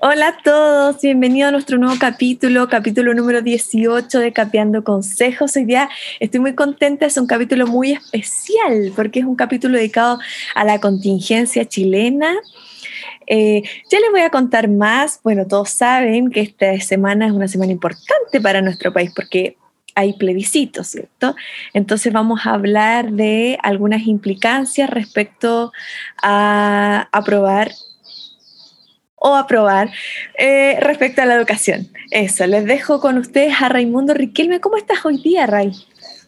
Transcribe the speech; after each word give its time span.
Hola 0.00 0.28
a 0.28 0.38
todos, 0.44 1.02
bienvenidos 1.02 1.48
a 1.48 1.50
nuestro 1.50 1.76
nuevo 1.76 1.96
capítulo, 1.98 2.68
capítulo 2.68 3.14
número 3.14 3.42
18 3.42 4.20
de 4.20 4.32
Capeando 4.32 4.84
Consejos. 4.84 5.56
Hoy 5.56 5.64
día 5.64 5.90
estoy 6.20 6.38
muy 6.38 6.54
contenta, 6.54 7.04
es 7.06 7.16
un 7.16 7.26
capítulo 7.26 7.66
muy 7.66 7.94
especial 7.94 8.92
porque 8.94 9.18
es 9.18 9.26
un 9.26 9.34
capítulo 9.34 9.76
dedicado 9.76 10.20
a 10.54 10.64
la 10.64 10.78
contingencia 10.78 11.64
chilena. 11.64 12.32
Eh, 13.26 13.62
ya 13.90 13.98
les 13.98 14.10
voy 14.12 14.20
a 14.20 14.30
contar 14.30 14.68
más. 14.68 15.18
Bueno, 15.24 15.48
todos 15.48 15.70
saben 15.70 16.30
que 16.30 16.42
esta 16.42 16.78
semana 16.78 17.26
es 17.26 17.32
una 17.32 17.48
semana 17.48 17.72
importante 17.72 18.40
para 18.40 18.62
nuestro 18.62 18.92
país 18.92 19.10
porque 19.16 19.56
hay 19.96 20.12
plebiscitos, 20.12 20.86
¿cierto? 20.86 21.34
Entonces 21.74 22.12
vamos 22.12 22.46
a 22.46 22.52
hablar 22.54 23.10
de 23.10 23.58
algunas 23.64 24.06
implicancias 24.06 24.90
respecto 24.90 25.72
a 26.22 27.08
aprobar 27.10 27.72
o 29.20 29.34
aprobar 29.34 29.90
eh, 30.38 30.78
respecto 30.80 31.22
a 31.22 31.26
la 31.26 31.34
educación. 31.34 31.88
Eso, 32.10 32.46
les 32.46 32.64
dejo 32.64 33.00
con 33.00 33.18
ustedes 33.18 33.54
a 33.60 33.68
Raimundo 33.68 34.14
Riquelme. 34.14 34.60
¿Cómo 34.60 34.76
estás 34.76 35.04
hoy 35.04 35.20
día, 35.22 35.46
Ray? 35.46 35.72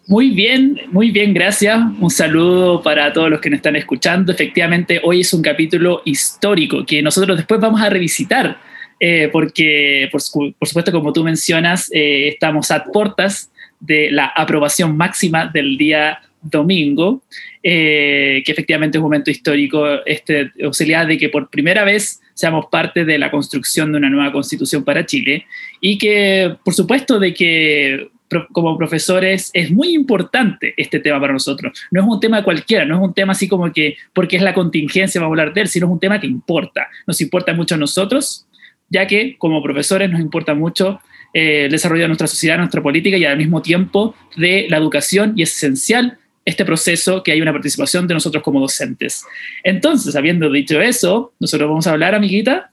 Muy 0.06 0.30
bien, 0.30 0.80
muy 0.90 1.10
bien, 1.12 1.32
gracias. 1.32 1.78
Un 2.00 2.10
saludo 2.10 2.82
para 2.82 3.12
todos 3.12 3.30
los 3.30 3.40
que 3.40 3.48
nos 3.48 3.58
están 3.58 3.76
escuchando. 3.76 4.32
Efectivamente, 4.32 5.00
hoy 5.04 5.20
es 5.20 5.32
un 5.32 5.40
capítulo 5.40 6.02
histórico 6.04 6.84
que 6.84 7.00
nosotros 7.00 7.36
después 7.36 7.60
vamos 7.60 7.80
a 7.80 7.88
revisitar, 7.88 8.58
eh, 8.98 9.28
porque, 9.32 10.09
por, 10.10 10.20
supuesto, 10.20 10.90
como 10.90 11.12
tú 11.12 11.22
mencionas, 11.22 11.90
eh, 11.92 12.28
estamos 12.28 12.72
a 12.72 12.84
puertas 12.86 13.52
de 13.78 14.10
la 14.10 14.26
aprobación 14.26 14.96
máxima 14.96 15.46
del 15.46 15.78
día 15.78 16.20
domingo, 16.42 17.22
que 17.62 18.42
efectivamente 18.46 18.98
es 18.98 19.00
un 19.00 19.04
momento 19.04 19.30
histórico, 19.30 19.86
este, 20.06 20.50
posibilidad 20.62 21.06
de 21.06 21.18
que 21.18 21.28
por 21.28 21.50
primera 21.50 21.84
vez 21.84 22.20
seamos 22.34 22.66
parte 22.70 23.04
de 23.04 23.18
la 23.18 23.30
construcción 23.30 23.92
de 23.92 23.98
una 23.98 24.08
nueva 24.08 24.32
constitución 24.32 24.84
para 24.84 25.04
Chile 25.04 25.46
y 25.80 25.98
que, 25.98 26.56
por 26.64 26.74
supuesto, 26.74 27.18
de 27.18 27.34
que 27.34 28.10
como 28.52 28.78
profesores 28.78 29.50
es 29.52 29.70
muy 29.70 29.95
importante 29.95 30.74
este 30.76 31.00
tema 31.00 31.20
para 31.20 31.32
nosotros. 31.32 31.78
No 31.90 32.00
es 32.00 32.06
un 32.06 32.20
tema 32.20 32.45
cualquiera, 32.45 32.84
no 32.84 32.96
es 32.96 33.02
un 33.02 33.12
tema 33.12 33.32
así 33.32 33.48
como 33.48 33.72
que 33.72 33.96
porque 34.12 34.37
es 34.37 34.43
la 34.43 34.54
contingencia 34.54 35.20
vamos 35.20 35.37
a 35.37 35.40
hablar 35.40 35.54
de 35.54 35.62
él, 35.62 35.68
sino 35.68 35.87
es 35.87 35.93
un 35.93 36.00
tema 36.00 36.20
que 36.20 36.26
importa. 36.26 36.88
Nos 37.06 37.20
importa 37.20 37.52
mucho 37.52 37.74
a 37.74 37.78
nosotros, 37.78 38.46
ya 38.88 39.06
que 39.06 39.37
como 39.37 39.62
profesores 39.62 40.10
nos 40.10 40.20
importa 40.20 40.54
mucho 40.54 41.00
eh, 41.34 41.65
el 41.65 41.72
desarrollo 41.72 42.02
de 42.02 42.09
nuestra 42.09 42.26
sociedad, 42.26 42.59
nuestra 42.59 42.82
política 42.82 43.16
y 43.16 43.24
al 43.24 43.37
mismo 43.37 43.62
tiempo 43.62 44.15
de 44.37 44.66
la 44.68 44.76
educación 44.76 45.32
y 45.37 45.43
es 45.43 45.54
esencial 45.56 46.18
este 46.45 46.65
proceso, 46.65 47.23
que 47.23 47.33
hay 47.33 47.41
una 47.41 47.52
participación 47.52 48.07
de 48.07 48.15
nosotros 48.15 48.43
como 48.43 48.60
docentes. 48.60 49.24
Entonces, 49.63 50.16
habiendo 50.16 50.51
dicho 50.51 50.80
eso, 50.80 51.33
nosotros 51.38 51.69
vamos 51.69 51.87
a 51.87 51.93
hablar, 51.93 52.15
amiguita, 52.15 52.70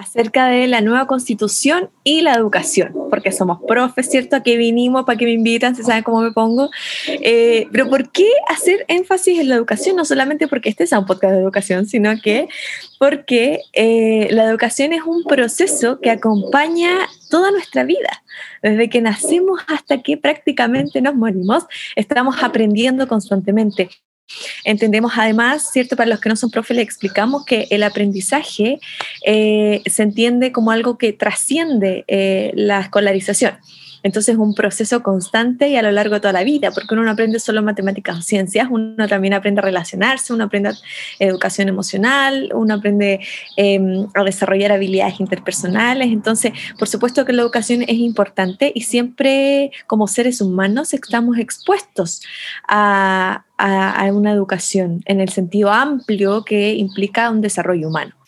acerca 0.00 0.46
de 0.46 0.66
la 0.66 0.80
nueva 0.80 1.06
constitución 1.06 1.90
y 2.04 2.22
la 2.22 2.32
educación, 2.32 2.94
porque 3.10 3.32
somos 3.32 3.58
profes, 3.68 4.08
¿cierto? 4.08 4.36
Aquí 4.36 4.56
vinimos, 4.56 5.04
para 5.04 5.18
que 5.18 5.26
me 5.26 5.32
invitan, 5.32 5.76
se 5.76 5.82
saben 5.82 6.02
cómo 6.02 6.22
me 6.22 6.32
pongo. 6.32 6.70
Eh, 7.06 7.68
pero 7.70 7.90
¿por 7.90 8.10
qué 8.10 8.26
hacer 8.48 8.86
énfasis 8.88 9.38
en 9.38 9.50
la 9.50 9.56
educación? 9.56 9.96
No 9.96 10.06
solamente 10.06 10.48
porque 10.48 10.70
este 10.70 10.84
es 10.84 10.92
un 10.92 11.04
podcast 11.04 11.34
de 11.34 11.40
educación, 11.40 11.86
sino 11.86 12.18
que 12.22 12.48
porque 12.98 13.60
eh, 13.74 14.28
la 14.30 14.44
educación 14.44 14.94
es 14.94 15.02
un 15.02 15.24
proceso 15.24 16.00
que 16.00 16.10
acompaña 16.10 16.90
toda 17.28 17.50
nuestra 17.50 17.84
vida. 17.84 18.22
Desde 18.62 18.88
que 18.88 19.02
nacemos 19.02 19.60
hasta 19.68 20.02
que 20.02 20.16
prácticamente 20.16 21.02
nos 21.02 21.14
morimos, 21.14 21.66
estamos 21.94 22.42
aprendiendo 22.42 23.06
constantemente. 23.06 23.90
Entendemos 24.64 25.12
además, 25.16 25.70
¿cierto? 25.72 25.96
Para 25.96 26.10
los 26.10 26.20
que 26.20 26.28
no 26.28 26.36
son 26.36 26.50
profes, 26.50 26.76
le 26.76 26.82
explicamos 26.82 27.44
que 27.44 27.66
el 27.70 27.82
aprendizaje 27.82 28.80
eh, 29.24 29.82
se 29.86 30.02
entiende 30.02 30.52
como 30.52 30.70
algo 30.70 30.98
que 30.98 31.12
trasciende 31.12 32.04
eh, 32.08 32.52
la 32.54 32.80
escolarización. 32.80 33.58
Entonces 34.02 34.34
es 34.34 34.38
un 34.38 34.54
proceso 34.54 35.02
constante 35.02 35.68
y 35.68 35.76
a 35.76 35.82
lo 35.82 35.90
largo 35.90 36.14
de 36.14 36.20
toda 36.20 36.32
la 36.32 36.44
vida, 36.44 36.70
porque 36.70 36.94
uno 36.94 37.04
no 37.04 37.10
aprende 37.10 37.38
solo 37.38 37.62
matemáticas 37.62 38.18
o 38.18 38.22
ciencias, 38.22 38.68
uno 38.70 39.08
también 39.08 39.34
aprende 39.34 39.60
a 39.60 39.64
relacionarse, 39.64 40.32
uno 40.32 40.44
aprende 40.44 40.72
educación 41.18 41.68
emocional, 41.68 42.50
uno 42.54 42.74
aprende 42.74 43.20
em, 43.56 44.06
a 44.14 44.24
desarrollar 44.24 44.72
habilidades 44.72 45.20
interpersonales. 45.20 46.08
Entonces, 46.08 46.52
por 46.78 46.88
supuesto 46.88 47.24
que 47.24 47.32
la 47.32 47.42
educación 47.42 47.82
es 47.82 47.96
importante 47.96 48.72
y 48.74 48.82
siempre 48.82 49.70
como 49.86 50.06
seres 50.06 50.40
humanos 50.40 50.94
estamos 50.94 51.38
expuestos 51.38 52.22
a 52.68 53.44
una 54.12 54.32
educación 54.32 55.02
en 55.04 55.20
el 55.20 55.28
sentido 55.28 55.70
amplio 55.70 56.44
que 56.44 56.74
implica 56.74 57.30
un 57.30 57.40
desarrollo 57.40 57.88
humano. 57.88 58.19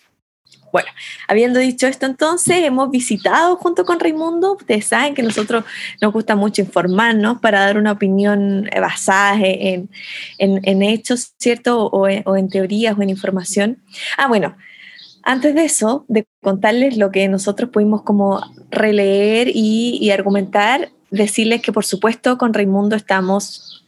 Bueno, 0.73 0.89
habiendo 1.29 1.61
dicho 1.61 1.87
esto 1.87 2.07
entonces, 2.07 2.65
hemos 2.65 2.91
visitado 2.91 3.57
junto 3.57 3.85
con 3.85 4.01
Raimundo, 4.01 4.55
ustedes 4.55 4.87
saben 4.87 5.15
que 5.15 5.23
nosotros 5.23 5.65
nos 6.01 6.15
gusta 6.15 6.35
mucho 6.35 6.63
informarnos 6.63 7.41
para 7.41 7.61
dar 7.61 7.77
una 7.77 7.93
opinión 7.93 8.71
basada 8.81 9.39
en, 9.39 9.91
en, 10.39 10.83
hechos, 10.83 11.35
¿cierto? 11.39 11.89
O 11.89 12.09
en, 12.09 12.49
teorías 12.49 12.97
o 12.97 13.03
en 13.03 13.11
información. 13.11 13.83
Ah, 14.17 14.29
bueno, 14.29 14.57
antes 15.23 15.55
de 15.55 15.67
eso, 15.67 16.07
de 16.09 16.27
contarles 16.41 16.97
lo 16.97 17.11
que 17.11 17.29
nosotros 17.29 17.69
pudimos 17.69 18.03
como 18.03 18.41
releer 18.71 19.49
y, 19.49 19.99
y 20.01 20.11
argumentar, 20.11 20.91
decirles 21.11 21.61
que 21.61 21.73
por 21.73 21.85
supuesto 21.85 22.39
con 22.39 22.55
Raimundo 22.55 22.97
estamos 22.97 23.82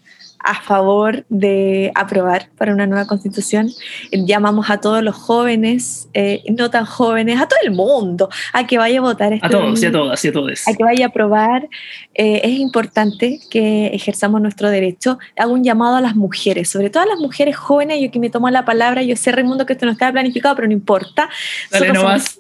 a 0.45 0.61
favor 0.61 1.25
de 1.31 1.91
aprobar 1.95 2.51
para 2.59 2.73
una 2.73 2.87
nueva 2.87 3.07
constitución. 3.07 3.71
Llamamos 4.13 4.69
a 4.69 4.79
todos 4.79 5.03
los 5.03 5.17
jóvenes, 5.17 6.09
eh, 6.13 6.43
no 6.57 6.71
tan 6.71 6.85
jóvenes, 6.85 7.41
a 7.41 7.49
todo 7.49 7.59
el 7.65 7.73
mundo, 7.73 8.29
a 8.53 8.67
que 8.67 8.77
vaya 8.77 8.99
a 8.99 9.03
votar. 9.03 9.33
Este 9.33 9.47
a 9.47 9.51
todos, 9.51 9.83
y 9.83 9.87
a 9.87 9.93
todas, 9.93 10.25
y 10.25 10.29
a 10.29 10.33
todos. 10.33 10.69
A 10.69 10.75
que 10.75 10.85
vaya 10.85 11.07
a 11.07 11.09
aprobar. 11.09 11.69
Eh, 12.13 12.43
es 12.45 12.59
importante 12.59 13.41
que 13.51 13.87
ejerzamos 13.87 14.41
nuestro 14.43 14.69
derecho. 14.69 15.19
Hago 15.37 15.55
un 15.55 15.65
llamado 15.65 15.97
a 15.97 16.03
las 16.03 16.15
mujeres, 16.15 16.69
sobre 16.69 16.91
todo 16.91 17.03
a 17.03 17.07
las 17.07 17.19
mujeres 17.19 17.57
jóvenes. 17.57 18.01
Yo 18.03 18.11
que 18.11 18.19
me 18.19 18.29
tomo 18.29 18.51
la 18.51 18.67
palabra, 18.67 19.03
yo 19.03 19.17
sé, 19.17 19.33
Raimundo, 19.33 19.65
que 19.65 19.73
esto 19.73 19.87
no 19.87 19.93
estaba 19.93 20.13
planificado, 20.13 20.55
pero 20.57 20.69
no 20.69 20.75
importa. 20.75 21.31
Dale, 21.71 21.93
no 21.93 22.05
más. 22.05 22.39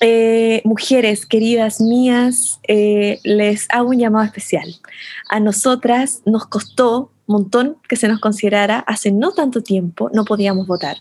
Eh, 0.00 0.60
mujeres 0.64 1.24
queridas 1.24 1.80
mías, 1.80 2.60
eh, 2.68 3.18
les 3.24 3.66
hago 3.70 3.90
un 3.90 3.98
llamado 3.98 4.26
especial. 4.26 4.74
A 5.30 5.40
nosotras 5.40 6.22
nos 6.26 6.46
costó 6.46 7.10
un 7.26 7.34
montón 7.34 7.78
que 7.88 7.96
se 7.96 8.08
nos 8.08 8.20
considerara, 8.20 8.78
hace 8.80 9.10
no 9.10 9.32
tanto 9.32 9.62
tiempo 9.62 10.10
no 10.12 10.24
podíamos 10.24 10.66
votar. 10.66 10.98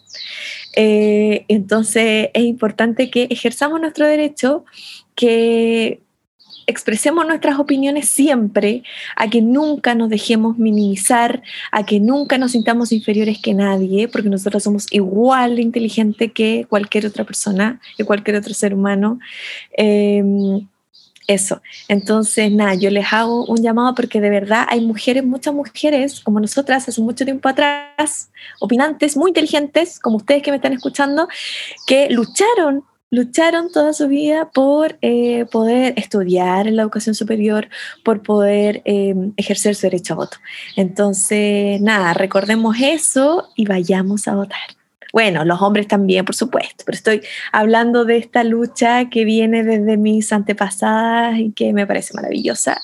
Eh, 0.76 1.46
entonces 1.50 2.30
es 2.34 2.44
importante 2.44 3.10
que 3.12 3.28
ejerzamos 3.30 3.82
nuestro 3.82 4.08
derecho, 4.08 4.66
que 5.14 6.02
expresemos 6.68 7.26
nuestras 7.26 7.60
opiniones 7.60 8.10
siempre, 8.10 8.84
a 9.16 9.30
que 9.30 9.42
nunca 9.42 9.96
nos 9.96 10.10
dejemos 10.10 10.58
minimizar, 10.58 11.44
a 11.72 11.86
que 11.86 12.00
nunca 12.00 12.38
nos 12.38 12.52
sintamos 12.52 12.92
inferiores 12.92 13.40
que 13.40 13.54
nadie, 13.54 14.08
porque 14.08 14.30
nosotros 14.30 14.64
somos 14.64 14.88
igual 14.92 15.56
de 15.56 15.62
inteligentes 15.62 16.32
que 16.34 16.66
cualquier 16.70 17.06
otra 17.06 17.24
persona, 17.24 17.80
que 17.98 18.06
cualquier 18.06 18.38
otro 18.38 18.54
ser 18.54 18.74
humano. 18.74 19.20
Em, 19.78 20.68
eso. 21.28 21.62
Entonces, 21.88 22.52
nada, 22.52 22.76
yo 22.76 22.92
les 22.92 23.12
hago 23.12 23.46
un 23.46 23.62
llamado 23.62 23.96
porque 23.96 24.22
de 24.22 24.30
verdad 24.30 24.68
hay 24.70 24.82
mujeres, 24.82 25.24
muchas 25.24 25.54
mujeres 25.54 26.20
como 26.22 26.40
nosotras, 26.40 26.88
hace 26.88 27.02
mucho 27.02 27.26
tiempo 27.26 27.50
atrás, 27.50 28.30
opinantes, 28.60 29.18
muy 29.18 29.32
inteligentes, 29.32 30.00
como 30.00 30.18
ustedes 30.18 30.44
que 30.44 30.52
me 30.52 30.58
están 30.58 30.74
escuchando, 30.74 31.28
que 31.88 32.10
lucharon 32.12 32.84
lucharon 33.16 33.72
toda 33.72 33.94
su 33.94 34.08
vida 34.08 34.52
por 34.52 34.98
eh, 35.02 35.46
poder 35.46 35.94
estudiar 35.98 36.68
en 36.68 36.76
la 36.76 36.82
educación 36.84 37.16
superior, 37.16 37.70
por 38.04 38.22
poder 38.22 38.82
em, 38.86 39.34
ejercer 39.38 39.76
su 39.76 39.84
derecho 39.84 40.14
a 40.14 40.18
voto. 40.18 40.38
Entonces, 40.76 41.82
nada, 41.82 42.14
recordemos 42.14 42.76
eso 42.80 43.48
y 43.56 43.66
vayamos 43.66 44.28
a 44.28 44.36
votar. 44.36 44.60
Bueno, 45.14 45.46
los 45.46 45.62
hombres 45.62 45.88
también, 45.88 46.26
por 46.26 46.36
supuesto, 46.36 46.84
pero 46.86 46.98
estoy 46.98 47.22
hablando 47.54 48.04
de 48.04 48.18
esta 48.18 48.44
lucha 48.44 49.10
que 49.10 49.24
viene 49.24 49.64
desde 49.64 49.96
mis 49.96 50.34
antepasadas 50.34 51.40
y 51.40 51.54
que 51.54 51.72
me 51.72 51.88
parece 51.88 52.14
maravillosa, 52.14 52.82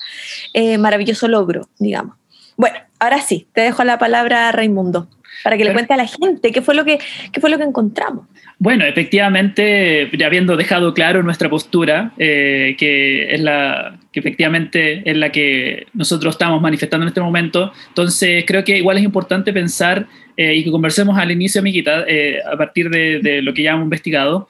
eh, 0.54 0.78
maravilloso 0.78 1.28
logro, 1.28 1.68
digamos. 1.78 2.16
Bueno, 2.56 2.78
ahora 2.98 3.20
sí, 3.20 3.48
te 3.52 3.60
dejo 3.60 3.84
la 3.84 3.98
palabra 3.98 4.48
a 4.48 4.52
Raimundo 4.52 5.08
para 5.42 5.56
que 5.56 5.64
le 5.64 5.72
cuente 5.72 5.94
a 5.94 5.96
la 5.96 6.06
gente 6.06 6.52
qué 6.52 6.62
fue 6.62 6.74
lo 6.74 6.84
que, 6.84 6.98
qué 7.32 7.40
fue 7.40 7.50
lo 7.50 7.58
que 7.58 7.64
encontramos. 7.64 8.26
Bueno, 8.62 8.84
efectivamente, 8.84 10.08
ya 10.16 10.26
habiendo 10.26 10.56
dejado 10.56 10.94
claro 10.94 11.24
nuestra 11.24 11.50
postura, 11.50 12.12
eh, 12.16 12.76
que 12.78 13.34
es 13.34 13.40
la 13.40 13.98
que 14.12 14.20
efectivamente 14.20 15.02
es 15.10 15.16
la 15.16 15.32
que 15.32 15.88
nosotros 15.94 16.34
estamos 16.34 16.60
manifestando 16.60 17.02
en 17.02 17.08
este 17.08 17.20
momento, 17.20 17.72
entonces 17.88 18.44
creo 18.46 18.62
que 18.62 18.78
igual 18.78 18.98
es 18.98 19.02
importante 19.02 19.52
pensar 19.52 20.06
eh, 20.36 20.54
y 20.54 20.62
que 20.62 20.70
conversemos 20.70 21.18
al 21.18 21.32
inicio, 21.32 21.60
amiguita, 21.60 22.04
eh, 22.06 22.38
a 22.40 22.56
partir 22.56 22.88
de, 22.88 23.42
lo 23.42 23.52
que 23.52 23.64
ya 23.64 23.72
hemos 23.72 23.82
investigado, 23.82 24.46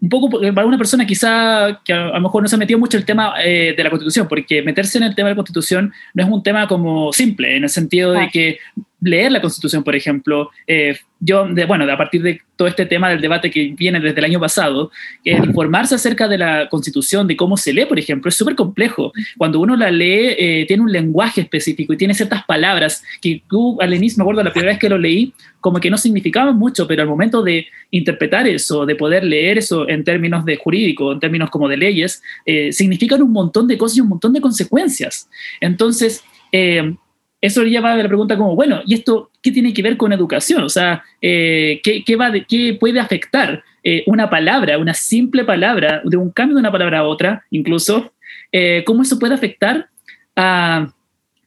un 0.00 0.08
poco 0.08 0.40
para 0.54 0.66
una 0.66 0.78
persona 0.78 1.06
quizá 1.06 1.82
que 1.84 1.92
a, 1.92 2.06
lo 2.06 2.20
mejor 2.22 2.42
no 2.42 2.48
se 2.48 2.54
ha 2.54 2.58
metido 2.58 2.78
mucho 2.78 2.96
el 2.96 3.04
tema 3.04 3.34
de 3.38 3.76
la 3.76 3.90
constitución, 3.90 4.28
porque 4.28 4.62
meterse 4.62 4.96
en 4.96 5.04
el 5.04 5.14
tema 5.14 5.28
de 5.28 5.34
la 5.34 5.36
constitución 5.36 5.92
no 6.14 6.24
es 6.24 6.30
un 6.30 6.42
tema 6.42 6.66
como 6.66 7.12
simple, 7.12 7.54
en 7.56 7.64
el 7.64 7.70
sentido 7.70 8.12
de 8.12 8.30
que 8.30 8.58
leer 9.02 9.32
la 9.32 9.40
Constitución, 9.40 9.82
por 9.82 9.94
ejemplo. 9.94 10.50
Eh, 10.66 10.96
yo, 11.20 11.46
de, 11.46 11.64
bueno, 11.66 11.90
a 11.90 11.96
partir 11.96 12.22
de 12.22 12.40
todo 12.56 12.68
este 12.68 12.86
tema 12.86 13.10
del 13.10 13.20
debate 13.20 13.50
que 13.50 13.74
viene 13.76 14.00
desde 14.00 14.18
el 14.18 14.24
año 14.24 14.40
pasado, 14.40 14.90
informarse 15.24 15.94
acerca 15.94 16.28
de 16.28 16.38
la 16.38 16.68
Constitución, 16.68 17.26
de 17.26 17.36
cómo 17.36 17.56
se 17.56 17.72
lee, 17.72 17.86
por 17.86 17.98
ejemplo, 17.98 18.28
es 18.28 18.34
súper 18.34 18.54
complejo. 18.54 19.12
Cuando 19.36 19.60
uno 19.60 19.76
la 19.76 19.90
lee, 19.90 20.34
eh, 20.38 20.64
tiene 20.66 20.82
un 20.82 20.90
lenguaje 20.90 21.42
específico 21.42 21.92
y 21.92 21.96
tiene 21.96 22.14
ciertas 22.14 22.44
palabras 22.44 23.02
que 23.20 23.42
tú, 23.48 23.80
al 23.80 23.94
inicio, 23.94 24.18
me 24.18 24.22
acuerdo 24.22 24.42
la 24.42 24.52
primera 24.52 24.72
vez 24.72 24.80
que 24.80 24.88
lo 24.88 24.98
leí, 24.98 25.32
como 25.60 25.78
que 25.78 25.90
no 25.90 25.96
significaban 25.96 26.56
mucho, 26.56 26.86
pero 26.86 27.02
al 27.02 27.08
momento 27.08 27.42
de 27.42 27.66
interpretar 27.90 28.46
eso, 28.48 28.86
de 28.86 28.96
poder 28.96 29.24
leer 29.24 29.58
eso 29.58 29.88
en 29.88 30.04
términos 30.04 30.44
de 30.44 30.56
jurídico, 30.56 31.12
en 31.12 31.20
términos 31.20 31.50
como 31.50 31.68
de 31.68 31.76
leyes, 31.76 32.22
eh, 32.46 32.72
significan 32.72 33.22
un 33.22 33.32
montón 33.32 33.68
de 33.68 33.78
cosas 33.78 33.98
y 33.98 34.00
un 34.00 34.08
montón 34.08 34.32
de 34.32 34.40
consecuencias. 34.40 35.28
Entonces, 35.60 36.24
eso 37.42 37.64
lleva 37.64 37.92
a 37.92 37.96
la 37.96 38.06
pregunta 38.06 38.36
como, 38.36 38.54
bueno, 38.54 38.82
¿y 38.86 38.94
esto 38.94 39.32
qué 39.42 39.50
tiene 39.50 39.74
que 39.74 39.82
ver 39.82 39.96
con 39.96 40.12
educación? 40.12 40.62
O 40.62 40.68
sea, 40.68 41.02
eh, 41.20 41.80
¿qué, 41.82 42.16
va 42.16 42.30
¿qué 42.48 42.76
puede 42.78 43.00
afectar 43.00 43.64
eh, 43.82 44.04
una 44.06 44.30
palabra, 44.30 44.78
una 44.78 44.94
simple 44.94 45.42
palabra, 45.44 46.02
de 46.04 46.16
un 46.16 46.30
cambio 46.30 46.54
de 46.54 46.60
una 46.60 46.70
palabra 46.70 47.00
a 47.00 47.02
otra, 47.02 47.44
incluso? 47.50 48.12
Eh, 48.52 48.84
¿Cómo 48.86 49.02
eso 49.02 49.18
puede 49.18 49.34
afectar 49.34 49.88
a, 50.36 50.86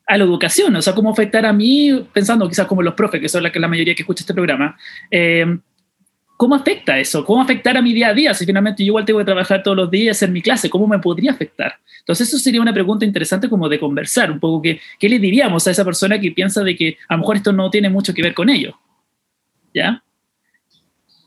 a, 0.06 0.18
la 0.18 0.24
educación? 0.26 0.76
O 0.76 0.82
sea, 0.82 0.94
¿cómo 0.94 1.12
afectar 1.12 1.46
a 1.46 1.54
mí, 1.54 2.06
pensando 2.12 2.50
quizás 2.50 2.68
como 2.68 2.82
los 2.84 2.94
profes, 2.94 3.22
que 3.22 3.30
son 3.30 3.42
la, 3.42 3.52
la 3.56 3.68
mayoría 3.70 3.96
que 3.96 4.02
escucha 4.02 4.24
este 4.24 4.34
programa? 4.34 4.78
¿Cómo 6.38 6.56
afecta 6.56 7.00
eso? 7.00 7.24
¿Cómo 7.24 7.42
afectar 7.42 7.78
a 7.78 7.82
mi 7.82 7.94
día 7.94 8.10
a 8.10 8.14
día? 8.14 8.34
Si 8.34 8.46
finalmente 8.46 8.84
yo 8.84 8.88
igual 8.88 9.06
tengo 9.06 9.20
que 9.20 9.26
trabajar 9.26 9.64
todos 9.64 9.78
los 9.78 9.90
días 9.90 10.22
en 10.22 10.34
mi 10.34 10.42
clase, 10.42 10.70
¿cómo 10.70 10.86
me 10.86 11.00
podría 11.00 11.32
afectar? 11.32 11.76
Entonces 12.00 12.28
eso 12.28 12.38
sería 12.38 12.62
una 12.62 12.74
pregunta 12.74 13.06
interesante 13.06 13.50
como 13.50 13.70
de 13.70 13.80
conversar, 13.80 14.32
un 14.32 14.40
poco 14.40 14.62
que, 14.62 14.80
¿qué 15.00 15.08
le 15.08 15.18
diríamos 15.18 15.66
a 15.66 15.72
esa 15.72 15.86
persona 15.86 16.20
que 16.20 16.32
piensa 16.32 16.64
de 16.64 16.76
que 16.76 16.98
a 17.08 17.14
lo 17.14 17.20
mejor 17.20 17.38
esto 17.38 17.54
no 17.54 17.70
tiene 17.70 17.90
mucho 17.90 18.14
que 18.14 18.22
ver 18.22 18.34
con 18.34 18.50
ello? 18.50 18.78
¿Ya? 19.74 20.04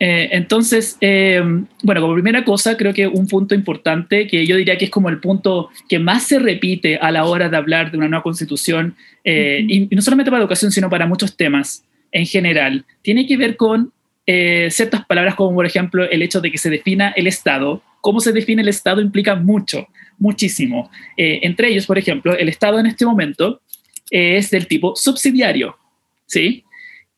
Eh, 0.00 0.28
entonces, 0.32 0.96
eh, 1.00 1.42
bueno, 1.82 2.00
como 2.00 2.14
primera 2.14 2.44
cosa, 2.44 2.76
creo 2.76 2.94
que 2.94 3.06
un 3.06 3.26
punto 3.26 3.54
importante, 3.54 4.26
que 4.28 4.46
yo 4.46 4.56
diría 4.56 4.78
que 4.78 4.84
es 4.84 4.90
como 4.90 5.08
el 5.08 5.18
punto 5.18 5.70
que 5.88 5.98
más 5.98 6.24
se 6.24 6.38
repite 6.38 6.98
a 6.98 7.10
la 7.10 7.24
hora 7.24 7.48
de 7.48 7.56
hablar 7.56 7.90
de 7.90 7.98
una 7.98 8.08
nueva 8.08 8.22
constitución, 8.22 8.94
eh, 9.24 9.64
y 9.66 9.88
no 9.94 10.02
solamente 10.02 10.30
para 10.30 10.42
educación, 10.42 10.70
sino 10.70 10.88
para 10.88 11.06
muchos 11.06 11.36
temas 11.36 11.84
en 12.12 12.26
general, 12.26 12.84
tiene 13.02 13.26
que 13.26 13.36
ver 13.36 13.56
con 13.56 13.92
eh, 14.30 14.68
ciertas 14.70 15.06
palabras 15.06 15.34
como 15.36 15.54
por 15.54 15.64
ejemplo 15.64 16.04
el 16.04 16.20
hecho 16.20 16.42
de 16.42 16.52
que 16.52 16.58
se 16.58 16.68
defina 16.68 17.14
el 17.16 17.26
Estado. 17.26 17.82
Cómo 18.02 18.20
se 18.20 18.30
define 18.30 18.60
el 18.60 18.68
Estado 18.68 19.00
implica 19.00 19.34
mucho, 19.34 19.86
muchísimo. 20.18 20.90
Eh, 21.16 21.40
entre 21.44 21.68
ellos, 21.68 21.86
por 21.86 21.96
ejemplo, 21.96 22.36
el 22.36 22.50
Estado 22.50 22.78
en 22.78 22.84
este 22.84 23.06
momento 23.06 23.62
es 24.10 24.50
del 24.50 24.66
tipo 24.66 24.94
subsidiario, 24.96 25.78
¿sí? 26.26 26.62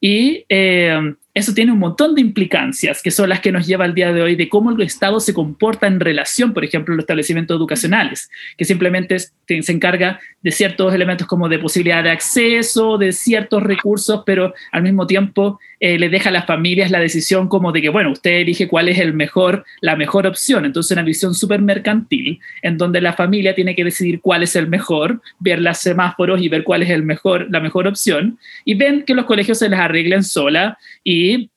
Y 0.01 0.45
eh, 0.49 1.17
eso 1.35 1.53
tiene 1.53 1.73
un 1.73 1.81
montón 1.81 2.15
de 2.15 2.21
implicancias 2.21 3.03
que 3.03 3.11
son 3.11 3.29
las 3.29 3.41
que 3.41 3.51
nos 3.51 3.67
lleva 3.67 3.85
al 3.85 3.95
día 3.95 4.13
de 4.13 4.23
hoy 4.23 4.37
de 4.37 4.49
cómo 4.49 4.71
el 4.71 4.81
Estado 4.81 5.19
se 5.19 5.35
comporta 5.35 5.89
en 5.89 5.99
relación, 5.99 6.53
por 6.53 6.65
ejemplo, 6.65 6.95
a 6.95 6.97
los 6.97 7.03
establecimientos 7.03 7.57
educacionales, 7.57 8.31
que 8.57 8.65
simplemente 8.65 9.17
se 9.19 9.73
encarga 9.73 10.21
de 10.43 10.51
ciertos 10.53 10.95
elementos 10.95 11.27
como 11.27 11.49
de 11.49 11.59
posibilidad 11.59 12.05
de 12.05 12.11
acceso, 12.11 12.99
de 12.99 13.11
ciertos 13.11 13.65
recursos, 13.65 14.23
pero 14.25 14.55
al 14.71 14.83
mismo 14.83 15.07
tiempo 15.07 15.59
eh, 15.81 15.99
le 15.99 16.11
deja 16.11 16.29
a 16.29 16.33
las 16.33 16.45
familias 16.45 16.91
la 16.91 17.01
decisión 17.01 17.49
como 17.49 17.73
de 17.73 17.81
que, 17.81 17.89
bueno, 17.89 18.13
usted 18.13 18.41
elige 18.41 18.69
cuál 18.69 18.89
es 18.91 18.99
el 18.99 19.15
mejor, 19.15 19.65
la 19.81 19.97
mejor 19.97 20.27
opción. 20.27 20.67
Entonces, 20.67 20.93
una 20.93 21.03
visión 21.03 21.35
súper 21.35 21.63
mercantil, 21.63 22.39
en 22.61 22.77
donde 22.77 23.01
la 23.01 23.15
familia 23.15 23.55
tiene 23.55 23.75
que 23.75 23.85
decidir 23.85 24.21
cuál 24.21 24.43
es 24.43 24.55
el 24.57 24.69
mejor, 24.69 25.23
ver 25.39 25.61
las 25.61 25.81
semáforos 25.81 26.43
y 26.43 26.51
ver 26.51 26.65
cuál 26.65 26.83
es 26.83 26.91
el 26.91 27.03
mejor, 27.03 27.49
la 27.51 27.61
mejor 27.61 27.87
opción, 27.87 28.39
y 28.67 28.75
ven 28.75 29.05
que 29.07 29.15
los 29.15 29.25
colegios 29.25 29.59
se 29.59 29.71
les 29.71 29.79
arreglen 29.79 30.23
sola 30.23 30.79
y 31.03 31.49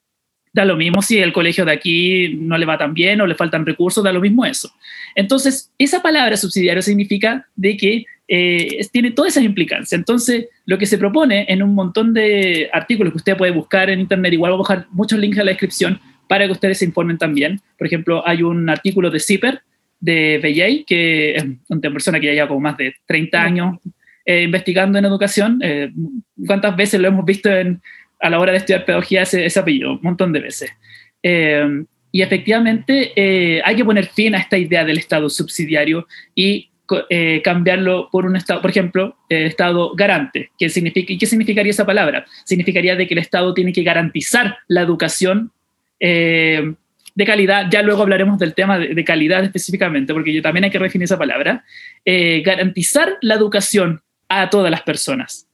da 0.53 0.63
lo 0.63 0.77
mismo 0.77 1.01
si 1.01 1.17
el 1.17 1.33
colegio 1.33 1.65
de 1.65 1.71
aquí 1.71 2.35
no 2.39 2.57
le 2.57 2.65
va 2.65 2.77
tan 2.77 2.93
bien 2.93 3.19
o 3.19 3.27
le 3.27 3.35
faltan 3.35 3.65
recursos, 3.65 4.03
da 4.03 4.13
lo 4.13 4.21
mismo 4.21 4.45
eso. 4.45 4.71
Entonces, 5.15 5.71
esa 5.77 6.01
palabra 6.01 6.37
subsidiario 6.37 6.81
significa 6.81 7.47
de 7.55 7.75
que 7.75 8.05
eh, 8.27 8.79
tiene 8.91 9.11
todas 9.11 9.33
esas 9.33 9.43
implicancias. 9.43 9.93
Entonces, 9.93 10.47
lo 10.65 10.77
que 10.77 10.85
se 10.85 10.97
propone 10.97 11.45
en 11.49 11.61
un 11.63 11.73
montón 11.73 12.13
de 12.13 12.69
artículos 12.71 13.13
que 13.13 13.17
usted 13.17 13.37
puede 13.37 13.51
buscar 13.51 13.89
en 13.89 13.99
internet, 13.99 14.33
igual 14.33 14.51
voy 14.53 14.61
a 14.61 14.63
dejar 14.63 14.87
muchos 14.91 15.19
links 15.19 15.37
en 15.37 15.45
la 15.45 15.51
descripción 15.51 15.99
para 16.27 16.45
que 16.45 16.51
ustedes 16.51 16.79
se 16.79 16.85
informen 16.85 17.17
también. 17.17 17.59
Por 17.77 17.87
ejemplo, 17.87 18.27
hay 18.27 18.43
un 18.43 18.69
artículo 18.69 19.09
de 19.09 19.19
CIPER, 19.19 19.61
de 19.99 20.39
Bellay, 20.41 20.83
que 20.83 21.35
es 21.35 21.45
una 21.69 21.81
persona 21.81 22.19
que 22.19 22.27
ya 22.27 22.33
lleva 22.33 22.47
como 22.47 22.59
más 22.59 22.77
de 22.77 22.93
30 23.05 23.41
años 23.41 23.79
eh, 24.25 24.43
investigando 24.43 24.97
en 24.99 25.05
educación. 25.05 25.59
Eh, 25.61 25.91
¿Cuántas 26.45 26.75
veces 26.75 26.99
lo 26.99 27.07
hemos 27.07 27.25
visto 27.25 27.49
en 27.49 27.81
a 28.23 28.29
la 28.29 28.39
hora 28.39 28.53
de 28.53 28.59
estudiar 28.59 28.85
pedagogía 28.85 29.23
ese, 29.23 29.45
ese 29.45 29.59
apellido, 29.59 29.91
un 29.91 29.99
montón 30.01 30.31
de 30.31 30.39
veces. 30.39 30.71
Eh, 31.21 31.83
y 32.11 32.21
efectivamente 32.21 33.11
eh, 33.15 33.61
hay 33.65 33.75
que 33.75 33.83
poner 33.83 34.05
fin 34.05 34.33
a 34.33 34.37
esta 34.37 34.57
idea 34.57 34.85
del 34.85 34.97
Estado 34.97 35.29
subsidiario 35.29 36.07
y 36.33 36.69
eh, 37.09 37.41
cambiarlo 37.43 38.09
por 38.11 38.25
un 38.25 38.35
Estado, 38.35 38.61
por 38.61 38.69
ejemplo, 38.69 39.17
Estado 39.29 39.93
garante. 39.95 40.51
¿Qué, 40.57 40.69
significa, 40.69 41.13
¿Y 41.13 41.17
qué 41.17 41.25
significaría 41.25 41.71
esa 41.71 41.85
palabra? 41.85 42.25
Significaría 42.45 42.95
de 42.95 43.07
que 43.07 43.13
el 43.13 43.19
Estado 43.19 43.53
tiene 43.53 43.73
que 43.73 43.83
garantizar 43.83 44.57
la 44.67 44.81
educación 44.81 45.51
de 45.99 47.25
calidad. 47.25 47.67
Ya 47.71 47.81
luego 47.81 48.01
hablaremos 48.01 48.37
del 48.37 48.53
tema 48.53 48.77
de, 48.77 49.03
calidad 49.05 49.43
específicamente, 49.43 50.13
porque 50.13 50.33
yo 50.33 50.41
también 50.41 50.65
hay 50.65 50.71
que 50.71 50.79
definir 50.79 51.05
esa 51.05 51.17
palabra. 51.17 51.63
garantizar 52.43 53.17
la 53.21 53.35
educación 53.35 54.01
a 54.27 54.49
todas 54.49 54.69
las 54.69 54.81
personas. 54.81 55.47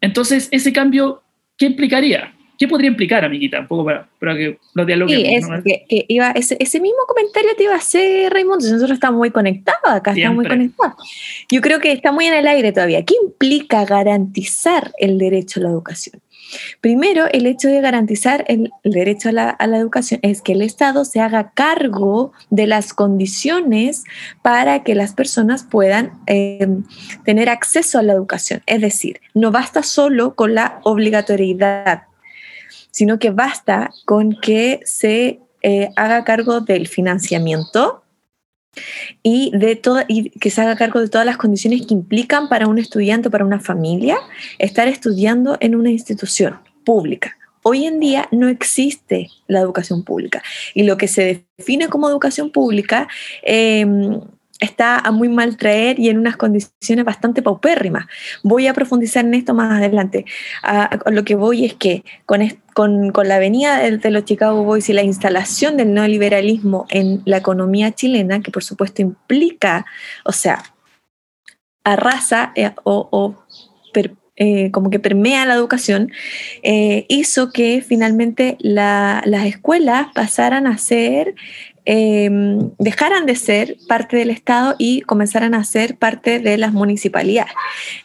Entonces, 0.00 0.48
ese 0.50 0.72
cambio, 0.72 1.22
¿qué 1.56 1.66
implicaría? 1.66 2.34
¿Qué 2.60 2.68
podría 2.68 2.90
implicar, 2.90 3.24
amiguita? 3.24 3.58
Un 3.58 3.66
poco 3.66 3.86
para, 3.86 4.36
que 4.36 4.58
lo 4.74 4.84
dialoguemos. 4.84 5.62
Sí, 5.64 5.82
que, 5.88 6.04
iba, 6.08 6.30
ese, 6.32 6.78
mismo 6.78 6.98
comentario 7.08 7.56
te 7.56 7.62
iba 7.62 7.72
a 7.72 7.78
hacer, 7.78 8.30
Raimundo. 8.30 8.66
Nosotros 8.66 8.90
estamos 8.90 9.16
muy 9.16 9.30
conectados 9.30 9.80
acá, 9.86 10.12
estamos 10.12 10.36
muy 10.36 10.46
conectados. 10.46 10.94
Yo 11.50 11.62
creo 11.62 11.80
que 11.80 11.90
está 11.90 12.12
muy 12.12 12.26
en 12.26 12.34
el 12.34 12.46
aire 12.46 12.70
todavía. 12.72 13.02
¿Qué 13.02 13.14
implica 13.24 13.86
garantizar 13.86 14.92
el 14.98 15.16
derecho 15.16 15.58
a 15.58 15.62
la 15.62 15.68
educación? 15.70 16.20
Primero, 16.82 17.24
el 17.32 17.46
hecho 17.46 17.68
de 17.68 17.80
garantizar 17.80 18.44
el, 18.46 18.70
derecho 18.84 19.30
a 19.30 19.32
la, 19.32 19.56
educación 19.78 20.20
es 20.22 20.42
que 20.42 20.52
el 20.52 20.60
Estado 20.60 21.06
se 21.06 21.20
haga 21.20 21.52
cargo 21.52 22.34
de 22.50 22.66
las 22.66 22.92
condiciones 22.92 24.04
para 24.42 24.82
que 24.82 24.94
las 24.94 25.14
personas 25.14 25.62
puedan 25.62 26.12
em, 26.26 26.84
tener 27.24 27.48
acceso 27.48 27.98
a 27.98 28.02
la 28.02 28.12
educación. 28.12 28.60
Es 28.66 28.82
decir, 28.82 29.22
no 29.32 29.50
basta 29.50 29.82
solo 29.82 30.34
con 30.34 30.54
la 30.54 30.80
obligatoriedad, 30.84 32.02
sino 32.90 33.18
que 33.18 33.30
basta 33.30 33.90
con 34.04 34.38
que 34.40 34.80
se 34.84 35.40
eh, 35.62 35.90
haga 35.96 36.24
cargo 36.24 36.60
del 36.60 36.88
financiamiento, 36.88 38.04
y, 39.22 39.50
de 39.56 39.80
y 40.08 40.30
que 40.30 40.50
se 40.50 40.60
haga 40.60 40.76
cargo 40.76 41.00
de 41.00 41.08
todas 41.08 41.26
las 41.26 41.36
condiciones 41.36 41.86
que 41.86 41.94
implican 41.94 42.48
para 42.48 42.68
un 42.68 42.78
estudiante, 42.78 43.30
para 43.30 43.44
una 43.44 43.60
familia, 43.60 44.16
estar 44.58 44.88
estudiando 44.88 45.56
en 45.60 45.74
una 45.74 45.90
institución 45.90 46.58
pública. 46.84 47.36
Hoy 47.62 47.84
en 47.84 48.00
día 48.00 48.28
no 48.30 48.48
existe 48.48 49.28
la 49.46 49.60
educación 49.60 50.02
pública 50.02 50.42
y 50.72 50.84
lo 50.84 50.96
que 50.96 51.08
se 51.08 51.44
define 51.58 51.88
como 51.88 52.08
educación 52.08 52.50
pública 52.50 53.06
em, 53.42 54.20
está 54.60 54.98
a 54.98 55.10
muy 55.10 55.28
mal 55.28 55.56
traer 55.56 55.98
y 55.98 56.10
en 56.10 56.18
unas 56.18 56.36
condiciones 56.36 57.04
bastante 57.04 57.42
paupérrimas. 57.42 58.06
Voy 58.42 58.66
a 58.66 58.74
profundizar 58.74 59.24
en 59.24 59.34
esto 59.34 59.54
más 59.54 59.78
adelante. 59.78 60.26
lo 61.06 61.24
que 61.24 61.34
voy 61.34 61.64
es 61.64 61.74
que 61.74 62.04
con, 62.26 62.40
con, 62.74 63.10
con 63.10 63.26
la 63.26 63.38
venida 63.38 63.78
de, 63.78 64.10
los 64.10 64.24
Chicago 64.24 64.62
Boys 64.62 64.88
y 64.88 64.92
la 64.92 65.02
instalación 65.02 65.76
del 65.76 65.94
neoliberalismo 65.94 66.86
en 66.90 67.22
la 67.24 67.38
economía 67.38 67.92
chilena, 67.92 68.40
que 68.40 68.50
por 68.50 68.62
supuesto 68.62 69.02
implica, 69.02 69.86
o 70.24 70.32
sea, 70.32 70.62
arrasa 71.84 72.52
eh, 72.54 72.72
o, 72.84 73.34
eh, 74.36 74.70
como 74.70 74.88
que 74.90 74.98
permea 74.98 75.44
la 75.44 75.54
educación, 75.54 76.10
eh, 76.62 77.04
hizo 77.08 77.52
que 77.52 77.84
finalmente 77.86 78.56
las 78.60 79.44
escuelas 79.44 80.08
pasaran 80.14 80.66
a 80.66 80.78
ser 80.78 81.34
Em, 81.92 82.70
dejaran 82.78 83.26
de 83.26 83.34
ser 83.34 83.76
parte 83.88 84.16
del 84.16 84.30
Estado 84.30 84.76
y 84.78 85.00
comenzaran 85.00 85.54
a 85.54 85.64
ser 85.64 85.96
parte 85.96 86.38
de 86.38 86.56
las 86.56 86.72
municipalidades. 86.72 87.52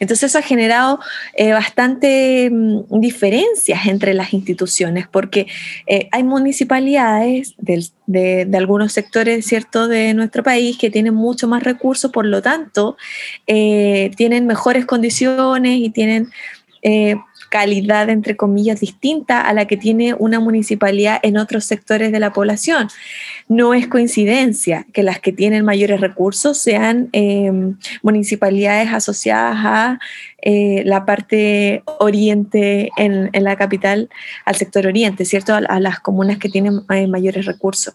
Entonces 0.00 0.30
eso 0.30 0.40
ha 0.40 0.42
generado 0.42 0.98
eh, 1.34 1.52
bastante 1.52 2.50
mm, 2.50 2.98
diferencias 2.98 3.86
entre 3.86 4.12
las 4.12 4.32
instituciones, 4.32 5.06
porque 5.06 5.46
eh, 5.86 6.08
hay 6.10 6.24
municipalidades 6.24 7.54
de, 7.58 8.48
algunos 8.58 8.92
sectores 8.92 9.46
¿cierto? 9.46 9.86
de 9.86 10.14
nuestro 10.14 10.42
país 10.42 10.76
que 10.76 10.90
tienen 10.90 11.14
mucho 11.14 11.46
más 11.46 11.62
recursos, 11.62 12.10
por 12.10 12.26
lo 12.26 12.42
tanto, 12.42 12.96
eh, 13.46 14.10
tienen 14.16 14.48
mejores 14.48 14.84
condiciones 14.84 15.78
y 15.78 15.90
tienen 15.90 16.32
calidad, 17.48 18.10
entre 18.10 18.36
comillas, 18.36 18.80
distinta 18.80 19.40
a 19.40 19.52
la 19.52 19.66
que 19.66 19.76
tiene 19.76 20.14
una 20.14 20.40
municipalidad 20.40 21.18
en 21.22 21.36
otros 21.36 21.64
sectores 21.64 22.12
de 22.12 22.20
la 22.20 22.32
población. 22.32 22.88
no 23.48 23.74
es 23.74 23.86
coincidencia 23.86 24.86
que 24.92 25.02
las 25.04 25.20
que 25.20 25.32
tienen 25.32 25.64
mayores 25.64 26.00
recursos 26.00 26.58
sean 26.58 27.08
em, 27.12 27.76
municipalidades 28.02 28.92
asociadas 28.92 29.56
a 29.64 29.98
eh, 30.42 30.82
la 30.84 31.04
parte 31.04 31.82
oriente 31.98 32.90
en, 32.96 33.30
la 33.32 33.56
capital, 33.56 34.08
al 34.44 34.56
sector 34.56 34.86
oriente, 34.86 35.24
¿cierto? 35.24 35.54
A, 35.54 35.80
las 35.80 36.00
comunas 36.00 36.38
que 36.38 36.48
tienen 36.48 36.82
eh, 36.90 37.06
mayores 37.06 37.46
recursos. 37.46 37.94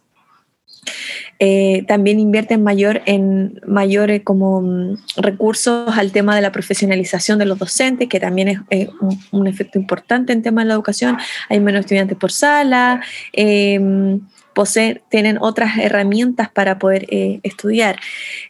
Eh, 1.39 1.83
también 1.87 2.19
invierten 2.19 2.63
mayor 2.63 3.01
en 3.05 3.59
mayores 3.65 4.21
como 4.23 4.61
mm, 4.61 4.97
recursos 5.17 5.97
al 5.97 6.11
tema 6.11 6.35
de 6.35 6.41
la 6.41 6.51
profesionalización 6.51 7.39
de 7.39 7.45
los 7.45 7.57
docentes, 7.57 8.07
que 8.09 8.19
también 8.19 8.65
es 8.69 8.89
un, 9.31 9.47
efecto 9.47 9.79
importante 9.79 10.33
en 10.33 10.41
tema 10.41 10.61
de 10.61 10.67
la 10.67 10.75
educación. 10.75 11.17
Hay 11.49 11.59
menos 11.59 11.81
estudiantes 11.81 12.17
por 12.17 12.31
sala. 12.31 13.01
Em, 13.33 14.21
poseen, 14.53 15.01
tienen 15.09 15.37
otras 15.39 15.77
herramientas 15.77 16.49
para 16.49 16.79
poder 16.79 17.05
eh, 17.09 17.39
estudiar. 17.43 17.99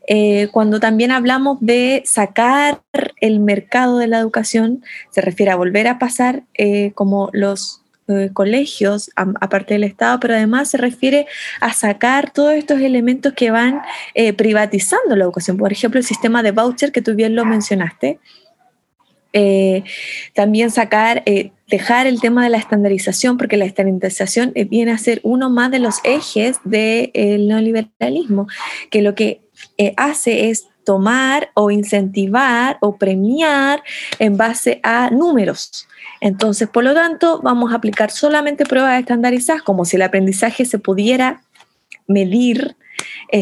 Eh, 0.08 0.50
cuando 0.52 0.80
también 0.80 1.12
hablamos 1.12 1.58
de 1.62 2.04
sacar 2.06 2.82
el 3.20 3.40
mercado 3.40 3.98
de 3.98 4.08
la 4.08 4.20
educación, 4.20 4.84
se 5.12 5.22
refiere 5.22 5.52
a 5.52 5.56
volver 5.56 5.88
a 5.88 6.00
pasar 6.00 6.44
eh, 6.56 6.92
como 6.94 7.30
los 7.34 7.81
colegios, 8.34 9.10
aparte 9.16 9.76
del 9.76 9.86
Estado, 9.86 10.20
pero 10.20 10.34
además 10.34 10.70
se 10.70 10.78
refiere 10.78 11.28
a 11.62 11.72
sacar 11.72 12.32
todos 12.32 12.54
estos 12.54 12.82
elementos 12.82 13.34
que 13.34 13.52
van 13.52 13.82
privatizando 14.36 15.16
la 15.16 15.24
educación. 15.24 15.56
Por 15.56 15.72
ejemplo, 15.72 15.98
el 15.98 16.06
sistema 16.06 16.44
de 16.44 16.52
voucher 16.52 16.92
que 16.92 17.02
tú 17.02 17.16
bien 17.16 17.36
lo 17.36 17.46
mencionaste. 17.46 18.20
también 20.34 20.72
sacar 20.72 21.24
dejar 21.72 22.06
el 22.06 22.20
tema 22.20 22.44
de 22.44 22.50
la 22.50 22.58
estandarización, 22.58 23.38
porque 23.38 23.58
la 23.58 23.66
estandarización 23.66 24.52
eh, 24.54 24.66
viene 24.66 24.92
a 24.92 24.98
ser 24.98 25.22
uno 25.24 25.50
más 25.50 25.72
de 25.72 25.80
los 25.80 25.96
ejes 26.04 26.58
del 26.66 27.48
neoliberalismo, 27.48 28.48
que 28.92 29.02
lo 29.02 29.16
que 29.16 29.42
eh, 29.78 29.94
hace 29.98 30.50
es 30.50 30.68
tomar 30.84 31.50
o 31.54 31.72
incentivar 31.72 32.78
o 32.82 32.98
premiar 32.98 33.82
en 34.20 34.36
base 34.36 34.80
a 34.84 35.10
números. 35.10 35.88
Entonces, 36.22 36.70
por 36.70 36.84
lo 36.84 36.94
tanto, 36.94 37.42
vamos 37.44 37.74
a 37.74 37.76
aplicar 37.76 38.12
solamente 38.12 38.66
pruebas 38.66 39.00
estandarizadas, 39.00 39.64
como 39.64 39.84
si 39.84 39.98
el 39.98 40.04
aprendizaje 40.04 40.64
se 40.66 40.80
pudiera 40.80 41.42
medir 42.08 42.76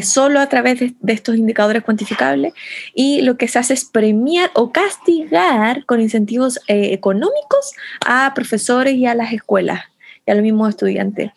solo 0.01 0.39
a 0.39 0.47
través 0.47 0.79
de, 0.79 0.95
estos 1.07 1.35
indicadores 1.35 1.83
cuantificables. 1.83 2.53
Y 2.93 3.21
lo 3.21 3.37
que 3.37 3.47
se 3.47 3.59
hace 3.59 3.73
es 3.73 3.85
premiar 3.85 4.51
o 4.53 4.71
castigar 4.71 5.85
con 5.85 6.01
incentivos 6.01 6.59
eh, 6.67 6.93
económicos 6.93 7.73
a 8.05 8.31
profesores 8.33 8.95
y 8.95 9.05
a 9.05 9.15
las 9.15 9.33
escuelas 9.33 9.81
a 10.29 10.35
los 10.35 10.43
mismos 10.43 10.69
estudiantes. 10.69 11.31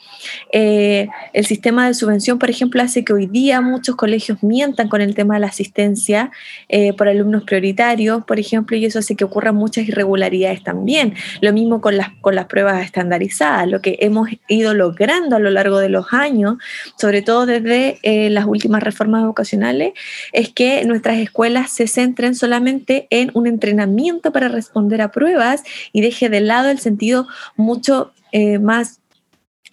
Eh, 0.53 1.09
el 1.33 1.47
sistema 1.47 1.87
de 1.87 1.95
subvención, 1.95 2.39
por 2.39 2.51
ejemplo, 2.51 2.83
hace 2.83 3.05
que 3.05 3.13
hoy 3.13 3.27
día 3.27 3.61
muchos 3.61 3.97
colegios 3.97 4.43
mientan 4.43 4.89
con 4.89 5.01
el 5.01 5.15
tema 5.15 5.35
de 5.35 5.41
la 5.41 5.47
asistencia 5.49 6.31
eh, 6.69 6.93
por 6.93 7.09
alumnos 7.09 7.45
prioritarios, 7.45 8.25
por 8.25 8.39
ejemplo, 8.39 8.77
y 8.77 8.85
eso 8.85 8.99
hace 8.99 9.17
que 9.17 9.25
ocurran 9.25 9.55
muchas 9.55 9.89
irregularidades 9.89 10.63
también. 10.63 11.15
Lo 11.41 11.53
mismo 11.53 11.81
con 11.81 11.97
las, 11.97 12.11
con 12.21 12.35
las 12.35 12.47
pruebas 12.47 12.85
estandarizadas, 12.85 13.69
lo 13.69 13.81
que 13.81 13.97
hemos 14.01 14.29
ido 14.49 14.75
logrando 14.75 15.37
a 15.37 15.39
lo 15.39 15.51
largo 15.51 15.79
de 15.79 15.89
los 15.89 16.13
años, 16.13 16.57
sobre 16.97 17.23
todo 17.23 17.47
desde 17.47 17.99
eh, 18.03 18.31
las 18.31 18.47
últimas 18.47 18.83
reformas 18.83 19.25
vocacionales, 19.25 19.93
es 20.33 20.51
que 20.51 20.85
nuestras 20.85 21.19
escuelas 21.19 21.71
se 21.71 21.87
centren 21.87 22.35
solamente 22.35 23.07
en 23.11 23.31
un 23.35 23.47
entrenamiento 23.47 24.33
para 24.33 24.49
responder 24.49 25.01
a 25.03 25.11
pruebas 25.11 25.63
y 25.93 26.01
deje 26.01 26.29
de 26.29 26.41
lado 26.41 26.71
el 26.71 26.79
sentido 26.79 27.27
mucho 27.57 28.13
eh, 28.33 28.59
más 28.59 29.01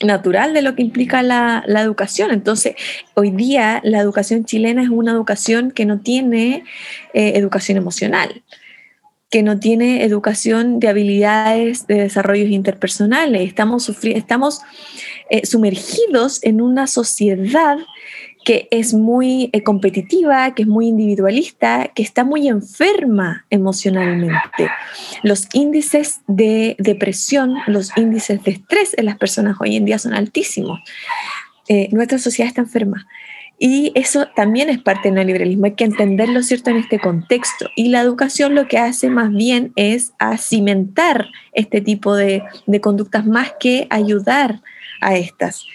natural 0.02 0.54
de 0.54 0.62
lo 0.62 0.76
que 0.76 0.82
implica 0.82 1.22
la, 1.22 1.64
educación. 1.68 2.32
Entonces, 2.32 2.76
hoy 3.16 3.32
día 3.32 3.82
la 3.84 4.00
educación 4.00 4.46
chilena 4.46 4.82
es 4.82 4.90
una 4.90 5.12
educación 5.12 5.72
que 5.72 5.86
no 5.86 6.00
tiene 6.00 6.64
eh, 7.14 7.34
educación 7.36 7.78
emocional, 7.78 8.44
que 9.30 9.44
no 9.44 9.60
tiene 9.60 10.04
educación 10.04 10.80
de 10.80 10.88
habilidades 10.88 11.86
de 11.88 11.96
desarrollos 11.96 12.50
interpersonales. 12.50 13.48
Estamos, 13.48 13.90
estamos 14.04 14.62
eh, 15.30 15.46
sumergidos 15.46 16.44
en 16.44 16.62
una 16.62 16.88
sociedad 16.88 17.78
que 18.50 18.68
es 18.72 18.96
muy 18.96 19.52
eh, 19.54 19.62
competitiva, 19.62 20.56
que 20.56 20.64
es 20.64 20.68
muy 20.68 20.88
individualista, 20.88 21.92
que 21.94 22.02
está 22.02 22.24
muy 22.24 22.48
enferma 22.48 23.46
emocionalmente. 23.52 24.72
Los 25.22 25.48
índices 25.54 26.22
de 26.26 26.76
depresión, 26.80 27.58
los 27.68 27.96
índices 27.96 28.44
de 28.44 28.54
estrés 28.54 28.98
en 28.98 29.06
las 29.06 29.20
personas 29.20 29.56
hoy 29.60 29.76
en 29.76 29.86
día 29.86 30.00
son 30.00 30.16
altísimos. 30.16 30.80
Eh, 31.68 31.90
nuestra 31.92 32.18
sociedad 32.18 32.48
está 32.48 32.62
enferma. 32.62 33.06
Y 33.60 33.92
eso 33.94 34.26
también 34.36 34.70
es 34.70 34.80
parte 34.80 35.10
del 35.10 35.14
neoliberalismo, 35.14 35.66
hay 35.66 35.74
que 35.74 35.84
entenderlo 35.84 36.42
cierto 36.42 36.72
en 36.72 36.78
este 36.78 36.98
contexto. 36.98 37.70
Y 37.76 37.90
la 37.90 38.02
educación 38.02 38.56
lo 38.56 38.68
que 38.68 38.80
hace 38.80 39.12
más 39.12 39.32
bien 39.32 39.74
es 39.76 40.14
cimentar 40.40 41.28
este 41.54 41.82
tipo 41.82 42.16
de 42.16 42.42
conductas 42.82 43.28
más 43.28 43.54
que 43.60 43.86
ayudar 43.92 44.64
a 45.02 45.16
estas. 45.18 45.68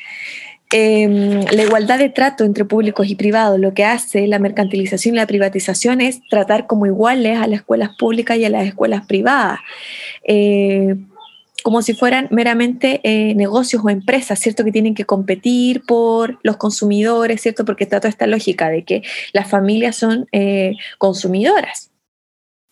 Em, 0.77 1.45
la 1.53 1.63
igualdad 1.63 2.01
de 2.01 2.09
trato 2.09 2.43
entre 2.43 2.65
públicos 2.65 3.09
y 3.09 3.15
privados, 3.15 3.61
lo 3.61 3.75
que 3.75 3.85
hace 3.85 4.27
la 4.27 4.41
mercantilización 4.41 5.15
y 5.15 5.19
la 5.19 5.27
privatización 5.29 6.01
es 6.01 6.21
tratar 6.29 6.67
como 6.67 6.85
iguales 6.85 7.39
a 7.39 7.47
las 7.47 7.61
escuelas 7.61 7.91
públicas 7.97 8.37
y 8.39 8.45
a 8.45 8.51
las 8.51 8.67
escuelas 8.67 9.07
privadas. 9.07 9.61
Eh, 10.25 10.97
como 11.63 11.81
si 11.81 11.95
fueran 11.95 12.27
meramente 12.33 13.01
eh, 13.05 13.37
negocios 13.37 13.85
o 13.85 13.89
empresas, 13.89 14.41
¿cierto? 14.41 14.65
Que 14.65 14.73
tienen 14.73 14.97
que 14.97 15.05
competir 15.05 15.85
por 15.87 16.41
los 16.43 16.57
consumidores, 16.57 17.41
¿cierto? 17.41 17.65
Porque 17.65 17.85
está 17.85 18.01
toda 18.01 18.09
esta 18.09 18.27
lógica 18.27 18.69
de 18.69 18.83
que 18.83 19.03
las 19.33 19.49
familias 19.49 19.95
son 19.95 20.27
eh, 20.33 20.73
consumidoras, 20.99 21.93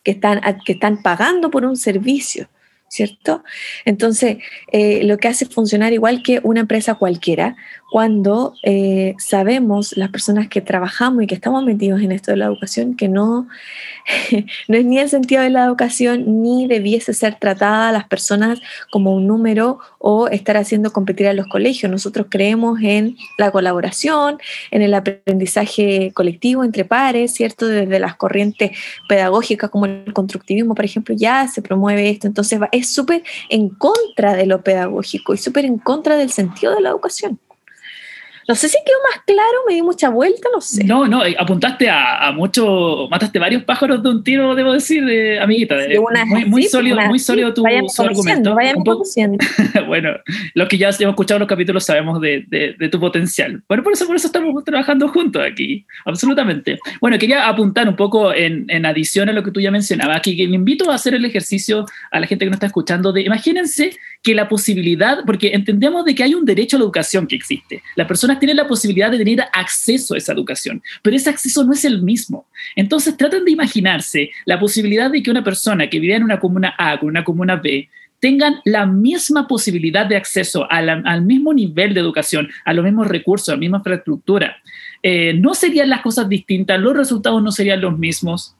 que 0.03 0.11
están, 0.11 0.41
que 0.65 0.73
están 0.73 1.01
pagando 1.01 1.49
por 1.49 1.63
un 1.63 1.77
servicio. 1.77 2.49
¿cierto? 2.89 3.43
Entonces, 3.85 4.37
lo 4.71 5.17
que 5.17 5.27
hace 5.27 5.47
funcionar 5.47 5.93
igual 5.93 6.21
que 6.21 6.41
una 6.43 6.59
empresa 6.59 6.93
cualquiera, 6.93 7.55
cuando 7.93 8.55
eh, 8.63 9.13
sabemos, 9.19 9.95
las 9.95 10.09
personas 10.09 10.47
que 10.47 10.61
trabajamos 10.61 11.21
y 11.21 11.27
que 11.27 11.35
estamos 11.35 11.63
metidos 11.63 12.01
en 12.01 12.11
esto 12.11 12.31
de 12.31 12.37
la 12.37 12.45
educación, 12.45 12.95
que 12.95 13.07
no, 13.07 13.47
no 14.67 14.77
es 14.77 14.83
ni 14.83 14.97
el 14.97 15.09
sentido 15.09 15.43
de 15.43 15.51
la 15.51 15.65
educación, 15.65 16.41
ni 16.41 16.67
debiese 16.67 17.13
ser 17.13 17.35
tratada 17.35 17.89
a 17.89 17.91
las 17.91 18.05
personas 18.07 18.59
como 18.91 19.13
un 19.13 19.27
número 19.27 19.77
o 19.99 20.27
estar 20.27 20.57
haciendo 20.57 20.91
competir 20.91 21.27
a 21.27 21.33
los 21.33 21.45
colegios. 21.45 21.91
Nosotros 21.91 22.25
creemos 22.31 22.79
en 22.81 23.15
la 23.37 23.51
colaboración, 23.51 24.39
en 24.71 24.81
el 24.81 24.95
aprendizaje 24.95 26.13
colectivo 26.15 26.63
entre 26.63 26.85
pares, 26.85 27.35
¿cierto? 27.35 27.67
Desde 27.67 27.99
las 27.99 28.15
corrientes 28.15 28.71
pedagógicas 29.07 29.69
como 29.69 29.85
el 29.85 30.11
constructivismo, 30.13 30.73
por 30.73 30.85
ejemplo, 30.85 31.13
ya 31.15 31.47
se 31.47 31.61
promueve 31.61 32.09
esto. 32.09 32.25
Entonces, 32.25 32.59
es 32.71 32.91
súper 32.91 33.21
en 33.49 33.69
contra 33.69 34.33
de 34.33 34.47
lo 34.47 34.63
pedagógico 34.63 35.35
y 35.35 35.37
súper 35.37 35.65
en 35.65 35.77
contra 35.77 36.17
del 36.17 36.31
sentido 36.31 36.73
de 36.73 36.81
la 36.81 36.89
educación. 36.89 37.39
No 38.47 38.55
sé 38.55 38.67
si 38.67 38.77
quedó 38.85 38.97
más 39.11 39.23
claro, 39.25 39.59
me 39.67 39.75
di 39.75 39.81
mucha 39.81 40.09
vuelta, 40.09 40.49
no 40.53 40.59
sé. 40.59 40.83
No, 40.83 41.07
no, 41.07 41.25
eh, 41.25 41.35
apuntaste 41.37 41.89
a, 41.89 42.31
mucho, 42.33 43.07
mataste 43.09 43.39
varios 43.39 43.63
pájaros 43.63 44.03
de 44.03 44.09
un 44.09 44.23
tiro, 44.23 44.55
debo 44.55 44.73
decir, 44.73 45.03
de, 45.05 45.39
amiguita. 45.39 45.75
muy, 46.47 46.63
sólido, 46.63 46.99
muy 47.01 47.19
sólido 47.19 47.53
tu, 47.53 47.63
argumento. 47.65 48.55
bueno, 49.87 50.09
los 50.53 50.67
que 50.67 50.77
ya 50.77 50.89
hemos 50.89 51.13
escuchado 51.13 51.39
los 51.39 51.47
capítulos 51.47 51.85
sabemos 51.85 52.19
de, 52.21 52.75
tu 52.91 52.99
potencial. 52.99 53.63
Bueno, 53.67 53.83
por 53.83 53.93
eso, 53.93 54.05
por 54.05 54.15
eso 54.15 54.27
estamos 54.27 54.63
trabajando 54.63 55.07
juntos 55.07 55.41
aquí, 55.45 55.85
absolutamente. 56.05 56.79
Bueno, 56.99 57.17
quería 57.17 57.47
apuntar 57.47 57.87
un 57.87 57.95
poco 57.95 58.33
en, 58.33 58.85
adición 58.85 59.29
a 59.29 59.33
lo 59.33 59.43
que 59.43 59.51
tú 59.51 59.61
ya 59.61 59.71
mencionabas, 59.71 60.21
que, 60.21 60.35
que 60.35 60.47
le 60.47 60.55
invito 60.55 60.91
a 60.91 60.95
hacer 60.95 61.13
el 61.13 61.23
ejercicio 61.25 61.85
a 62.11 62.19
la 62.19 62.27
gente 62.27 62.45
que 62.45 62.49
nos 62.49 62.57
está 62.57 62.67
escuchando 62.67 63.13
de, 63.13 63.21
imagínense 63.21 63.91
que 64.21 64.33
la 64.33 64.47
posibilidad, 64.47 65.19
porque 65.25 65.51
entendemos 65.53 66.05
de 66.05 66.15
que 66.15 66.23
hay 66.23 66.33
un 66.33 66.45
derecho 66.45 66.77
a 66.77 66.79
la 66.79 66.85
educación 66.85 67.27
que 67.27 67.35
existe. 67.35 67.83
Las 67.95 68.07
personas 68.07 68.32
tienen 68.39 68.57
la 68.57 68.67
posibilidad 68.67 69.11
de 69.11 69.17
tener 69.17 69.45
acceso 69.53 70.13
a 70.13 70.17
esa 70.17 70.33
educación, 70.33 70.81
pero 71.01 71.15
ese 71.15 71.29
acceso 71.29 71.63
no 71.63 71.73
es 71.73 71.85
el 71.85 72.01
mismo. 72.01 72.47
Entonces 72.75 73.17
traten 73.17 73.45
de 73.45 73.51
imaginarse 73.51 74.29
la 74.45 74.59
posibilidad 74.59 75.11
de 75.11 75.21
que 75.21 75.31
una 75.31 75.43
persona 75.43 75.89
que 75.89 75.99
vive 75.99 76.15
en 76.15 76.23
una 76.23 76.39
comuna 76.39 76.73
A 76.77 76.99
con 76.99 77.09
una 77.09 77.23
comuna 77.23 77.55
B 77.55 77.89
tengan 78.23 78.61
la 78.63 78.85
misma 78.85 79.49
posibilidad 79.49 80.05
de 80.05 80.15
acceso 80.15 80.65
al 80.69 81.23
mismo 81.23 81.53
nivel 81.53 81.93
de 81.93 81.99
educación, 81.99 82.47
a 82.63 82.73
los 82.73 82.85
mismos 82.85 83.09
recursos, 83.09 83.49
a 83.49 83.51
la 83.53 83.57
misma 83.57 83.79
infraestructura. 83.79 84.55
Eh, 85.01 85.33
no 85.33 85.53
serían 85.53 85.89
las 85.89 85.99
cosas 85.99 86.29
distintas, 86.29 86.79
los 86.79 86.95
resultados 86.95 87.43
no 87.43 87.51
serían 87.51 87.81
los 87.81 87.99
mismos. 87.99 88.55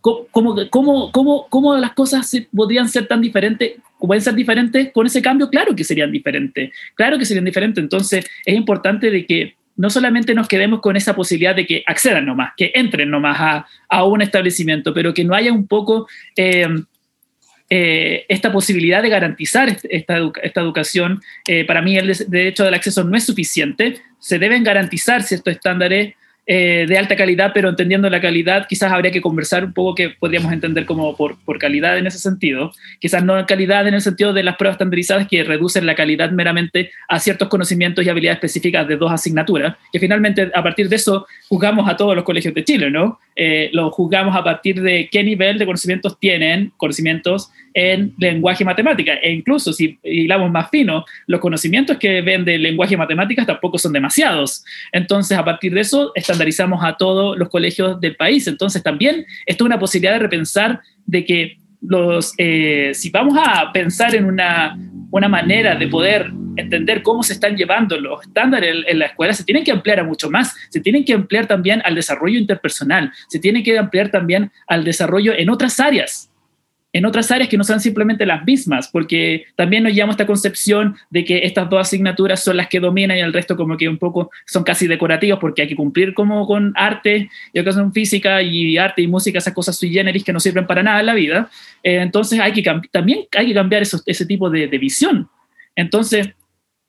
¿Cómo, 0.00 0.26
cómo, 0.70 1.12
cómo, 1.12 1.46
cómo 1.48 1.76
las 1.76 1.92
cosas 1.92 2.30
podrían 2.54 2.88
ser 2.88 3.06
tan 3.06 3.20
diferentes? 3.20 3.72
¿Pueden 3.98 4.22
ser 4.22 4.34
diferentes 4.34 4.92
con 4.92 5.06
ese 5.06 5.20
cambio? 5.20 5.50
Claro 5.50 5.74
que 5.74 5.84
serían 5.84 6.12
diferentes. 6.12 6.70
Claro 6.94 7.18
que 7.18 7.24
serían 7.24 7.44
diferentes. 7.44 7.82
Entonces, 7.82 8.26
es 8.44 8.54
importante 8.54 9.10
de 9.10 9.26
que 9.26 9.54
no 9.76 9.90
solamente 9.90 10.34
nos 10.34 10.48
quedemos 10.48 10.80
con 10.80 10.96
esa 10.96 11.14
posibilidad 11.14 11.54
de 11.54 11.66
que 11.66 11.84
accedan 11.86 12.26
nomás, 12.26 12.52
que 12.56 12.72
entren 12.74 13.10
nomás 13.10 13.38
a, 13.40 13.66
a 13.88 14.04
un 14.04 14.22
establecimiento, 14.22 14.92
pero 14.92 15.14
que 15.14 15.24
no 15.24 15.34
haya 15.34 15.52
un 15.52 15.66
poco 15.68 16.08
eh, 16.36 16.66
eh, 17.70 18.24
esta 18.28 18.50
posibilidad 18.50 19.02
de 19.02 19.10
garantizar 19.10 19.68
esta, 19.68 20.18
esta 20.42 20.60
educación, 20.60 21.20
eh, 21.46 21.66
para 21.66 21.82
mí 21.82 21.98
el 21.98 22.16
derecho 22.26 22.64
del 22.64 22.72
acceso 22.72 23.04
no 23.04 23.14
es 23.14 23.24
suficiente, 23.24 24.00
se 24.18 24.38
deben 24.38 24.64
garantizar 24.64 25.22
ciertos 25.22 25.52
estándares 25.52 26.14
eh, 26.50 26.86
de 26.88 26.96
alta 26.96 27.14
calidad, 27.14 27.50
pero 27.52 27.68
entendiendo 27.68 28.08
la 28.08 28.22
calidad, 28.22 28.66
quizás 28.66 28.90
habría 28.90 29.10
que 29.10 29.20
conversar 29.20 29.66
un 29.66 29.74
poco 29.74 29.94
que 29.94 30.08
podríamos 30.08 30.50
entender 30.50 30.86
como 30.86 31.14
por, 31.14 31.36
por, 31.44 31.58
calidad 31.58 31.98
en 31.98 32.06
ese 32.06 32.18
sentido. 32.18 32.72
Quizás 33.00 33.22
no 33.22 33.44
calidad 33.44 33.86
en 33.86 33.92
el 33.92 34.00
sentido 34.00 34.32
de 34.32 34.42
las 34.42 34.56
pruebas 34.56 34.76
estandarizadas 34.76 35.28
que 35.28 35.44
reducen 35.44 35.84
la 35.84 35.94
calidad 35.94 36.30
meramente 36.30 36.90
a 37.06 37.20
ciertos 37.20 37.48
conocimientos 37.48 38.02
y 38.02 38.08
habilidades 38.08 38.36
específicas 38.38 38.88
de 38.88 38.96
dos 38.96 39.12
asignaturas, 39.12 39.76
que 39.92 40.00
finalmente 40.00 40.50
a 40.54 40.62
partir 40.62 40.88
de 40.88 40.96
eso 40.96 41.26
juzgamos 41.50 41.86
a 41.86 41.98
todos 41.98 42.16
los 42.16 42.24
colegios 42.24 42.54
de 42.54 42.64
Chile, 42.64 42.90
¿no? 42.90 43.20
Eh, 43.36 43.68
lo 43.74 43.90
juzgamos 43.90 44.34
a 44.34 44.42
partir 44.42 44.80
de 44.80 45.10
qué 45.12 45.22
nivel 45.22 45.58
de 45.58 45.66
conocimientos 45.66 46.18
tienen, 46.18 46.72
conocimientos 46.78 47.50
en 47.74 48.14
lenguaje 48.18 48.62
y 48.62 48.66
matemática. 48.66 49.14
E 49.14 49.32
incluso 49.32 49.72
si 49.72 49.98
hilamos 50.02 50.50
más 50.50 50.70
fino, 50.70 51.04
los 51.26 51.40
conocimientos 51.40 51.96
que 51.98 52.20
ven 52.22 52.44
de 52.44 52.58
lenguaje 52.58 52.94
y 52.94 52.96
matemáticas 52.96 53.46
tampoco 53.46 53.78
son 53.78 53.92
demasiados. 53.92 54.64
Entonces, 54.92 55.36
a 55.36 55.44
partir 55.44 55.74
de 55.74 55.80
eso, 55.80 56.12
estandarizamos 56.14 56.84
a 56.84 56.96
todos 56.96 57.38
los 57.38 57.48
colegios 57.48 58.00
del 58.00 58.16
país. 58.16 58.46
Entonces, 58.46 58.82
también 58.82 59.26
esto 59.46 59.64
es 59.64 59.66
una 59.66 59.78
posibilidad 59.78 60.14
de 60.14 60.18
repensar 60.20 60.80
de 61.06 61.24
que 61.24 61.58
los, 61.80 62.34
eh, 62.38 62.90
si 62.94 63.10
vamos 63.10 63.38
a 63.38 63.72
pensar 63.72 64.14
en 64.14 64.24
una, 64.24 64.76
una 65.10 65.28
manera 65.28 65.76
de 65.76 65.86
poder 65.86 66.30
entender 66.56 67.02
cómo 67.02 67.22
se 67.22 67.34
están 67.34 67.56
llevando 67.56 68.00
los 68.00 68.22
estándares 68.22 68.74
en, 68.74 68.84
en, 68.88 68.98
la 68.98 69.06
escuela, 69.06 69.32
se 69.32 69.44
tienen 69.44 69.62
que 69.62 69.70
ampliar 69.70 70.00
a 70.00 70.04
mucho 70.04 70.28
más, 70.28 70.56
se 70.70 70.80
tienen 70.80 71.04
que 71.04 71.14
ampliar 71.14 71.46
también 71.46 71.80
al 71.84 71.94
desarrollo 71.94 72.36
interpersonal, 72.36 73.12
se 73.28 73.38
tiene 73.38 73.62
que 73.62 73.78
ampliar 73.78 74.10
también 74.10 74.50
al 74.66 74.82
desarrollo 74.82 75.32
en 75.34 75.50
otras 75.50 75.78
áreas 75.78 76.32
en 76.92 77.04
otras 77.04 77.30
áreas 77.30 77.48
que 77.48 77.58
no 77.58 77.64
sean 77.64 77.80
simplemente 77.80 78.24
las 78.24 78.44
mismas, 78.44 78.88
porque 78.88 79.44
también 79.56 79.82
nos 79.82 79.94
llama 79.94 80.12
esta 80.12 80.26
concepción 80.26 80.96
de 81.10 81.24
que 81.24 81.38
estas 81.44 81.68
dos 81.68 81.80
asignaturas 81.80 82.42
son 82.42 82.56
las 82.56 82.68
que 82.68 82.80
dominan 82.80 83.16
y 83.16 83.20
el 83.20 83.32
resto 83.32 83.56
como 83.56 83.76
que 83.76 83.88
un 83.88 83.98
poco 83.98 84.30
son 84.46 84.64
casi 84.64 84.86
decorativos 84.86 85.38
porque 85.38 85.62
hay 85.62 85.68
que 85.68 85.76
cumplir 85.76 86.14
como 86.14 86.46
con 86.46 86.72
arte 86.76 87.28
y 87.52 87.58
educación 87.58 87.92
física 87.92 88.40
y 88.42 88.78
arte 88.78 89.02
y 89.02 89.06
música, 89.06 89.38
esas 89.38 89.52
cosas 89.52 89.76
sui 89.76 89.90
generis 89.90 90.24
que 90.24 90.32
no 90.32 90.40
sirven 90.40 90.66
para 90.66 90.82
nada 90.82 91.00
en 91.00 91.06
la 91.06 91.14
vida. 91.14 91.50
Eh, 91.82 92.00
entonces 92.00 92.40
hay 92.40 92.52
que 92.52 92.62
también 92.90 93.26
hay 93.36 93.46
que 93.46 93.54
cambiar 93.54 93.82
ese 93.82 94.26
tipo 94.26 94.48
de, 94.48 94.66
de 94.66 94.78
visión. 94.78 95.28
Entonces, 95.76 96.30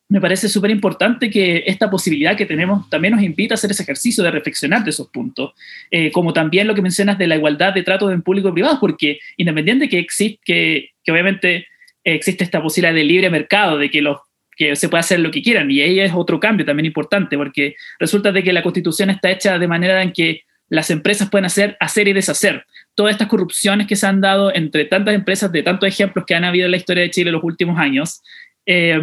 me 0.10 0.20
parece 0.20 0.50
súper 0.50 0.72
importante 0.72 1.30
que 1.30 1.63
esta 1.68 1.89
posibilidad 1.89 2.36
que 2.36 2.48
tenemos 2.48 2.89
también 2.89 3.13
nos 3.13 3.24
invita 3.24 3.54
a 3.54 3.56
hacer 3.56 3.70
ese 3.70 3.84
ejercicio 3.84 4.24
de 4.24 4.32
reflexionar 4.32 4.84
de 4.84 4.89
esos 4.89 5.08
puntos, 5.10 5.54
eh, 5.92 6.12
como 6.12 6.34
también 6.34 6.66
lo 6.66 6.74
que 6.74 6.82
mencionas 6.82 7.20
de 7.20 7.28
la 7.28 7.36
igualdad 7.36 7.74
de 7.74 7.84
trato 7.84 8.12
en 8.12 8.24
público 8.24 8.50
y 8.50 8.54
privado, 8.54 8.80
porque 8.80 9.20
independiente 9.38 9.88
que 9.88 10.00
existe, 10.00 10.39
que, 10.44 11.12
obviamente 11.12 11.68
existe 12.04 12.44
esta 12.44 12.62
posibilidad 12.62 12.96
de 12.96 13.04
libre 13.04 13.30
mercado, 13.30 13.78
de 13.78 13.92
que 13.92 14.01
los 14.01 14.18
que 14.58 14.75
se 14.75 14.89
pueda 14.89 15.01
hacer 15.01 15.20
lo 15.20 15.30
que 15.30 15.44
quieran, 15.44 15.70
y 15.70 15.80
ahí 15.82 16.00
es 16.00 16.12
otro 16.13 16.39
cambio 16.39 16.66
también 16.66 16.88
importante, 16.88 17.38
porque 17.38 17.75
resulta 18.00 18.32
de 18.32 18.44
que 18.44 18.51
la 18.51 18.63
constitución 18.63 19.12
está 19.12 19.30
hecha 19.30 19.60
de 19.60 19.68
manera 19.68 20.01
en 20.01 20.12
que 20.12 20.42
las 20.70 20.89
empresas 20.89 21.30
pueden 21.30 21.46
hacer, 21.46 21.78
hacer 21.80 22.08
y 22.08 22.13
deshacer. 22.13 22.66
Todas 22.96 23.12
estas 23.12 23.28
corrupciones 23.28 23.86
que 23.86 23.96
se 23.96 24.08
han 24.08 24.22
dado 24.22 24.54
entre 24.54 24.86
tantas 24.86 25.13
empresas, 25.13 25.51
de 25.51 25.62
tantos 25.62 25.88
ejemplos 25.88 26.25
que 26.25 26.34
han 26.34 26.46
habido 26.46 26.66
en 26.66 26.72
la 26.72 26.78
historia 26.78 27.04
de 27.04 27.12
Chile 27.12 27.30
en 27.30 27.36
los 27.36 27.44
últimos 27.44 27.78
años, 27.80 28.22
eh, 28.66 29.00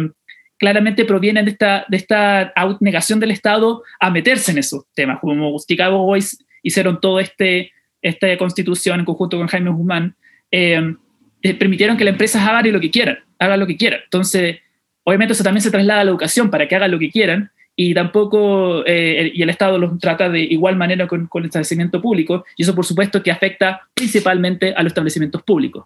claramente 0.57 1.05
provienen 1.05 1.45
de 1.45 1.51
esta, 1.51 1.85
de 1.87 1.97
esta 1.97 2.53
negación 2.79 3.19
del 3.19 3.31
Estado 3.31 3.83
a 3.99 4.09
meterse 4.09 4.51
en 4.51 4.57
esos 4.57 4.85
temas, 4.93 5.19
como 5.19 5.55
Chicago 5.65 6.03
Boys 6.03 6.43
hicieron 6.63 6.99
toda 6.99 7.21
este, 7.21 7.71
esta 8.01 8.35
constitución 8.37 8.99
en 8.99 9.05
conjunto 9.05 9.37
con 9.37 9.47
Jaime 9.47 9.69
Guzmán, 9.69 10.15
eh, 10.51 10.95
eh, 11.41 11.53
permitieron 11.53 11.97
que 11.97 12.03
las 12.03 12.13
empresas 12.13 12.47
hagan 12.47 12.71
lo 12.71 12.79
que 12.79 12.91
quieran, 12.91 13.19
hagan 13.39 13.59
lo 13.59 13.67
que 13.67 13.77
quieran. 13.77 13.99
Entonces, 14.03 14.57
obviamente 15.03 15.33
eso 15.33 15.43
también 15.43 15.61
se 15.61 15.71
traslada 15.71 16.01
a 16.01 16.03
la 16.03 16.11
educación 16.11 16.49
para 16.49 16.67
que 16.67 16.75
hagan 16.75 16.91
lo 16.91 16.99
que 16.99 17.11
quieran 17.11 17.51
y 17.75 17.93
tampoco, 17.93 18.83
eh, 18.87 19.31
y 19.33 19.43
el 19.43 19.49
Estado 19.51 19.77
los 19.77 19.99
trata 19.99 20.29
de 20.29 20.41
igual 20.41 20.75
manera 20.75 21.07
con, 21.07 21.27
con 21.27 21.43
el 21.43 21.47
establecimiento 21.47 22.01
público, 22.01 22.43
y 22.57 22.63
eso 22.63 22.73
por 22.73 22.85
supuesto 22.85 23.21
que 23.21 23.29
afecta 23.29 23.81
principalmente 23.93 24.73
a 24.73 24.81
los 24.81 24.89
establecimientos 24.89 25.43
públicos. 25.43 25.85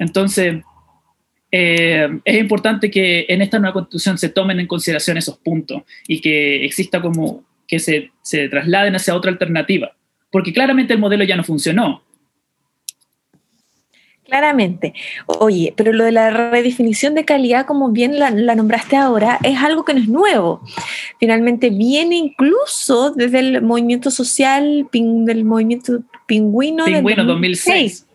Entonces, 0.00 0.64
eh, 1.54 2.08
es 2.24 2.40
importante 2.40 2.90
que 2.90 3.26
en 3.28 3.42
esta 3.42 3.58
nueva 3.58 3.74
constitución 3.74 4.16
se 4.16 4.30
tomen 4.30 4.58
en 4.58 4.66
consideración 4.66 5.18
esos 5.18 5.36
puntos 5.36 5.82
y 6.08 6.22
que 6.22 6.64
exista 6.64 7.02
como 7.02 7.44
que 7.68 7.78
se, 7.78 8.10
se 8.22 8.48
trasladen 8.48 8.96
hacia 8.96 9.14
otra 9.14 9.30
alternativa, 9.30 9.94
porque 10.30 10.54
claramente 10.54 10.94
el 10.94 10.98
modelo 10.98 11.24
ya 11.24 11.36
no 11.36 11.44
funcionó. 11.44 12.02
Claramente. 14.24 14.94
Oye, 15.26 15.74
pero 15.76 15.92
lo 15.92 16.04
de 16.04 16.12
la 16.12 16.30
redefinición 16.30 17.14
de 17.14 17.26
calidad, 17.26 17.66
como 17.66 17.90
bien 17.90 18.18
la, 18.18 18.30
la, 18.30 18.54
nombraste 18.54 18.96
ahora, 18.96 19.38
es 19.42 19.58
algo 19.58 19.84
que 19.84 19.92
no 19.92 20.00
es 20.00 20.08
nuevo. 20.08 20.62
Finalmente 21.20 21.68
viene 21.68 22.16
incluso 22.16 23.10
desde 23.10 23.40
el 23.40 23.60
movimiento 23.60 24.10
social, 24.10 24.88
del 24.90 25.44
movimiento 25.44 26.00
pingüino. 26.26 26.86
Pingüino 26.86 27.26
2006. 27.26 28.06
2006 28.06 28.11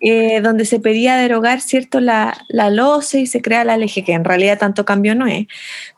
eh, 0.00 0.40
donde 0.40 0.64
se 0.64 0.80
pedía 0.80 1.16
derogar 1.16 1.60
cierto 1.60 2.00
la, 2.00 2.36
la 2.48 2.70
LOCE 2.70 3.20
y 3.20 3.26
se 3.26 3.42
crea 3.42 3.64
la 3.64 3.76
LG, 3.76 4.04
que 4.04 4.12
en 4.12 4.24
realidad 4.24 4.58
tanto 4.58 4.84
cambio 4.84 5.14
no 5.14 5.26
es. 5.26 5.46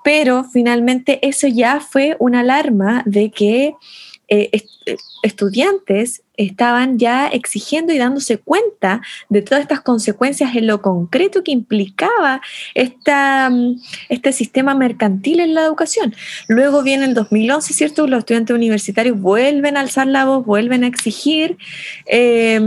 Pero 0.04 0.44
finalmente 0.44 1.18
eso 1.26 1.46
ya 1.46 1.80
fue 1.80 2.16
una 2.18 2.40
alarma 2.40 3.02
de 3.06 3.30
que 3.30 3.74
eh, 4.28 4.50
est 4.52 4.66
estudiantes 5.22 6.22
estaban 6.36 6.98
ya 6.98 7.28
exigiendo 7.28 7.92
y 7.92 7.98
dándose 7.98 8.38
cuenta 8.38 9.00
de 9.28 9.42
todas 9.42 9.62
estas 9.62 9.80
consecuencias 9.80 10.54
en 10.54 10.66
lo 10.66 10.82
concreto 10.82 11.42
que 11.42 11.50
implicaba 11.50 12.40
esta, 12.74 13.50
mm, 13.50 13.80
este 14.08 14.32
sistema 14.32 14.74
mercantil 14.74 15.40
en 15.40 15.54
la 15.54 15.64
educación. 15.64 16.14
Luego 16.48 16.82
viene 16.82 17.06
el 17.06 17.14
2011, 17.14 17.74
¿cierto? 17.74 18.06
Los 18.06 18.20
estudiantes 18.20 18.54
universitarios 18.54 19.20
vuelven 19.20 19.76
a 19.76 19.80
alzar 19.80 20.06
la 20.06 20.24
voz, 20.24 20.44
vuelven 20.46 20.84
a 20.84 20.86
exigir. 20.86 21.56
Eh, 22.06 22.60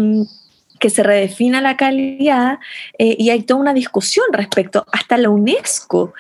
que 0.80 0.90
se 0.90 1.04
redefina 1.04 1.62
la 1.62 1.78
calidad 1.78 2.60
eh, 2.98 3.16
y 3.20 3.30
hay 3.30 3.44
toda 3.44 3.60
una 3.60 3.74
discusión 3.74 4.26
respecto, 4.32 4.86
hasta 4.92 5.18
la 5.18 5.30
UNESCO 5.30 6.14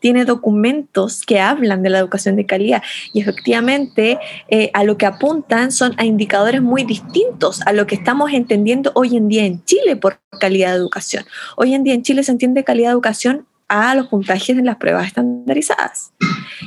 tiene 0.00 0.24
documentos 0.24 1.22
que 1.22 1.40
hablan 1.40 1.82
de 1.82 1.90
la 1.90 1.98
educación 1.98 2.36
de 2.36 2.46
calidad 2.46 2.82
y 3.12 3.20
efectivamente 3.20 4.18
eh, 4.48 4.70
a 4.72 4.82
lo 4.82 4.96
que 4.96 5.06
apuntan 5.06 5.70
son 5.70 5.94
a 5.98 6.04
indicadores 6.04 6.62
muy 6.62 6.84
distintos 6.84 7.60
a 7.66 7.72
lo 7.72 7.86
que 7.86 7.94
estamos 7.94 8.32
entendiendo 8.32 8.92
hoy 8.94 9.16
en 9.16 9.28
día 9.28 9.44
en 9.44 9.64
Chile 9.64 9.96
por 9.96 10.18
calidad 10.40 10.70
de 10.70 10.76
educación. 10.76 11.24
Hoy 11.56 11.74
en 11.74 11.84
día 11.84 11.94
en 11.94 12.02
Chile 12.02 12.22
se 12.22 12.32
entiende 12.32 12.64
calidad 12.64 12.88
de 12.88 12.94
educación 12.94 13.46
a 13.68 13.94
los 13.94 14.08
puntajes 14.08 14.58
en 14.58 14.66
las 14.66 14.76
pruebas 14.76 15.06
estandarizadas. 15.06 16.12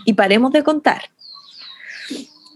Y 0.06 0.14
paremos 0.14 0.54
de 0.54 0.64
contar. 0.64 1.02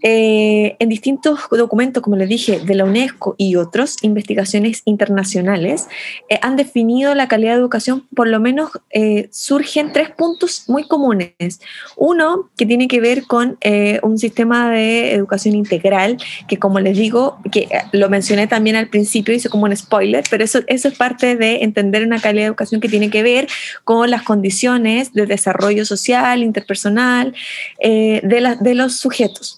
Eh, 0.02 0.76
en 0.78 0.88
distintos 0.88 1.40
documentos, 1.50 2.02
como 2.02 2.16
les 2.16 2.28
dije, 2.28 2.60
de 2.60 2.74
la 2.74 2.84
UNESCO 2.84 3.34
y 3.36 3.56
otros, 3.56 3.96
investigaciones 4.02 4.82
internacionales, 4.84 5.88
eh, 6.28 6.38
han 6.42 6.56
definido 6.56 7.14
la 7.14 7.28
calidad 7.28 7.54
de 7.54 7.58
educación, 7.58 8.06
por 8.14 8.28
lo 8.28 8.38
menos 8.38 8.70
eh, 8.90 9.28
surgen 9.32 9.92
tres 9.92 10.10
puntos 10.10 10.64
muy 10.68 10.86
comunes. 10.86 11.60
Uno, 11.96 12.50
que 12.56 12.66
tiene 12.66 12.86
que 12.86 13.00
ver 13.00 13.24
con 13.24 13.58
eh, 13.60 13.98
un 14.02 14.18
sistema 14.18 14.70
de 14.70 15.14
educación 15.14 15.54
integral, 15.54 16.18
que 16.46 16.58
como 16.58 16.80
les 16.80 16.96
digo, 16.96 17.38
que 17.50 17.68
lo 17.92 18.08
mencioné 18.08 18.46
también 18.46 18.76
al 18.76 18.88
principio, 18.88 19.34
hice 19.34 19.48
como 19.48 19.64
un 19.64 19.76
spoiler, 19.76 20.24
pero 20.30 20.44
eso, 20.44 20.60
eso 20.68 20.88
es 20.88 20.96
parte 20.96 21.36
de 21.36 21.64
entender 21.64 22.04
una 22.04 22.20
calidad 22.20 22.44
de 22.44 22.48
educación 22.48 22.80
que 22.80 22.88
tiene 22.88 23.10
que 23.10 23.22
ver 23.22 23.48
con 23.84 24.10
las 24.10 24.22
condiciones 24.22 25.12
de 25.12 25.26
desarrollo 25.26 25.84
social, 25.84 26.42
interpersonal 26.42 27.34
de, 27.80 28.38
la, 28.40 28.54
de 28.56 28.74
los 28.74 28.96
sujetos. 28.98 29.57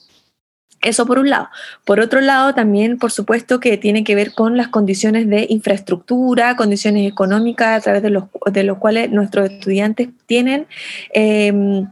Eso 0.82 1.04
por 1.04 1.18
un 1.18 1.28
lado. 1.28 1.50
Por 1.84 2.00
otro 2.00 2.22
lado, 2.22 2.54
también, 2.54 2.98
por 2.98 3.10
supuesto, 3.10 3.60
que 3.60 3.76
tiene 3.76 4.02
que 4.02 4.14
ver 4.14 4.32
con 4.32 4.56
las 4.56 4.68
condiciones 4.68 5.28
de 5.28 5.46
infraestructura, 5.50 6.56
condiciones 6.56 7.06
económicas 7.06 7.78
a 7.78 7.80
través 7.82 8.02
de 8.02 8.10
los, 8.10 8.24
de 8.50 8.64
los 8.64 8.78
cuales 8.78 9.10
nuestros 9.10 9.50
estudiantes 9.50 10.08
tienen 10.26 10.66
eh, 11.12 11.84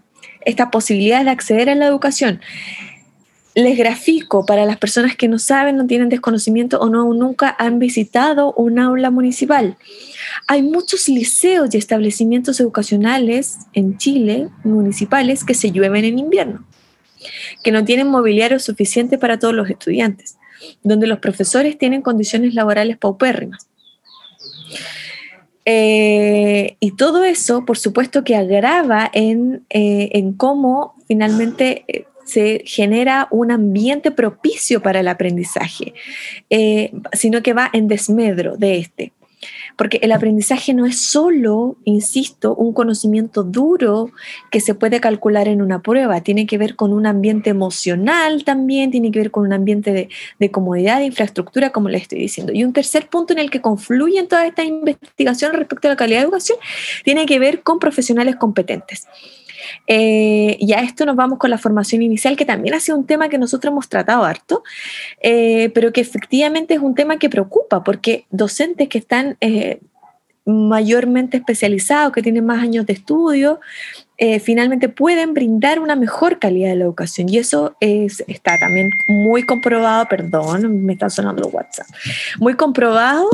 esta 0.46 0.70
posibilidad 0.70 1.22
de 1.22 1.30
acceder 1.30 1.68
a 1.68 1.74
la 1.74 1.86
educación. 1.86 2.40
Les 3.54 3.76
grafico 3.76 4.46
para 4.46 4.64
las 4.64 4.78
personas 4.78 5.16
que 5.16 5.28
no 5.28 5.38
saben, 5.38 5.76
no 5.76 5.86
tienen 5.86 6.08
desconocimiento 6.08 6.78
o 6.78 6.88
no 6.88 7.12
nunca 7.12 7.54
han 7.58 7.78
visitado 7.78 8.54
un 8.54 8.78
aula 8.78 9.10
municipal. 9.10 9.76
Hay 10.46 10.62
muchos 10.62 11.08
liceos 11.08 11.74
y 11.74 11.76
establecimientos 11.76 12.60
educacionales 12.60 13.58
en 13.74 13.98
Chile, 13.98 14.48
municipales, 14.64 15.44
que 15.44 15.54
se 15.54 15.72
llueven 15.72 16.04
en 16.04 16.18
invierno 16.20 16.67
que 17.62 17.72
no 17.72 17.84
tienen 17.84 18.08
mobiliario 18.08 18.58
suficiente 18.58 19.18
para 19.18 19.38
todos 19.38 19.54
los 19.54 19.68
estudiantes, 19.70 20.38
donde 20.82 21.06
los 21.06 21.18
profesores 21.18 21.78
tienen 21.78 22.02
condiciones 22.02 22.54
laborales 22.54 22.96
paupérrimas. 22.96 23.68
Eh, 25.70 26.76
y 26.80 26.92
todo 26.92 27.24
eso, 27.24 27.66
por 27.66 27.76
supuesto, 27.76 28.24
que 28.24 28.36
agrava 28.36 29.10
en, 29.12 29.66
eh, 29.68 30.08
en 30.14 30.32
cómo 30.32 30.94
finalmente 31.06 31.84
eh, 31.88 32.06
se 32.24 32.62
genera 32.64 33.28
un 33.30 33.50
ambiente 33.50 34.10
propicio 34.10 34.82
para 34.82 35.00
el 35.00 35.08
aprendizaje, 35.08 35.92
sino 37.12 37.42
que 37.42 37.52
va 37.52 37.70
en 37.72 37.88
desmedro 37.88 38.56
de 38.56 38.78
este. 38.78 39.12
Porque 39.78 40.00
el 40.02 40.10
aprendizaje 40.10 40.74
no 40.74 40.86
es 40.86 41.00
solo, 41.00 41.76
insisto, 41.84 42.52
un 42.56 42.72
conocimiento 42.72 43.44
duro 43.44 44.10
que 44.50 44.60
se 44.60 44.74
puede 44.74 45.00
calcular 45.00 45.46
en 45.46 45.62
una 45.62 45.82
prueba, 45.82 46.20
tiene 46.20 46.48
que 46.48 46.58
ver 46.58 46.74
con 46.74 46.92
un 46.92 47.06
ambiente 47.06 47.50
emocional 47.50 48.42
también, 48.42 48.90
tiene 48.90 49.12
que 49.12 49.20
ver 49.20 49.30
con 49.30 49.46
un 49.46 49.52
ambiente 49.52 49.92
de, 49.92 50.08
de 50.40 50.50
comodidad, 50.50 50.98
de 50.98 51.04
infraestructura, 51.04 51.70
como 51.70 51.88
le 51.88 51.98
estoy 51.98 52.18
diciendo. 52.18 52.52
Y 52.52 52.64
un 52.64 52.72
tercer 52.72 53.08
punto 53.08 53.32
en 53.32 53.38
el 53.38 53.50
que 53.50 53.60
confluyen 53.60 54.26
todas 54.26 54.46
estas 54.48 54.66
investigaciones 54.66 55.56
respecto 55.56 55.86
a 55.86 55.92
la 55.92 55.96
calidad 55.96 56.18
de 56.18 56.24
educación 56.24 56.58
tiene 57.04 57.24
que 57.24 57.38
ver 57.38 57.62
con 57.62 57.78
profesionales 57.78 58.34
competentes. 58.34 59.06
Eh, 59.86 60.56
y 60.60 60.72
a 60.72 60.80
esto 60.80 61.06
nos 61.06 61.16
vamos 61.16 61.38
con 61.38 61.50
la 61.50 61.58
formación 61.58 62.02
inicial, 62.02 62.36
que 62.36 62.44
también 62.44 62.74
ha 62.74 62.80
sido 62.80 62.98
un 62.98 63.06
tema 63.06 63.28
que 63.28 63.38
nosotros 63.38 63.72
hemos 63.72 63.88
tratado 63.88 64.24
harto, 64.24 64.62
eh, 65.20 65.70
pero 65.74 65.92
que 65.92 66.00
efectivamente 66.00 66.74
es 66.74 66.80
un 66.80 66.94
tema 66.94 67.18
que 67.18 67.28
preocupa, 67.28 67.82
porque 67.84 68.26
docentes 68.30 68.88
que 68.88 68.98
están 68.98 69.36
eh, 69.40 69.80
mayormente 70.44 71.36
especializados, 71.36 72.12
que 72.12 72.22
tienen 72.22 72.46
más 72.46 72.62
años 72.62 72.86
de 72.86 72.94
estudio, 72.94 73.60
finalmente 74.40 74.88
pueden 74.88 75.32
brindar 75.32 75.78
una 75.78 75.94
mejor 75.94 76.40
calidad 76.40 76.70
de 76.70 76.76
la 76.76 76.84
educación. 76.84 77.28
Y 77.28 77.38
eso 77.38 77.76
es, 77.80 78.24
está 78.26 78.58
también 78.58 78.90
muy 79.06 79.44
comprobado, 79.44 80.06
perdón, 80.08 80.84
me 80.84 80.94
está 80.94 81.08
sonando 81.08 81.48
WhatsApp, 81.48 81.86
muy 82.40 82.54
comprobado 82.54 83.28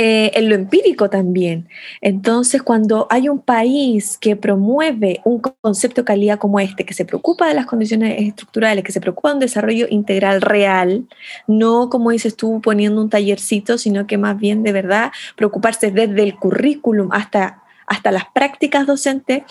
eh, 0.00 0.30
en 0.38 0.48
lo 0.48 0.54
empírico 0.54 1.10
también. 1.10 1.68
Entonces, 2.00 2.62
cuando 2.62 3.08
hay 3.10 3.28
un 3.28 3.40
país 3.40 4.16
que 4.16 4.36
promueve 4.36 5.20
un 5.24 5.40
concepto 5.40 6.02
de 6.02 6.04
calidad 6.04 6.38
como 6.38 6.60
este, 6.60 6.84
que 6.84 6.94
se 6.94 7.04
preocupa 7.04 7.48
de 7.48 7.54
las 7.54 7.66
condiciones 7.66 8.14
estructurales, 8.22 8.84
que 8.84 8.92
se 8.92 9.00
preocupa 9.00 9.30
de 9.30 9.34
un 9.34 9.40
desarrollo 9.40 9.88
integral 9.90 10.40
real, 10.40 11.08
no 11.48 11.90
como 11.90 12.12
dices 12.12 12.36
tú 12.36 12.60
poniendo 12.62 13.02
un 13.02 13.10
tallercito, 13.10 13.76
sino 13.76 14.06
que 14.06 14.18
más 14.18 14.38
bien 14.38 14.62
de 14.62 14.70
verdad 14.70 15.10
preocuparse 15.34 15.90
desde 15.90 16.22
el 16.22 16.36
currículum 16.36 17.08
hasta 17.10 17.64
hasta 17.88 18.12
las 18.12 18.26
prácticas 18.32 18.86
docentes 18.86 19.44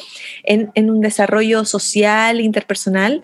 en, 0.44 0.72
en 0.76 0.92
un 0.92 1.02
desarrollo 1.02 1.66
social, 1.66 2.40
interpersonal, 2.40 3.24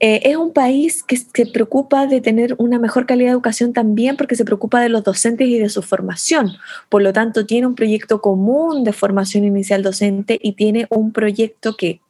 eh, 0.00 0.20
es 0.24 0.36
un 0.36 0.52
país 0.52 1.02
que 1.02 1.16
se 1.16 1.46
preocupa 1.46 2.06
de 2.06 2.20
tener 2.20 2.54
una 2.58 2.78
mejor 2.78 3.04
calidad 3.04 3.30
de 3.30 3.32
educación 3.32 3.72
también 3.72 4.16
porque 4.16 4.36
se 4.36 4.44
preocupa 4.44 4.80
de 4.80 4.88
los 4.88 5.02
docentes 5.02 5.48
y 5.48 5.58
de 5.58 5.68
su 5.68 5.82
formación. 5.82 6.52
Por 6.88 7.02
lo 7.02 7.12
tanto, 7.12 7.46
tiene 7.46 7.66
un 7.66 7.74
proyecto 7.74 8.20
común 8.20 8.84
de 8.84 8.92
formación 8.92 9.44
inicial 9.44 9.82
docente 9.82 10.38
y 10.40 10.52
tiene 10.52 10.86
un 10.90 11.12
proyecto 11.12 11.76
que, 11.76 12.00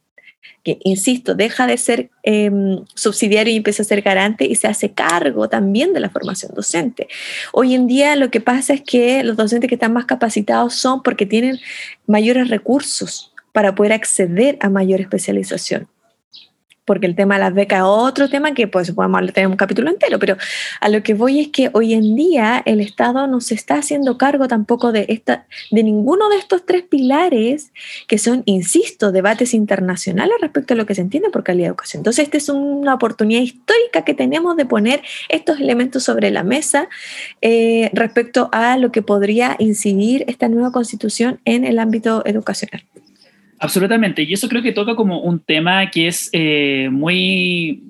que 0.64 0.78
insisto, 0.84 1.34
deja 1.34 1.66
de 1.66 1.78
ser 1.78 2.10
em, 2.24 2.84
subsidiario 2.94 3.54
y 3.54 3.56
empieza 3.56 3.82
a 3.82 3.86
ser 3.86 4.02
garante 4.02 4.44
y 4.44 4.54
se 4.56 4.68
hace 4.68 4.92
cargo 4.92 5.48
también 5.48 5.94
de 5.94 6.00
la 6.00 6.10
formación 6.10 6.52
docente. 6.54 7.08
Hoy 7.54 7.74
en 7.74 7.86
día 7.86 8.16
lo 8.16 8.30
que 8.30 8.42
pasa 8.42 8.74
es 8.74 8.82
que 8.82 9.24
los 9.24 9.36
docentes 9.38 9.68
que 9.68 9.76
están 9.76 9.94
más 9.94 10.04
capacitados 10.04 10.74
son 10.74 11.02
porque 11.02 11.24
tienen 11.24 11.58
mayores 12.06 12.50
recursos 12.50 13.32
para 13.52 13.74
poder 13.74 13.94
acceder 13.94 14.58
a 14.60 14.68
mayor 14.68 15.00
especialización 15.00 15.88
porque 16.88 17.06
el 17.06 17.14
tema 17.14 17.34
de 17.34 17.40
las 17.40 17.52
becas 17.52 17.80
es 17.80 17.84
otro 17.84 18.30
tema 18.30 18.54
que 18.54 18.66
pues 18.66 18.90
podemos 18.92 19.20
tener 19.34 19.46
un 19.46 19.56
capítulo 19.56 19.90
entero, 19.90 20.18
pero 20.18 20.38
a 20.80 20.88
lo 20.88 21.02
que 21.02 21.12
voy 21.12 21.38
es 21.38 21.48
que 21.48 21.68
hoy 21.74 21.92
en 21.92 22.16
día 22.16 22.62
el 22.64 22.80
Estado 22.80 23.26
no 23.26 23.42
se 23.42 23.54
está 23.54 23.74
haciendo 23.74 24.16
cargo 24.16 24.48
tampoco 24.48 24.90
de, 24.90 25.04
esta, 25.10 25.46
de 25.70 25.82
ninguno 25.82 26.30
de 26.30 26.38
estos 26.38 26.64
tres 26.64 26.84
pilares 26.84 27.72
que 28.06 28.16
son, 28.16 28.42
insisto, 28.46 29.12
debates 29.12 29.52
internacionales 29.52 30.34
respecto 30.40 30.72
a 30.72 30.78
lo 30.78 30.86
que 30.86 30.94
se 30.94 31.02
entiende 31.02 31.28
por 31.28 31.44
calidad 31.44 31.66
de 31.66 31.68
educación. 31.68 32.00
Entonces, 32.00 32.24
esta 32.24 32.38
es 32.38 32.48
una 32.48 32.94
oportunidad 32.94 33.42
histórica 33.42 34.02
que 34.06 34.14
tenemos 34.14 34.56
de 34.56 34.64
poner 34.64 35.02
estos 35.28 35.60
elementos 35.60 36.04
sobre 36.04 36.30
la 36.30 36.42
mesa 36.42 36.88
eh, 37.42 37.90
respecto 37.92 38.48
a 38.50 38.78
lo 38.78 38.90
que 38.92 39.02
podría 39.02 39.56
incidir 39.58 40.24
esta 40.26 40.48
nueva 40.48 40.72
constitución 40.72 41.38
en 41.44 41.66
el 41.66 41.78
ámbito 41.80 42.22
educacional. 42.24 42.82
Absolutamente, 43.60 44.22
y 44.22 44.32
eso 44.32 44.48
creo 44.48 44.62
que 44.62 44.72
toca 44.72 44.94
como 44.94 45.20
un 45.20 45.40
tema 45.40 45.90
que 45.90 46.06
es 46.06 46.30
eh, 46.32 46.88
muy, 46.92 47.82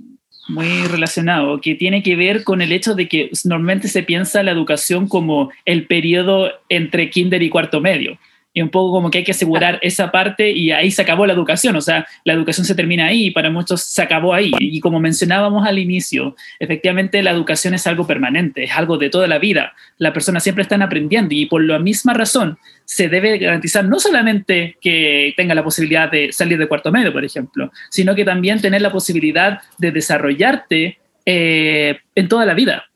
muy 0.48 0.82
relacionado, 0.90 1.60
que 1.60 1.74
tiene 1.74 2.02
que 2.02 2.16
ver 2.16 2.42
con 2.42 2.62
el 2.62 2.72
hecho 2.72 2.94
de 2.94 3.06
que 3.06 3.30
normalmente 3.44 3.88
se 3.88 4.02
piensa 4.02 4.42
la 4.42 4.52
educación 4.52 5.08
como 5.08 5.50
el 5.66 5.86
periodo 5.86 6.50
entre 6.68 7.10
kinder 7.10 7.42
y 7.42 7.50
cuarto 7.50 7.80
medio 7.80 8.18
y 8.58 8.62
un 8.62 8.70
poco 8.70 8.90
como 8.90 9.08
que 9.08 9.18
hay 9.18 9.24
que 9.24 9.30
asegurar 9.30 9.78
esa 9.82 10.10
parte 10.10 10.50
y 10.50 10.72
ahí 10.72 10.90
se 10.90 11.02
acabó 11.02 11.26
la 11.26 11.32
educación, 11.32 11.76
o 11.76 11.80
sea, 11.80 12.04
la 12.24 12.32
educación 12.32 12.66
se 12.66 12.74
termina 12.74 13.06
ahí 13.06 13.26
y 13.26 13.30
para 13.30 13.50
muchos 13.50 13.82
se 13.82 14.02
acabó 14.02 14.34
ahí. 14.34 14.50
Y 14.58 14.80
como 14.80 14.98
mencionábamos 14.98 15.64
al 15.64 15.78
inicio, 15.78 16.34
efectivamente 16.58 17.22
la 17.22 17.30
educación 17.30 17.74
es 17.74 17.86
algo 17.86 18.04
permanente, 18.04 18.64
es 18.64 18.72
algo 18.72 18.98
de 18.98 19.10
toda 19.10 19.28
la 19.28 19.38
vida. 19.38 19.74
Las 19.98 20.12
personas 20.12 20.42
siempre 20.42 20.62
están 20.62 20.82
aprendiendo 20.82 21.36
y 21.36 21.46
por 21.46 21.62
la 21.62 21.78
misma 21.78 22.14
razón 22.14 22.58
se 22.84 23.08
debe 23.08 23.38
garantizar 23.38 23.84
no 23.84 24.00
solamente 24.00 24.76
que 24.80 25.34
tenga 25.36 25.54
la 25.54 25.62
posibilidad 25.62 26.10
de 26.10 26.32
salir 26.32 26.58
de 26.58 26.66
cuarto 26.66 26.90
medio, 26.90 27.12
por 27.12 27.24
ejemplo, 27.24 27.70
sino 27.90 28.16
que 28.16 28.24
también 28.24 28.60
tener 28.60 28.82
la 28.82 28.90
posibilidad 28.90 29.60
de 29.78 29.92
desarrollarte 29.92 30.98
eh, 31.24 32.00
en 32.16 32.26
toda 32.26 32.44
la 32.44 32.54
vida 32.54 32.87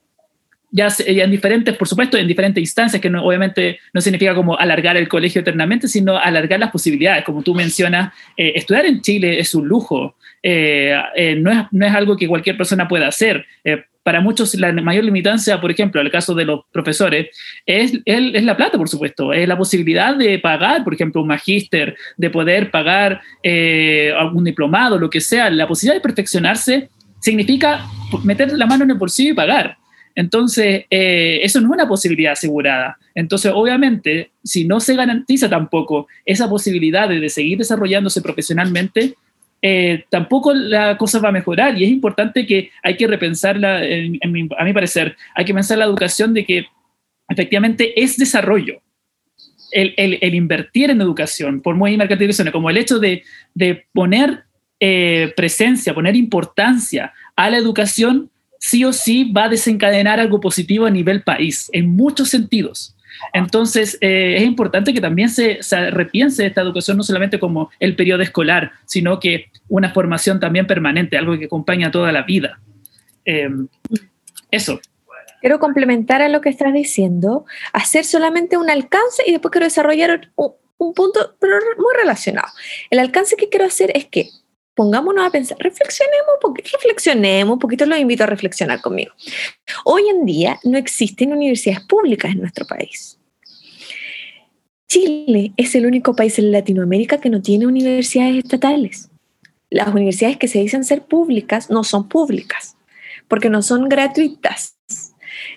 ya, 0.72 0.88
en 1.06 1.30
diferentes, 1.30 1.76
por 1.76 1.87
supuesto, 1.87 2.16
en 2.16 2.26
diferentes 2.26 2.61
instancias, 2.61 3.00
que 3.00 3.11
no, 3.11 3.22
obviamente 3.22 3.78
no 3.92 4.00
significa 4.00 4.35
como 4.35 4.58
alargar 4.58 4.96
el 4.96 5.06
colegio 5.06 5.42
eternamente, 5.42 5.87
sino 5.87 6.16
alargar 6.16 6.58
las 6.58 6.70
posibilidades. 6.70 7.24
Como 7.24 7.42
tú 7.42 7.54
mencionas, 7.54 8.14
eh, 8.38 8.54
estudiar 8.56 8.87
en 8.87 9.02
Chile 9.02 9.38
es 9.38 9.54
un 9.54 9.68
lujo, 9.68 10.16
eh, 10.42 10.98
eh, 11.14 11.37
no, 11.37 11.52
es, 11.52 11.58
no, 11.70 11.87
es, 11.87 11.94
algo 11.94 12.16
que 12.16 12.26
cualquier 12.26 12.56
persona 12.56 12.88
pueda 12.88 13.06
hacer. 13.06 13.44
para 14.02 14.20
muchos 14.20 14.54
la 14.54 14.72
mayor 14.72 15.04
limitancia, 15.04 15.61
por 15.61 15.70
ejemplo, 15.70 16.00
en 16.00 16.06
el 16.06 16.12
caso 16.12 16.35
de 16.35 16.46
los 16.46 16.62
profesores, 16.72 17.28
es, 17.66 17.92
es, 18.06 18.42
la 18.42 18.56
plata, 18.56 18.78
por 18.78 18.88
supuesto, 18.88 19.32
es 19.32 19.46
la 19.46 19.58
posibilidad 19.58 20.16
de 20.16 20.38
pagar, 20.38 20.82
por 20.85 20.94
ejemplo, 20.94 21.20
un 21.20 21.28
magíster, 21.28 21.94
de 22.16 22.30
poder 22.30 22.70
pagar 22.70 23.20
algún 24.18 24.42
diplomado, 24.42 24.98
lo 24.98 25.11
que 25.11 25.20
sea. 25.20 25.50
La 25.50 25.68
posibilidad 25.68 25.96
de 25.96 26.00
perfeccionarse 26.00 26.88
significa 27.20 27.85
meter 28.24 28.52
la 28.54 28.66
mano 28.66 28.85
en 28.85 28.90
el 28.90 28.96
bolsillo 28.96 29.32
y 29.32 29.35
pagar. 29.35 29.76
Entonces, 30.14 30.85
eh, 30.90 31.40
eso 31.42 31.61
no 31.61 31.68
es 31.68 31.72
una 31.75 31.88
posibilidad 31.88 32.33
asegurada. 32.33 32.98
Entonces, 33.14 33.53
obviamente, 33.55 34.31
si 34.42 34.64
no 34.64 34.81
se 34.81 34.94
garantiza 34.94 35.48
tampoco 35.48 36.07
esa 36.25 36.48
posibilidad 36.48 37.09
de, 37.09 37.29
seguir 37.29 37.59
desarrollándose 37.59 38.20
profesionalmente, 38.20 39.14
eh, 39.62 40.05
tampoco 40.11 40.53
la 40.53 40.98
cosa 40.98 41.20
va 41.20 41.31
a 41.31 41.33
mejorar. 41.33 41.79
Y 41.79 41.85
es 41.85 41.90
importante 41.90 42.46
que 42.46 42.70
hay 42.83 42.96
que 42.96 43.07
repensarla, 43.07 43.79
a 43.79 44.64
mi 44.64 44.72
parecer, 44.72 45.16
hay 45.35 45.44
que 45.44 45.55
pensar 45.55 45.79
la 45.79 45.85
educación 45.85 46.35
de 46.35 46.44
que 46.44 46.66
efectivamente 47.29 48.01
es 48.03 48.16
desarrollo. 48.16 48.81
El, 49.70 50.35
invertir 50.35 50.90
en 50.90 51.01
educación, 51.01 51.62
por 51.62 51.75
muy 51.75 51.96
mercantil 51.96 52.31
como 52.53 52.68
el 52.68 52.77
hecho 52.77 52.98
de, 52.98 53.22
poner 53.94 54.44
eh, 54.79 55.33
presencia, 55.35 55.94
poner 55.94 56.14
importancia 56.14 57.14
a 57.37 57.48
la 57.48 57.57
educación 57.57 58.31
sí 58.62 58.85
o 58.85 58.92
sí 58.92 59.25
va 59.25 59.46
a 59.46 59.48
desencadenar 59.48 60.20
algo 60.20 60.40
positivo 60.40 60.87
a 60.87 60.90
nivel 60.90 61.22
país, 61.22 61.68
en 61.72 61.96
muchos 61.96 62.29
sentidos. 62.29 62.94
Entonces, 63.33 63.98
eh, 64.01 64.37
es 64.37 64.44
importante 64.44 64.94
que 64.94 65.01
también 65.01 65.31
se, 65.31 65.59
repiense 65.90 66.46
esta 66.46 66.61
educación 66.61 66.96
no 66.96 67.03
solamente 67.03 67.40
como 67.40 67.70
el 67.81 67.96
periodo 67.96 68.22
escolar, 68.22 68.70
sino 68.87 69.18
que 69.18 69.51
una 69.68 69.90
formación 69.92 70.38
también 70.38 70.68
permanente, 70.68 71.18
algo 71.18 71.37
que 71.37 71.46
acompaña 71.46 71.90
toda 71.90 72.12
la 72.12 72.22
vida. 72.22 72.61
Em, 73.25 73.66
eso. 74.53 74.81
Quiero 75.40 75.59
complementar 75.59 76.22
a 76.22 76.29
lo 76.29 76.40
que 76.40 76.48
estás 76.48 76.72
diciendo, 76.72 77.44
hacer 77.72 78.05
solamente 78.05 78.57
un 78.57 78.70
alcance 78.70 79.25
y 79.27 79.33
después 79.33 79.51
quiero 79.51 79.66
desarrollar 79.66 80.31
un, 80.37 80.53
un 80.79 80.94
punto 80.94 81.35
muy 81.40 81.94
relacionado. 82.01 82.48
El 82.90 83.01
alcance 83.01 83.35
que 83.35 83.48
quiero 83.48 83.66
hacer 83.66 83.90
es 83.96 84.07
que 84.07 84.29
pongámonos 84.74 85.26
a 85.26 85.30
pensar, 85.30 85.58
reflexionemos 85.58 86.38
reflexionemos 86.72 87.54
un 87.54 87.58
poquito, 87.58 87.87
los 87.87 87.98
invito 87.98 88.24
a 88.24 88.26
reflexionar 88.26 88.80
conmigo. 88.80 89.12
Hoy 89.85 90.08
en 90.08 90.24
día 90.24 90.58
no 90.64 90.78
existen 90.78 91.32
universidades 91.32 91.85
públicas 91.87 92.32
en 92.32 92.40
nuestro 92.40 92.66
país. 92.66 93.18
Chile 94.88 95.52
es 95.56 95.74
el 95.74 95.87
único 95.87 96.14
país 96.14 96.38
en 96.38 96.52
Latinoamérica 96.52 97.18
que 97.18 97.30
no 97.30 97.40
tiene 97.40 97.66
universidades 97.66 98.44
estatales. 98.44 99.11
Las 99.70 99.88
universidades 99.88 100.37
que 100.37 100.48
se 100.48 100.58
dicen 100.58 100.85
ser 100.85 101.02
públicas 101.02 101.70
no 101.70 101.82
son 101.82 102.08
públicas, 102.08 102.76
porque 103.28 103.48
no 103.48 103.62
son 103.62 103.88
gratuitas. 103.88 104.76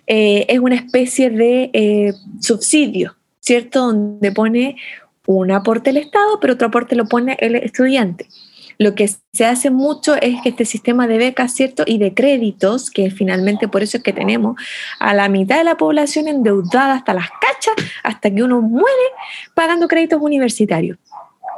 Eh, 0.08 0.45
es 0.47 0.60
una 0.60 0.75
especie 0.75 1.30
de 1.30 1.69
eh, 1.73 2.13
subsidio, 2.39 3.17
¿cierto? 3.41 3.88
Donde 3.88 4.32
pone 4.32 4.78
un 5.25 5.51
aporte 5.51 5.89
el 5.89 5.97
Estado, 5.97 6.39
pero 6.39 6.54
otro 6.54 6.67
aporte 6.67 6.95
lo 6.95 7.06
pone 7.06 7.36
el 7.39 7.56
estudiante. 7.56 8.28
Lo 8.78 8.96
que 8.96 9.10
se 9.34 9.46
hace 9.46 9.70
mucho 9.70 10.16
es 10.16 10.42
que 10.42 10.50
este 10.50 10.66
sistema 10.66 11.08
de 11.08 11.18
becas, 11.18 11.54
¿cierto? 11.54 11.84
Y 11.86 11.98
de 11.98 12.14
créditos, 12.14 12.90
que 12.90 13.12
finalmente 13.12 13.68
por 13.68 13.84
eso 13.84 13.98
es 13.98 14.04
que 14.04 14.14
tenemos 14.14 14.58
a 15.00 15.14
la 15.14 15.30
mitad 15.30 15.58
de 15.58 15.64
la 15.64 15.78
población 15.78 16.28
endeudada 16.28 16.96
hasta 16.96 17.14
las 17.14 17.30
cachas, 17.30 17.76
hasta 18.04 18.34
que 18.34 18.44
uno 18.44 18.62
muere 18.62 18.88
pagando 19.54 19.88
créditos 19.88 20.22
universitarios, 20.22 20.98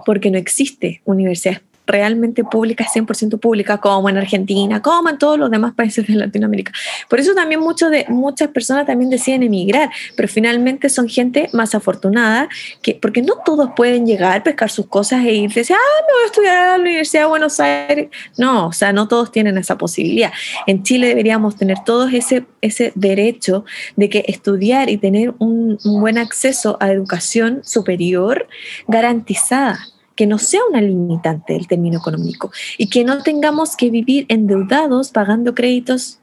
porque 0.05 0.31
no 0.31 0.37
existe 0.37 1.01
universidades 1.05 1.61
realmente 1.87 2.43
pública, 2.43 2.85
100% 2.85 3.39
pública, 3.39 3.77
como 3.77 4.09
en 4.09 4.17
Argentina, 4.17 4.81
como 4.81 5.09
en 5.09 5.17
todos 5.17 5.39
los 5.39 5.49
demás 5.49 5.73
países 5.73 6.05
de 6.05 6.13
Latinoamérica. 6.13 6.73
Por 7.09 7.19
eso 7.19 7.33
también 7.33 7.61
muchos 7.61 7.89
de, 7.89 8.05
muchas 8.09 8.49
personas 8.49 8.85
también 8.85 9.09
deciden 9.09 9.43
emigrar, 9.43 9.89
pero 10.15 10.27
finalmente 10.27 10.89
son 10.89 11.07
gente 11.07 11.49
más 11.53 11.73
afortunada, 11.73 12.49
que, 12.81 12.95
porque 12.95 13.21
no 13.21 13.35
todos 13.45 13.71
pueden 13.75 14.05
llegar, 14.05 14.43
pescar 14.43 14.69
sus 14.69 14.87
cosas 14.87 15.25
e 15.25 15.33
irse, 15.33 15.61
ah, 15.73 16.01
me 16.07 16.13
voy 16.13 16.23
a 16.23 16.25
estudiar 16.25 16.57
a 16.57 16.77
la 16.77 16.83
Universidad 16.83 17.23
de 17.23 17.27
Buenos 17.29 17.59
Aires. 17.59 18.09
No, 18.37 18.67
o 18.67 18.73
sea, 18.73 18.91
no 18.91 19.07
todos 19.07 19.31
tienen 19.31 19.57
esa 19.57 19.77
posibilidad. 19.77 20.31
En 20.67 20.83
Chile 20.83 21.07
deberíamos 21.07 21.55
tener 21.55 21.77
todos 21.85 22.13
ese, 22.13 22.45
ese 22.61 22.91
derecho 22.95 23.63
de 23.95 24.09
que 24.09 24.25
estudiar 24.27 24.89
y 24.89 24.97
tener 24.97 25.33
un, 25.39 25.79
un 25.83 26.01
buen 26.01 26.17
acceso 26.17 26.77
a 26.79 26.91
educación 26.91 27.61
superior 27.63 28.47
garantizada 28.87 29.79
que 30.17 30.27
no 30.27 30.37
sea 30.37 30.59
una 30.69 30.81
limitante 30.81 31.55
el 31.55 31.67
término 31.67 31.99
económico 31.99 32.51
y 32.77 32.89
que 32.89 33.05
no 33.05 33.23
tengamos 33.23 33.77
que 33.77 33.89
vivir 33.89 34.25
endeudados 34.27 35.11
pagando 35.11 35.55
créditos 35.55 36.19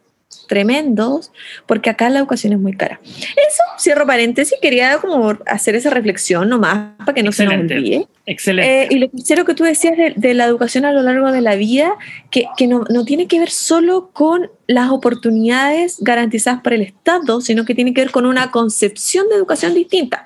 tremendos, 0.46 1.32
porque 1.66 1.90
acá 1.90 2.10
la 2.10 2.18
educación 2.18 2.52
es 2.52 2.58
muy 2.58 2.76
cara. 2.76 3.00
Eso, 3.04 3.62
cierro 3.78 4.06
paréntesis, 4.06 4.58
quería 4.60 4.98
como 4.98 5.36
hacer 5.46 5.74
esa 5.74 5.90
reflexión 5.90 6.48
nomás 6.48 6.96
para 6.98 7.14
que 7.14 7.22
no 7.22 7.32
se 7.32 7.44
nos 7.44 7.54
olvide. 7.54 8.06
Excelente. 8.26 8.82
Eh, 8.82 8.88
y 8.90 8.98
lo 8.98 9.08
tercero 9.10 9.44
que 9.44 9.54
tú 9.54 9.64
decías 9.64 9.94
de, 10.16 10.34
la 10.34 10.44
educación 10.44 10.84
a 10.84 10.92
lo 10.92 11.02
largo 11.02 11.30
de 11.30 11.40
la 11.40 11.54
vida, 11.56 11.94
que, 12.30 12.46
que 12.56 12.66
no, 12.66 12.84
no, 12.90 13.04
tiene 13.04 13.26
que 13.26 13.38
ver 13.38 13.50
solo 13.50 14.10
con 14.12 14.50
las 14.66 14.90
oportunidades 14.90 15.98
garantizadas 16.00 16.62
por 16.62 16.72
el 16.72 16.82
Estado, 16.82 17.40
sino 17.40 17.64
que 17.64 17.74
tiene 17.74 17.94
que 17.94 18.02
ver 18.02 18.10
con 18.10 18.26
una 18.26 18.50
concepción 18.50 19.28
de 19.28 19.36
educación 19.36 19.74
distinta. 19.74 20.24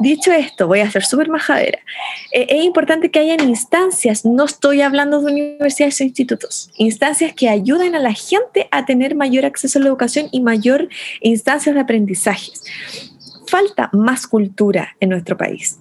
Dicho 0.00 0.32
esto, 0.32 0.68
voy 0.68 0.80
a 0.80 0.90
ser 0.90 1.04
súper 1.04 1.28
majadera. 1.28 1.80
Eh, 2.32 2.46
es 2.48 2.64
importante 2.64 3.10
que 3.10 3.18
hayan 3.18 3.48
instancias, 3.48 4.24
no 4.24 4.44
estoy 4.44 4.80
hablando 4.80 5.20
de 5.20 5.32
universidades 5.32 6.00
e 6.00 6.04
institutos, 6.04 6.70
instancias 6.76 7.32
que 7.32 7.48
ayuden 7.48 7.94
a 7.94 7.98
la 7.98 8.12
gente 8.12 8.68
a 8.70 8.86
tener 8.86 9.16
mayor 9.16 9.44
acceso 9.44 9.78
a 9.78 9.82
la 9.82 9.88
educación 9.88 10.28
y 10.30 10.40
mayor 10.40 10.88
instancias 11.20 11.74
de 11.74 11.80
aprendizajes. 11.80 12.64
Falta 13.48 13.90
más 13.92 14.26
cultura 14.26 14.96
en 15.00 15.08
nuestro 15.08 15.36
país, 15.36 15.78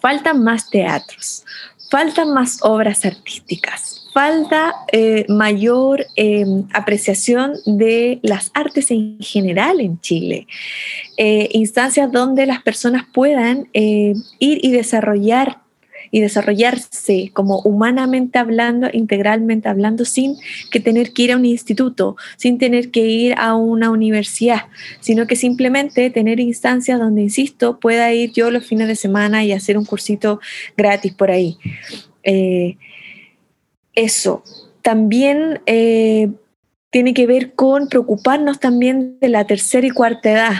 faltan 0.00 0.42
más 0.42 0.68
teatros, 0.68 1.44
faltan 1.90 2.32
más 2.32 2.58
obras 2.62 3.04
artísticas, 3.04 4.06
falta 4.12 4.74
eh, 4.92 5.24
mayor 5.28 6.06
em, 6.16 6.66
apreciación 6.72 7.54
de 7.66 8.20
las 8.22 8.50
artes 8.54 8.90
en 8.90 9.18
general 9.20 9.80
en 9.80 10.00
Chile, 10.00 10.46
eh, 11.16 11.48
instancias 11.52 12.10
donde 12.10 12.46
las 12.46 12.62
personas 12.62 13.04
puedan 13.12 13.68
eh, 13.72 14.14
ir 14.38 14.64
y 14.64 14.70
desarrollar 14.72 15.60
y 16.10 16.20
desarrollarse 16.20 17.30
como 17.32 17.60
humanamente 17.60 18.38
hablando, 18.38 18.88
integralmente 18.92 19.68
hablando, 19.68 20.04
sin 20.04 20.36
que 20.70 20.80
tener 20.80 21.12
que 21.12 21.22
ir 21.22 21.32
a 21.32 21.36
un 21.36 21.46
instituto, 21.46 22.16
sin 22.36 22.58
tener 22.58 22.90
que 22.90 23.06
ir 23.06 23.34
a 23.38 23.54
una 23.54 23.90
universidad, 23.90 24.62
sino 25.00 25.26
que 25.26 25.36
simplemente 25.36 26.10
tener 26.10 26.40
instancias 26.40 26.98
donde, 26.98 27.22
insisto, 27.22 27.78
pueda 27.78 28.12
ir 28.12 28.32
yo 28.32 28.50
los 28.50 28.66
fines 28.66 28.88
de 28.88 28.96
semana 28.96 29.44
y 29.44 29.52
hacer 29.52 29.76
un 29.78 29.84
cursito 29.84 30.40
gratis 30.76 31.12
por 31.12 31.30
ahí 31.30 31.58
eso. 33.98 34.42
También 34.82 35.60
eh, 35.66 36.30
tiene 36.90 37.14
que 37.14 37.26
ver 37.26 37.54
con 37.54 37.88
preocuparnos 37.88 38.60
también 38.60 39.18
de 39.20 39.28
la 39.28 39.46
tercera 39.46 39.86
y 39.86 39.90
cuarta 39.90 40.30
edad, 40.30 40.54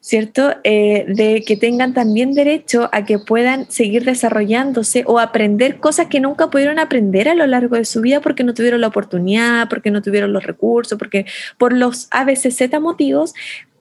¿cierto? 0.00 0.54
Eh, 0.64 1.04
de 1.08 1.42
que 1.46 1.56
tengan 1.56 1.92
también 1.92 2.32
derecho 2.32 2.88
a 2.92 3.04
que 3.04 3.18
puedan 3.18 3.70
seguir 3.70 4.04
desarrollándose 4.04 5.04
o 5.06 5.18
aprender 5.18 5.78
cosas 5.78 6.06
que 6.06 6.20
nunca 6.20 6.48
pudieron 6.48 6.78
aprender 6.78 7.28
a 7.28 7.34
lo 7.34 7.46
largo 7.46 7.76
de 7.76 7.84
su 7.84 8.00
vida 8.00 8.20
porque 8.20 8.42
no 8.42 8.54
tuvieron 8.54 8.80
la 8.80 8.88
oportunidad, 8.88 9.68
porque 9.68 9.90
no 9.90 10.00
tuvieron 10.02 10.32
los 10.32 10.44
recursos, 10.44 10.98
porque 10.98 11.26
por 11.58 11.72
los 11.72 12.08
ABCZ 12.10 12.80
motivos, 12.80 13.34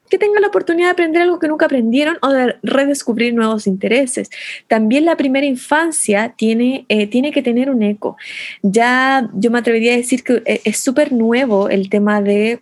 que 0.09 0.17
tengan 0.17 0.41
la 0.41 0.47
oportunidad 0.47 0.87
de 0.87 0.91
aprender 0.91 1.21
algo 1.21 1.39
que 1.39 1.47
nunca 1.47 1.67
aprendieron 1.67 2.17
o 2.21 2.29
de 2.29 2.55
redescubrir 2.63 3.33
nuevos 3.33 3.67
intereses. 3.67 4.29
También 4.67 5.05
la 5.05 5.15
primera 5.15 5.45
infancia 5.45 6.33
tiene, 6.35 6.85
eh, 6.89 7.07
tiene 7.07 7.31
que 7.31 7.43
tener 7.43 7.69
un 7.69 7.83
eco. 7.83 8.17
Ya 8.61 9.29
yo 9.35 9.51
me 9.51 9.59
atrevería 9.59 9.93
a 9.93 9.97
decir 9.97 10.23
que 10.23 10.41
eh, 10.45 10.61
es 10.65 10.79
súper 10.79 11.13
nuevo 11.13 11.69
el 11.69 11.89
tema 11.89 12.21
de 12.21 12.59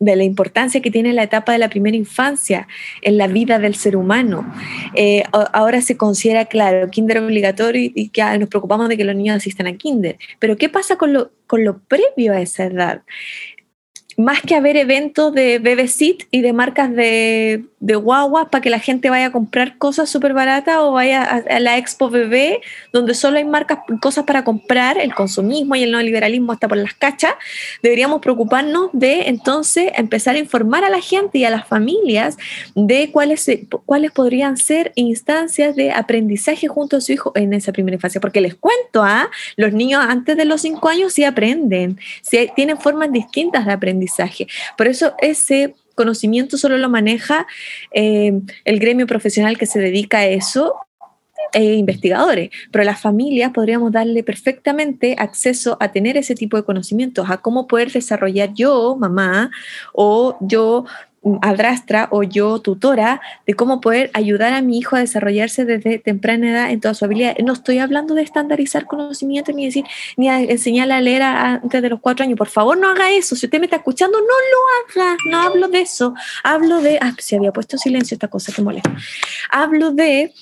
de 0.00 0.16
la 0.16 0.24
importancia 0.24 0.80
que 0.80 0.90
tiene 0.90 1.12
la 1.12 1.22
etapa 1.22 1.52
de 1.52 1.58
la 1.58 1.68
primera 1.68 1.94
infancia 1.94 2.66
en 3.02 3.18
la 3.18 3.26
vida 3.26 3.58
del 3.58 3.74
ser 3.74 3.96
humano. 3.96 4.50
Eh, 4.94 5.22
ahora 5.32 5.82
se 5.82 5.98
considera, 5.98 6.46
claro, 6.46 6.88
kinder 6.88 7.18
obligatorio 7.18 7.90
y, 7.94 8.08
que 8.08 8.22
nos 8.38 8.48
preocupamos 8.48 8.88
de 8.88 8.96
que 8.96 9.04
los 9.04 9.14
niños 9.14 9.36
asistan 9.36 9.66
a 9.66 9.76
kinder. 9.76 10.18
Pero 10.38 10.56
¿qué 10.56 10.70
pasa 10.70 10.96
con 10.96 11.12
lo, 11.12 11.30
con 11.46 11.64
lo 11.64 11.80
previo 11.80 12.32
a 12.32 12.40
esa 12.40 12.64
edad? 12.64 13.02
Más 14.20 14.42
que 14.42 14.54
haber 14.54 14.76
eventos 14.76 15.32
de 15.32 15.58
Bebesit 15.58 16.24
y 16.30 16.42
de 16.42 16.52
marcas 16.52 16.94
de, 16.94 17.64
de 17.80 17.94
guaguas 17.94 18.48
para 18.50 18.60
que 18.60 18.68
la 18.68 18.78
gente 18.78 19.08
vaya 19.08 19.26
a 19.26 19.32
comprar 19.32 19.78
cosas 19.78 20.10
súper 20.10 20.34
baratas 20.34 20.76
o 20.78 20.92
vaya 20.92 21.22
a, 21.22 21.60
la 21.60 21.78
Expo 21.78 22.10
Bebé, 22.10 22.60
donde 22.92 23.14
solo 23.14 23.38
hay 23.38 23.44
marcas, 23.44 23.78
cosas 24.02 24.24
para 24.24 24.44
comprar, 24.44 24.98
el 24.98 25.14
consumismo 25.14 25.74
y 25.76 25.82
el 25.82 25.92
neoliberalismo 25.92 26.52
está 26.52 26.68
por 26.68 26.76
las 26.76 26.92
cachas, 26.92 27.32
deberíamos 27.82 28.20
preocuparnos 28.20 28.90
de 28.92 29.28
entonces 29.28 29.92
empezar 29.96 30.36
a 30.36 30.38
informar 30.38 30.84
a 30.84 30.90
la 30.90 31.00
gente 31.00 31.38
y 31.38 31.44
a 31.44 31.50
las 31.50 31.66
familias 31.66 32.36
de 32.74 33.10
cuáles, 33.10 33.50
cuáles 33.86 34.12
podrían 34.12 34.58
ser 34.58 34.92
instancias 34.94 35.74
de 35.74 35.90
aprendizaje 35.92 36.68
junto 36.68 36.98
a 36.98 37.00
su 37.00 37.12
hijo 37.12 37.32
en 37.34 37.54
esa 37.54 37.72
primera 37.72 37.94
infancia. 37.94 38.20
Porque 38.20 38.42
les 38.42 38.54
cuento, 38.54 39.02
a 39.02 39.22
¿ah? 39.22 39.30
los 39.56 39.72
niños 39.72 40.04
antes 40.06 40.36
de 40.36 40.44
los 40.44 40.60
cinco 40.60 40.88
años 40.88 41.14
sí 41.14 41.24
aprenden, 41.24 41.98
sí, 42.20 42.50
tienen 42.54 42.78
formas 42.78 43.10
distintas 43.10 43.64
de 43.64 43.72
aprendizaje. 43.72 44.09
Por 44.76 44.88
eso 44.88 45.14
ese 45.18 45.74
conocimiento 45.94 46.56
solo 46.56 46.78
lo 46.78 46.88
maneja 46.88 47.46
eh, 47.92 48.32
el 48.64 48.78
gremio 48.78 49.06
profesional 49.06 49.58
que 49.58 49.66
se 49.66 49.78
dedica 49.78 50.18
a 50.18 50.26
eso 50.26 50.74
e 51.52 51.74
investigadores, 51.74 52.50
pero 52.70 52.84
las 52.84 53.00
familias 53.00 53.50
podríamos 53.52 53.92
darle 53.92 54.22
perfectamente 54.22 55.16
acceso 55.18 55.76
a 55.80 55.90
tener 55.90 56.16
ese 56.16 56.34
tipo 56.34 56.56
de 56.56 56.64
conocimientos, 56.64 57.28
a 57.28 57.38
cómo 57.38 57.66
poder 57.66 57.90
desarrollar 57.90 58.54
yo, 58.54 58.96
mamá, 58.96 59.50
o 59.92 60.36
yo 60.40 60.84
adrastra 61.42 62.08
o 62.10 62.22
yo 62.22 62.60
tutora 62.60 63.20
de 63.46 63.54
cómo 63.54 63.80
poder 63.80 64.10
ayudar 64.14 64.54
a 64.54 64.62
mi 64.62 64.78
hijo 64.78 64.96
a 64.96 65.00
desarrollarse 65.00 65.66
desde 65.66 65.98
temprana 65.98 66.50
edad 66.50 66.70
en 66.70 66.80
toda 66.80 66.94
su 66.94 67.04
habilidad. 67.04 67.36
No 67.44 67.52
estoy 67.52 67.78
hablando 67.78 68.14
de 68.14 68.22
estandarizar 68.22 68.86
conocimiento 68.86 69.52
ni 69.52 69.66
decir 69.66 69.84
ni 70.16 70.28
a 70.28 70.40
enseñarle 70.40 70.94
a 70.94 71.00
leer 71.00 71.22
antes 71.22 71.82
de 71.82 71.88
los 71.90 72.00
cuatro 72.00 72.24
años. 72.24 72.38
Por 72.38 72.48
favor, 72.48 72.78
no 72.78 72.88
haga 72.88 73.10
eso. 73.10 73.36
Si 73.36 73.46
usted 73.46 73.58
me 73.58 73.66
está 73.66 73.76
escuchando, 73.76 74.18
no 74.18 74.26
lo 74.26 75.02
haga. 75.02 75.16
No 75.26 75.40
hablo 75.40 75.68
de 75.68 75.80
eso. 75.82 76.14
Hablo 76.42 76.80
de. 76.80 76.98
Ah, 77.00 77.12
se 77.18 77.36
había 77.36 77.52
puesto 77.52 77.76
silencio 77.76 78.14
esta 78.14 78.28
cosa 78.28 78.52
que 78.52 78.62
molesta. 78.62 78.94
Hablo 79.50 79.90
de 79.90 80.32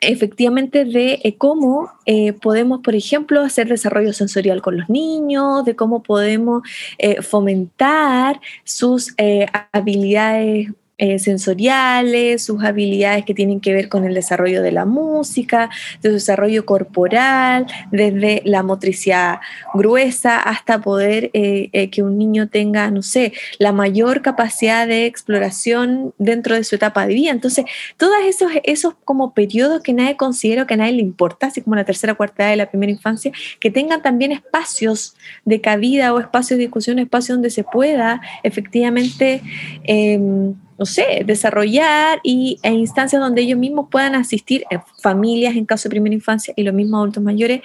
efectivamente 0.00 0.84
de 0.84 1.20
eh, 1.22 1.36
cómo 1.36 1.92
eh, 2.06 2.32
podemos, 2.32 2.80
por 2.80 2.94
ejemplo, 2.94 3.42
hacer 3.42 3.68
desarrollo 3.68 4.12
sensorial 4.12 4.62
con 4.62 4.78
los 4.78 4.88
niños, 4.88 5.64
de 5.64 5.76
cómo 5.76 6.02
podemos 6.02 6.62
eh, 6.98 7.22
fomentar 7.22 8.40
sus 8.64 9.14
habilidades 9.72 10.68
eh, 11.02 11.18
sensoriales, 11.18 12.44
sus 12.44 12.62
habilidades 12.62 13.24
que 13.24 13.32
tienen 13.32 13.58
que 13.60 13.72
ver 13.72 13.88
con 13.88 14.04
el 14.04 14.12
desarrollo 14.12 14.60
de 14.60 14.70
la 14.70 14.84
música, 14.84 15.70
de 16.02 16.10
su 16.10 16.14
desarrollo 16.16 16.66
corporal, 16.66 17.66
desde 17.90 18.42
la 18.44 18.62
motricidad 18.62 19.40
gruesa 19.72 20.38
hasta 20.38 20.82
poder 20.82 21.30
eh, 21.32 21.70
eh, 21.72 21.88
que 21.88 22.02
un 22.02 22.18
niño 22.18 22.50
tenga, 22.50 22.90
no 22.90 23.00
sé, 23.00 23.32
la 23.58 23.72
mayor 23.72 24.20
capacidad 24.20 24.86
de 24.86 25.06
exploración 25.06 26.12
dentro 26.18 26.54
de 26.54 26.64
su 26.64 26.74
etapa 26.74 27.06
de 27.06 27.14
vida. 27.14 27.30
Entonces, 27.30 27.64
todos 27.96 28.16
esos, 28.26 28.52
esos 28.64 28.92
como 29.06 29.32
periodos 29.32 29.82
que 29.82 29.94
nadie 29.94 30.18
considera, 30.18 30.66
que 30.66 30.74
a 30.74 30.76
nadie 30.76 30.92
le 30.92 31.02
importa, 31.02 31.46
así 31.46 31.62
como 31.62 31.76
la 31.76 31.84
tercera, 31.84 32.12
cuarta 32.12 32.42
edad 32.42 32.50
de 32.50 32.56
la 32.56 32.68
primera 32.68 32.92
infancia, 32.92 33.32
que 33.58 33.70
tengan 33.70 34.02
también 34.02 34.32
espacios 34.32 35.16
de 35.46 35.62
cabida 35.62 36.12
o 36.12 36.20
espacios 36.20 36.58
de 36.58 36.64
discusión, 36.64 36.98
espacios 36.98 37.38
donde 37.38 37.48
se 37.48 37.64
pueda 37.64 38.20
efectivamente 38.42 39.40
em, 39.84 40.54
no 40.80 40.86
sé, 40.86 41.24
desarrollar 41.26 42.20
y, 42.22 42.58
e 42.62 42.70
instancias 42.70 43.20
donde 43.20 43.42
ellos 43.42 43.58
mismos 43.58 43.88
puedan 43.90 44.14
asistir, 44.14 44.64
en 44.70 44.80
familias 45.02 45.54
en 45.54 45.66
caso 45.66 45.88
de 45.88 45.90
primera 45.90 46.14
infancia 46.14 46.54
y 46.56 46.62
los 46.62 46.72
mismos 46.72 47.00
adultos 47.00 47.22
mayores, 47.22 47.60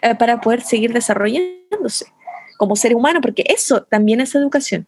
eh, 0.00 0.14
para 0.14 0.40
poder 0.40 0.62
seguir 0.62 0.94
desarrollándose 0.94 2.06
como 2.56 2.74
ser 2.74 2.94
humano, 2.94 3.20
porque 3.20 3.44
eso 3.46 3.82
también 3.82 4.22
es 4.22 4.34
educación. 4.34 4.86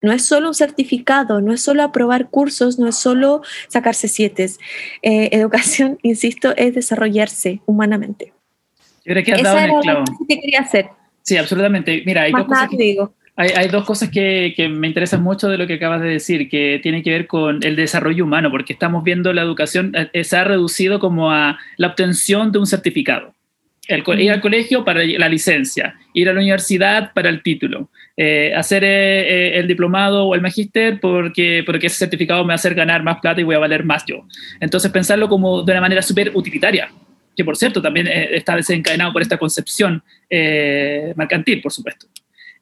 No 0.00 0.12
es 0.12 0.24
solo 0.24 0.46
un 0.46 0.54
certificado, 0.54 1.40
no 1.40 1.52
es 1.52 1.60
solo 1.60 1.82
aprobar 1.82 2.30
cursos, 2.30 2.78
no 2.78 2.86
es 2.86 2.94
solo 2.94 3.42
sacarse 3.66 4.06
siete. 4.06 4.48
Eh, 5.02 5.30
educación, 5.32 5.98
insisto, 6.04 6.54
es 6.56 6.72
desarrollarse 6.76 7.62
humanamente. 7.66 8.32
Yo 9.04 9.12
creo 9.12 9.24
que 9.24 9.32
has 9.32 9.42
dado 9.42 9.58
en 9.58 9.70
el 9.70 9.80
clavo. 9.80 10.04
que 10.28 10.38
quería 10.38 10.60
hacer. 10.60 10.90
Sí, 11.22 11.36
absolutamente. 11.36 12.00
Mira, 12.06 12.22
hay 12.22 12.32
dos 12.32 12.44
cosas 12.44 12.68
que, 12.68 12.76
digo. 12.76 13.12
Hay, 13.40 13.68
dos 13.68 13.84
cosas 13.84 14.08
que, 14.08 14.52
me 14.68 14.88
interesan 14.88 15.22
mucho 15.22 15.48
de 15.48 15.56
lo 15.56 15.68
que 15.68 15.74
acabas 15.74 16.02
de 16.02 16.08
decir, 16.08 16.48
que 16.48 16.80
tienen 16.82 17.04
que 17.04 17.10
ver 17.10 17.28
con 17.28 17.62
el 17.62 17.76
desarrollo 17.76 18.24
humano, 18.24 18.50
porque 18.50 18.72
estamos 18.72 19.04
viendo 19.04 19.32
la 19.32 19.42
educación, 19.42 19.92
eh, 20.12 20.24
se 20.24 20.36
ha 20.36 20.42
reducido 20.42 20.98
como 20.98 21.30
a 21.30 21.56
la 21.76 21.86
obtención 21.86 22.50
de 22.50 22.58
un 22.58 22.66
certificado. 22.66 23.32
ir 23.88 24.32
al 24.32 24.40
colegio 24.40 24.84
para 24.84 25.04
la 25.04 25.28
licencia, 25.28 25.94
ir 26.14 26.28
a 26.28 26.32
la 26.32 26.40
universidad 26.40 27.12
para 27.14 27.28
el 27.28 27.40
título, 27.44 27.88
eh, 28.20 28.52
hacer 28.52 28.82
eh, 28.82 28.88
eh, 28.88 29.58
el 29.60 29.68
diplomado 29.68 30.24
o 30.24 30.34
el 30.34 30.40
magíster 30.40 30.98
porque, 30.98 31.62
porque 31.64 31.86
ese 31.86 31.98
certificado 31.98 32.42
me 32.42 32.48
va 32.48 32.54
a 32.54 32.56
hacer 32.56 32.74
ganar 32.74 33.04
más 33.04 33.20
plata 33.20 33.40
y 33.40 33.44
voy 33.44 33.54
a 33.54 33.60
valer 33.60 33.84
más 33.84 34.04
yo. 34.04 34.26
Entonces 34.58 34.90
pensarlo 34.90 35.28
como 35.28 35.62
de 35.62 35.70
una 35.70 35.80
manera 35.80 36.02
súper 36.02 36.32
utilitaria, 36.34 36.90
que 37.36 37.44
por 37.44 37.56
cierto 37.56 37.80
también 37.80 38.08
está 38.08 38.56
desencadenado 38.56 39.12
por 39.12 39.22
esta 39.22 39.38
concepción 39.38 40.02
mercantil, 41.14 41.62
por 41.62 41.70
supuesto. 41.70 42.08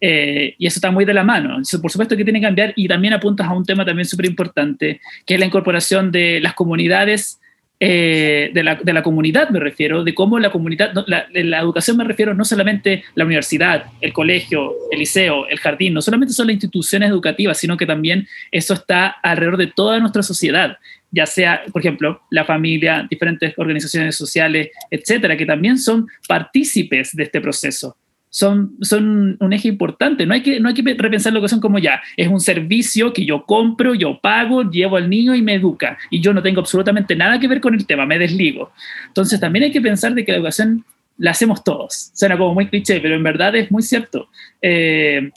Y 0.00 0.66
eso 0.66 0.78
está 0.78 0.90
muy 0.90 1.04
de 1.04 1.14
la 1.14 1.24
mano. 1.24 1.58
por 1.80 1.90
supuesto 1.90 2.16
que 2.16 2.24
tiene 2.24 2.40
que 2.40 2.46
cambiar 2.46 2.72
y 2.76 2.88
también 2.88 3.14
apuntas 3.14 3.46
a 3.46 3.52
un 3.52 3.64
tema 3.64 3.84
también 3.84 4.06
súper 4.06 4.26
importante, 4.26 5.00
que 5.24 5.34
es 5.34 5.40
la 5.40 5.46
incorporación 5.46 6.10
de 6.10 6.40
las 6.40 6.54
comunidades 6.54 7.40
eh, 7.78 8.50
de, 8.54 8.64
la, 8.64 8.76
de, 8.76 8.92
la, 8.94 9.02
comunidad, 9.02 9.50
me 9.50 9.60
refiero, 9.60 10.02
de 10.02 10.14
cómo 10.14 10.38
la 10.38 10.50
comunidad, 10.50 10.94
la, 11.06 11.26
la, 11.30 11.60
educación 11.60 11.98
me 11.98 12.04
refiero 12.04 12.32
no 12.32 12.42
solamente 12.42 13.04
la 13.14 13.26
universidad, 13.26 13.84
el 14.00 14.14
colegio, 14.14 14.72
el 14.90 15.00
liceo, 15.00 15.46
el 15.46 15.58
jardín, 15.58 15.92
no 15.92 16.00
solamente 16.00 16.32
son 16.32 16.46
las 16.46 16.54
instituciones 16.54 17.10
educativas, 17.10 17.58
sino 17.58 17.76
que 17.76 17.84
también 17.84 18.26
eso 18.50 18.72
está 18.72 19.08
alrededor 19.08 19.58
de 19.58 19.66
toda 19.66 20.00
nuestra 20.00 20.22
sociedad, 20.22 20.78
ya 21.10 21.26
sea, 21.26 21.64
por 21.70 21.82
ejemplo, 21.82 22.22
la 22.30 22.46
familia, 22.46 23.06
diferentes 23.10 23.52
organizaciones 23.58 24.16
sociales, 24.16 24.70
etcétera, 24.90 25.36
que 25.36 25.44
también 25.44 25.76
son 25.76 26.06
partícipes 26.26 27.14
de 27.14 27.24
este 27.24 27.42
proceso 27.42 27.94
son, 28.36 28.76
son 28.82 29.38
un 29.40 29.52
eje 29.54 29.68
importante. 29.68 30.26
No 30.26 30.34
hay, 30.34 30.42
que, 30.42 30.60
no 30.60 30.68
hay 30.68 30.74
que 30.74 30.82
repensar 30.82 31.32
la 31.32 31.38
educación 31.38 31.58
como 31.58 31.78
ya, 31.78 32.02
es 32.18 32.28
un 32.28 32.38
servicio 32.38 33.14
que 33.14 33.24
yo 33.24 33.46
compro, 33.46 33.94
yo 33.94 34.20
pago, 34.20 34.70
llevo 34.70 34.96
al 34.96 35.08
niño 35.08 35.34
y 35.34 35.40
me 35.40 35.54
educa. 35.54 35.96
Y 36.10 36.20
yo 36.20 36.34
no 36.34 36.42
tengo 36.42 36.60
absolutamente 36.60 37.16
nada 37.16 37.40
que 37.40 37.48
ver 37.48 37.62
con 37.62 37.74
el 37.74 37.86
tema, 37.86 38.04
me 38.04 38.18
desligo. 38.18 38.72
Entonces 39.06 39.40
también 39.40 39.64
hay 39.64 39.70
que 39.70 39.80
pensar 39.80 40.12
de 40.12 40.22
que 40.22 40.32
la 40.32 40.36
educación 40.36 40.84
la 41.16 41.30
hacemos 41.30 41.64
todos. 41.64 42.10
Suena 42.12 42.36
como 42.36 42.52
muy 42.52 42.66
cliché, 42.68 43.00
pero 43.00 43.14
en 43.14 43.22
verdad 43.22 43.56
es 43.56 43.70
muy 43.70 43.82
cierto. 43.82 44.28
Eh, 44.60 45.30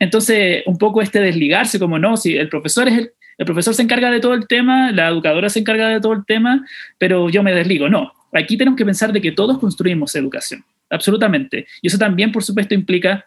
entonces, 0.00 0.64
un 0.66 0.76
poco 0.76 1.02
este 1.02 1.20
desligarse, 1.20 1.78
como 1.78 2.00
no, 2.00 2.16
si 2.16 2.36
el 2.36 2.48
profesor 2.48 2.88
es 2.88 2.98
el, 2.98 3.12
el 3.38 3.46
profesor 3.46 3.74
se 3.74 3.82
encarga 3.82 4.10
de 4.10 4.18
todo 4.18 4.34
el 4.34 4.48
tema, 4.48 4.90
la 4.90 5.06
educadora 5.06 5.50
se 5.50 5.60
encarga 5.60 5.86
de 5.86 6.00
todo 6.00 6.14
el 6.14 6.24
tema, 6.26 6.66
pero 6.98 7.30
yo 7.30 7.44
me 7.44 7.54
desligo. 7.54 7.88
No, 7.88 8.12
aquí 8.32 8.56
tenemos 8.56 8.76
que 8.76 8.84
pensar 8.84 9.12
de 9.12 9.20
que 9.20 9.30
todos 9.30 9.60
construimos 9.60 10.16
educación 10.16 10.64
absolutamente. 10.90 11.66
Y 11.80 11.88
eso 11.88 11.98
también, 11.98 12.32
por 12.32 12.42
supuesto, 12.42 12.74
implica, 12.74 13.26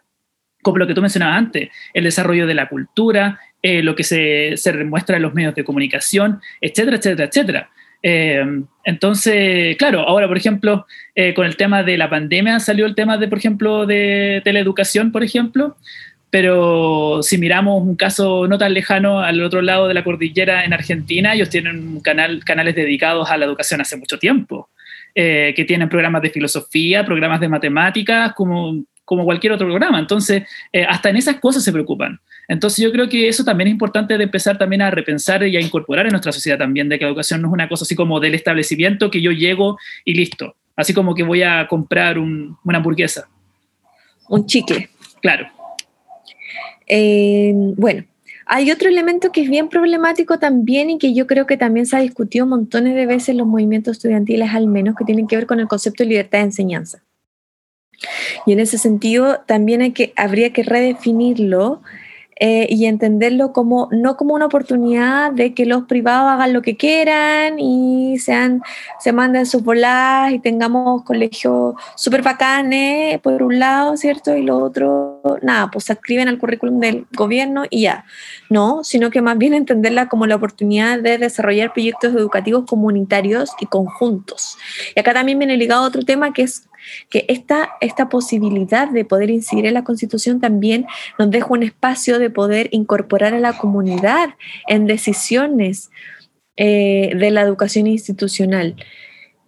como 0.62 0.78
lo 0.78 0.86
que 0.86 0.94
tú 0.94 1.00
mencionabas 1.00 1.38
antes, 1.38 1.70
el 1.92 2.04
desarrollo 2.04 2.46
de 2.46 2.54
la 2.54 2.68
cultura, 2.68 3.40
eh, 3.62 3.82
lo 3.82 3.94
que 3.94 4.04
se, 4.04 4.56
se 4.56 4.72
demuestra 4.72 5.16
en 5.16 5.22
los 5.22 5.34
medios 5.34 5.54
de 5.54 5.64
comunicación, 5.64 6.40
etcétera, 6.60 6.98
etcétera, 6.98 7.28
etcétera. 7.28 7.70
Eh, 8.06 8.44
entonces, 8.84 9.76
claro, 9.78 10.00
ahora, 10.00 10.28
por 10.28 10.36
ejemplo, 10.36 10.86
eh, 11.14 11.32
con 11.32 11.46
el 11.46 11.56
tema 11.56 11.82
de 11.82 11.96
la 11.96 12.10
pandemia 12.10 12.60
salió 12.60 12.84
el 12.84 12.94
tema 12.94 13.16
de, 13.16 13.28
por 13.28 13.38
ejemplo, 13.38 13.86
de 13.86 14.42
teleeducación, 14.44 15.10
por 15.10 15.24
ejemplo, 15.24 15.78
pero 16.28 17.22
si 17.22 17.38
miramos 17.38 17.82
un 17.82 17.96
caso 17.96 18.46
no 18.46 18.58
tan 18.58 18.74
lejano 18.74 19.20
al 19.20 19.42
otro 19.42 19.62
lado 19.62 19.88
de 19.88 19.94
la 19.94 20.04
cordillera 20.04 20.64
en 20.64 20.74
Argentina, 20.74 21.32
ellos 21.32 21.48
tienen 21.48 22.00
canal, 22.00 22.44
canales 22.44 22.74
dedicados 22.74 23.30
a 23.30 23.38
la 23.38 23.46
educación 23.46 23.80
hace 23.80 23.96
mucho 23.96 24.18
tiempo. 24.18 24.68
Eh, 25.16 25.52
que 25.54 25.64
tienen 25.64 25.88
programas 25.88 26.22
de 26.22 26.30
filosofía, 26.30 27.04
programas 27.04 27.38
de 27.38 27.48
matemáticas, 27.48 28.32
como, 28.32 28.84
como 29.04 29.24
cualquier 29.24 29.52
otro 29.52 29.68
programa. 29.68 30.00
Entonces, 30.00 30.42
eh, 30.72 30.84
hasta 30.88 31.10
en 31.10 31.16
esas 31.16 31.36
cosas 31.36 31.62
se 31.62 31.70
preocupan. 31.70 32.18
Entonces, 32.48 32.84
yo 32.84 32.90
creo 32.90 33.08
que 33.08 33.28
eso 33.28 33.44
también 33.44 33.68
es 33.68 33.72
importante 33.72 34.18
de 34.18 34.24
empezar 34.24 34.58
también 34.58 34.82
a 34.82 34.90
repensar 34.90 35.46
y 35.46 35.56
a 35.56 35.60
incorporar 35.60 36.06
en 36.06 36.10
nuestra 36.10 36.32
sociedad 36.32 36.58
también, 36.58 36.88
de 36.88 36.98
que 36.98 37.04
la 37.04 37.10
educación 37.10 37.42
no 37.42 37.46
es 37.46 37.52
una 37.52 37.68
cosa 37.68 37.84
así 37.84 37.94
como 37.94 38.18
del 38.18 38.34
establecimiento 38.34 39.08
que 39.08 39.22
yo 39.22 39.30
llego 39.30 39.78
y 40.04 40.14
listo. 40.14 40.56
Así 40.74 40.92
como 40.92 41.14
que 41.14 41.22
voy 41.22 41.44
a 41.44 41.68
comprar 41.68 42.18
una 42.18 42.78
hamburguesa. 42.78 43.28
Un 44.28 44.46
chicle. 44.46 44.90
Claro. 45.22 45.46
Eh, 46.88 47.52
bueno, 47.54 48.04
hay 48.46 48.70
otro 48.70 48.88
elemento 48.88 49.32
que 49.32 49.42
es 49.42 49.50
bien 49.50 49.68
problemático 49.68 50.38
también 50.38 50.90
y 50.90 50.98
que 50.98 51.14
yo 51.14 51.26
creo 51.26 51.46
que 51.46 51.56
también 51.56 51.86
se 51.86 51.96
ha 51.96 52.00
discutido 52.00 52.46
montones 52.46 52.94
de 52.94 53.06
veces 53.06 53.30
en 53.30 53.38
los 53.38 53.46
movimientos 53.46 53.96
estudiantiles, 53.96 54.50
al 54.52 54.66
menos, 54.66 54.96
que 54.96 55.04
tienen 55.04 55.26
que 55.26 55.36
ver 55.36 55.46
con 55.46 55.60
el 55.60 55.68
concepto 55.68 56.02
de 56.02 56.10
libertad 56.10 56.38
de 56.38 56.44
enseñanza. 56.44 57.02
Y 58.46 58.52
en 58.52 58.60
ese 58.60 58.78
sentido 58.78 59.40
también 59.46 59.80
hay 59.80 59.92
que, 59.92 60.12
habría 60.16 60.52
que 60.52 60.62
redefinirlo 60.62 61.82
eh, 62.36 62.66
y 62.68 62.86
entenderlo 62.86 63.52
como 63.52 63.88
no 63.92 64.16
como 64.16 64.34
una 64.34 64.46
oportunidad 64.46 65.30
de 65.30 65.54
que 65.54 65.66
los 65.66 65.84
privados 65.84 66.32
hagan 66.32 66.52
lo 66.52 66.62
que 66.62 66.76
quieran 66.76 67.60
y 67.60 68.18
sean, 68.18 68.62
se 68.98 69.12
manden 69.12 69.46
sus 69.46 69.62
voladas 69.62 70.32
y 70.32 70.40
tengamos 70.40 71.04
colegios 71.04 71.74
súper 71.94 72.22
bacanes 72.22 73.20
por 73.20 73.42
un 73.42 73.58
lado, 73.60 73.96
¿cierto? 73.96 74.36
Y 74.36 74.42
lo 74.42 74.58
otro, 74.58 75.20
nada, 75.42 75.70
pues 75.70 75.84
se 75.84 75.92
escriben 75.92 76.28
al 76.28 76.38
currículum 76.38 76.80
del 76.80 77.06
gobierno 77.12 77.64
y 77.70 77.82
ya. 77.82 78.04
No, 78.50 78.82
sino 78.82 79.10
que 79.10 79.22
más 79.22 79.38
bien 79.38 79.54
entenderla 79.54 80.08
como 80.08 80.26
la 80.26 80.36
oportunidad 80.36 80.98
de 80.98 81.18
desarrollar 81.18 81.72
proyectos 81.72 82.14
educativos 82.14 82.64
comunitarios 82.66 83.50
y 83.60 83.66
conjuntos. 83.66 84.56
Y 84.94 85.00
acá 85.00 85.12
también 85.12 85.38
viene 85.38 85.56
ligado 85.56 85.84
otro 85.84 86.02
tema 86.02 86.32
que 86.32 86.42
es 86.42 86.64
que 87.10 87.24
esta, 87.28 87.70
esta 87.80 88.08
posibilidad 88.08 88.88
de 88.88 89.04
poder 89.04 89.30
incidir 89.30 89.66
en 89.66 89.74
la 89.74 89.84
Constitución 89.84 90.40
también 90.40 90.86
nos 91.18 91.30
deja 91.30 91.48
un 91.50 91.62
espacio 91.62 92.18
de 92.18 92.30
poder 92.30 92.68
incorporar 92.72 93.34
a 93.34 93.40
la 93.40 93.56
comunidad 93.56 94.30
en 94.66 94.86
decisiones 94.86 95.90
eh, 96.56 97.12
de 97.16 97.30
la 97.30 97.42
educación 97.42 97.86
institucional. 97.86 98.76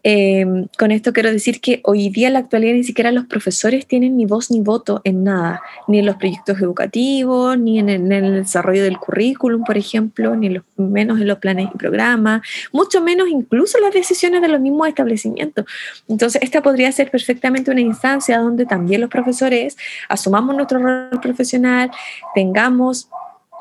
Em, 0.08 0.68
con 0.78 0.92
esto 0.92 1.12
quiero 1.12 1.32
decir 1.32 1.60
que 1.60 1.80
hoy 1.82 2.10
día 2.10 2.28
en 2.28 2.34
la 2.34 2.38
actualidad 2.38 2.74
ni 2.74 2.84
siquiera 2.84 3.10
los 3.10 3.26
profesores 3.26 3.88
tienen 3.88 4.16
ni 4.16 4.24
voz 4.24 4.52
ni 4.52 4.60
voto 4.60 5.00
en 5.02 5.24
nada, 5.24 5.60
ni 5.88 5.98
en 5.98 6.06
los 6.06 6.14
proyectos 6.14 6.60
educativos, 6.60 7.58
ni 7.58 7.80
en 7.80 7.88
el, 7.88 8.08
desarrollo 8.36 8.84
del 8.84 8.98
currículum, 8.98 9.64
por 9.64 9.76
ejemplo, 9.76 10.36
ni 10.36 10.60
menos 10.76 11.20
en 11.20 11.26
los 11.26 11.38
planes 11.38 11.70
y 11.74 11.76
programas, 11.76 12.42
mucho 12.70 13.02
menos 13.02 13.26
incluso 13.28 13.80
las 13.80 13.92
decisiones 13.92 14.42
de 14.42 14.46
los 14.46 14.60
mismos 14.60 14.86
establecimientos. 14.86 15.64
Entonces, 16.06 16.40
esta 16.40 16.62
podría 16.62 16.92
ser 16.92 17.10
perfectamente 17.10 17.72
una 17.72 17.80
instancia 17.80 18.38
donde 18.38 18.64
también 18.64 19.00
los 19.00 19.10
profesores 19.10 19.76
asumamos 20.08 20.54
nuestro 20.54 20.78
rol 20.78 21.18
profesional, 21.20 21.90
tengamos 22.32 23.08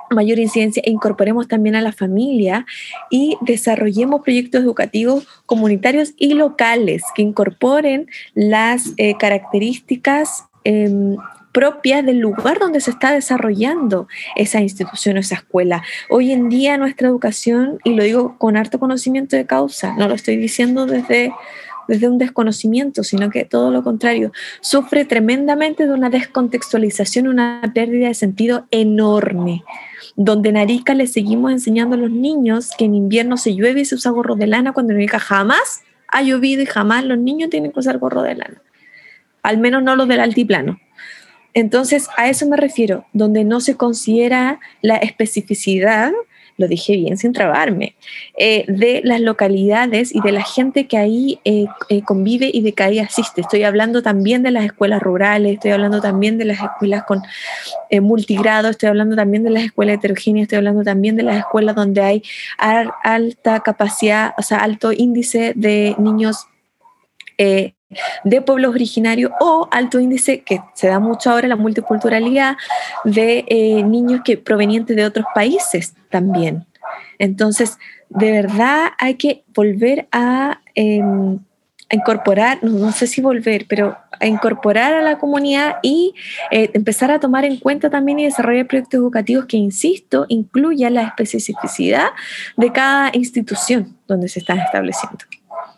mayor 0.09 0.39
incidencia 0.39 0.81
e 0.85 0.91
incorporemos 0.91 1.47
también 1.47 1.75
a 1.75 1.81
la 1.81 1.91
familia 1.91 2.65
y 3.09 3.37
desarrollemos 3.41 4.21
proyectos 4.21 4.61
educativos 4.61 5.27
comunitarios 5.45 6.13
y 6.17 6.33
locales 6.33 7.03
que 7.15 7.21
incorporen 7.21 8.07
las 8.33 8.93
eh, 8.97 9.15
características 9.17 10.45
em, 10.63 11.17
propias 11.51 12.05
del 12.05 12.19
lugar 12.19 12.59
donde 12.59 12.81
se 12.81 12.91
está 12.91 13.13
desarrollando 13.13 14.07
esa 14.35 14.59
institución 14.59 15.15
o 15.15 15.21
esa 15.21 15.35
escuela. 15.35 15.83
Hoy 16.09 16.33
en 16.33 16.49
día 16.49 16.77
nuestra 16.77 17.07
educación, 17.07 17.79
y 17.85 17.93
lo 17.93 18.03
digo 18.03 18.37
con 18.37 18.57
harto 18.57 18.77
conocimiento 18.77 19.37
de 19.37 19.45
causa, 19.45 19.95
no 19.95 20.09
lo 20.09 20.15
estoy 20.15 20.35
diciendo 20.35 20.85
desde 20.85 21.31
desde 21.87 22.09
un 22.09 22.17
desconocimiento, 22.17 23.03
sino 23.03 23.29
que 23.29 23.45
todo 23.45 23.69
lo 23.69 23.83
contrario, 23.83 24.31
sufre 24.59 25.05
tremendamente 25.05 25.85
de 25.85 25.93
una 25.93 26.09
descontextualización, 26.09 27.27
una 27.27 27.61
pérdida 27.75 28.07
de 28.07 28.15
sentido 28.15 28.65
enorme 28.71 29.63
donde 30.15 30.49
en 30.49 30.57
Arica 30.57 30.93
le 30.93 31.07
seguimos 31.07 31.51
enseñando 31.51 31.95
a 31.95 31.99
los 31.99 32.11
niños 32.11 32.71
que 32.77 32.85
en 32.85 32.95
invierno 32.95 33.37
se 33.37 33.55
llueve 33.55 33.81
y 33.81 33.85
se 33.85 33.95
usa 33.95 34.11
gorro 34.11 34.35
de 34.35 34.47
lana, 34.47 34.73
cuando 34.73 34.93
en 34.93 35.07
jamás 35.07 35.81
ha 36.07 36.21
llovido 36.21 36.61
y 36.61 36.65
jamás 36.65 37.03
los 37.03 37.17
niños 37.17 37.49
tienen 37.49 37.71
que 37.71 37.79
usar 37.79 37.97
gorro 37.97 38.21
de 38.21 38.35
lana. 38.35 38.61
Al 39.43 39.57
menos 39.57 39.83
no 39.83 39.95
los 39.95 40.07
del 40.07 40.19
altiplano. 40.19 40.79
Entonces, 41.53 42.09
a 42.17 42.29
eso 42.29 42.47
me 42.47 42.57
refiero, 42.57 43.05
donde 43.13 43.45
no 43.45 43.61
se 43.61 43.75
considera 43.75 44.59
la 44.81 44.97
especificidad 44.97 46.11
lo 46.57 46.67
dije 46.67 46.95
bien 46.95 47.17
sin 47.17 47.33
trabarme, 47.33 47.95
eh, 48.37 48.65
de 48.67 49.01
las 49.03 49.19
localidades 49.19 50.13
y 50.15 50.21
de 50.21 50.31
la 50.31 50.43
gente 50.43 50.87
que 50.87 50.97
ahí 50.97 51.39
eh, 51.43 51.65
eh, 51.89 52.01
convive 52.03 52.49
y 52.53 52.61
de 52.61 52.73
que 52.73 52.83
ahí 52.83 52.99
asiste. 52.99 53.41
Estoy 53.41 53.63
hablando 53.63 54.01
también 54.01 54.43
de 54.43 54.51
las 54.51 54.65
escuelas 54.65 55.01
rurales, 55.01 55.53
estoy 55.53 55.71
hablando 55.71 56.01
también 56.01 56.37
de 56.37 56.45
las 56.45 56.61
escuelas 56.61 57.03
con 57.03 57.21
multigrado, 58.01 58.69
estoy 58.69 58.89
hablando 58.89 59.15
también 59.15 59.43
de 59.43 59.49
las 59.49 59.63
escuelas 59.63 59.95
heterogéneas, 59.95 60.43
estoy 60.43 60.57
hablando 60.57 60.83
también 60.83 61.15
de 61.15 61.23
las 61.23 61.37
escuelas 61.37 61.75
donde 61.75 62.01
hay 62.01 62.23
alta 62.57 63.61
capacidad, 63.61 64.33
o 64.37 64.41
sea, 64.41 64.59
alto 64.59 64.91
índice 64.91 65.53
de 65.55 65.95
niños 65.97 66.47
de 68.23 68.41
pueblos 68.41 68.73
originarios 68.73 69.31
o 69.39 69.67
alto 69.71 69.99
índice, 69.99 70.41
que 70.41 70.61
se 70.73 70.87
da 70.87 70.99
mucho 70.99 71.31
ahora 71.31 71.47
la 71.47 71.55
multiculturalidad, 71.55 72.57
de 73.03 73.45
eh, 73.47 73.83
niños 73.83 74.21
que 74.23 74.37
provenientes 74.37 74.95
de 74.95 75.05
otros 75.05 75.25
países 75.33 75.93
también. 76.15 76.65
Entonces, 77.19 77.77
de 78.07 78.31
verdad 78.31 78.87
hay 78.97 79.15
que 79.15 79.43
volver 79.53 80.07
a, 80.13 80.61
em, 80.73 81.39
incorporar, 81.91 82.63
no, 82.63 82.91
sé 82.93 83.05
si 83.05 83.19
volver, 83.19 83.65
pero 83.67 83.97
a 84.17 84.25
incorporar 84.27 84.93
a 84.93 85.01
la 85.01 85.17
comunidad 85.17 85.75
y 85.83 86.13
eh, 86.51 86.71
empezar 86.73 87.11
a 87.11 87.19
tomar 87.19 87.43
en 87.43 87.57
cuenta 87.57 87.89
también 87.89 88.19
y 88.19 88.23
desarrollar 88.23 88.65
proyectos 88.65 88.97
educativos 88.97 89.45
que, 89.45 89.57
insisto, 89.57 90.25
incluyan 90.29 90.93
la 90.93 91.03
especificidad 91.03 92.07
de 92.55 92.71
cada 92.71 93.11
institución 93.13 93.97
donde 94.07 94.29
se 94.29 94.39
están 94.39 94.59
estableciendo. 94.59 95.25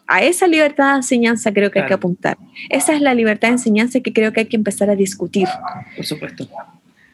A 0.05 0.21
esa 0.21 0.45
libertad 0.47 0.91
de 0.91 0.97
enseñanza 0.97 1.51
creo 1.51 1.71
que 1.71 1.79
hay 1.79 1.87
que 1.87 1.95
apuntar. 1.95 2.37
Esa 2.69 2.93
es 2.93 3.01
la 3.01 3.15
libertad 3.15 3.47
de 3.47 3.53
enseñanza 3.53 3.99
que 4.01 4.13
creo 4.13 4.31
que 4.31 4.41
hay 4.41 4.45
que 4.45 4.55
empezar 4.55 4.89
a 4.91 4.95
discutir. 4.95 5.47
Por 5.95 6.05
supuesto. 6.05 6.47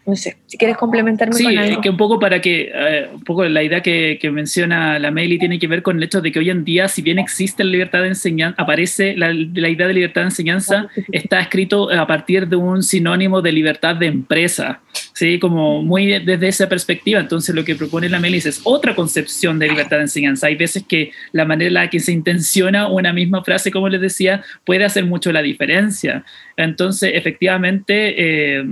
No 0.06 0.16
sé, 0.18 0.36
si 0.47 0.58
quieres 0.58 0.76
complementarme 0.76 1.34
sí, 1.34 1.45
con 1.45 1.58
algo. 1.58 1.82
que 1.82 1.89
un 1.89 1.95
poco 1.95 2.20
para 2.20 2.41
que, 2.41 2.72
eh, 2.74 3.10
un 3.14 3.24
poco 3.24 3.45
la 3.45 3.64
idea 3.64 3.82
que, 3.82 4.18
que, 4.22 4.32
menciona 4.32 4.99
la 4.99 5.12
Meli 5.12 5.39
tiene 5.39 5.60
que 5.60 5.68
ver 5.68 5.82
con 5.82 5.97
el 5.97 6.04
hecho 6.04 6.20
de 6.20 6.32
que 6.32 6.39
hoy 6.39 6.49
en 6.49 6.66
día, 6.66 6.89
si 6.89 7.01
bien 7.01 7.20
existe 7.20 7.64
la 7.64 7.72
libertad 7.72 8.01
de 8.01 8.10
enseñanza, 8.10 8.62
aparece 8.62 9.16
la, 9.16 9.32
la 9.32 9.70
idea 9.70 9.88
de 9.88 9.93
libertad 9.93 10.22
de 10.22 10.28
enseñanza, 10.28 10.88
está 11.12 11.39
escrito 11.39 11.89
a 11.89 12.06
partir 12.06 12.49
de 12.49 12.58
un 12.58 12.84
sinónimo 12.84 13.41
de 13.41 13.54
libertad 13.54 13.95
de 13.95 14.08
empresa, 14.08 14.82
¿sí? 15.14 15.39
Como 15.39 15.82
muy 15.84 16.20
desde 16.20 16.49
esa 16.49 16.68
perspectiva. 16.68 17.22
Entonces, 17.22 17.56
lo 17.56 17.64
que 17.64 17.76
propone 17.76 18.10
la 18.10 18.20
Meli 18.20 18.38
es 18.38 18.60
otra 18.66 18.95
concepción 18.95 19.58
de 19.58 19.70
libertad 19.70 19.97
de 19.97 20.04
enseñanza. 20.04 20.47
Hay 20.47 20.56
veces 20.56 20.84
que 20.88 21.12
la 21.32 21.45
manera 21.45 21.68
en 21.68 21.74
la 21.76 21.89
que 21.89 21.99
se 21.99 22.12
intenciona 22.12 22.88
una 22.88 23.14
misma 23.14 23.43
frase, 23.43 23.72
como 23.72 23.88
les 23.88 24.01
decía, 24.01 24.43
puede 24.66 24.84
hacer 24.84 25.06
mucho 25.06 25.32
la 25.32 25.41
diferencia. 25.41 26.26
Entonces, 26.58 27.12
efectivamente, 27.14 28.16
eh, 28.58 28.66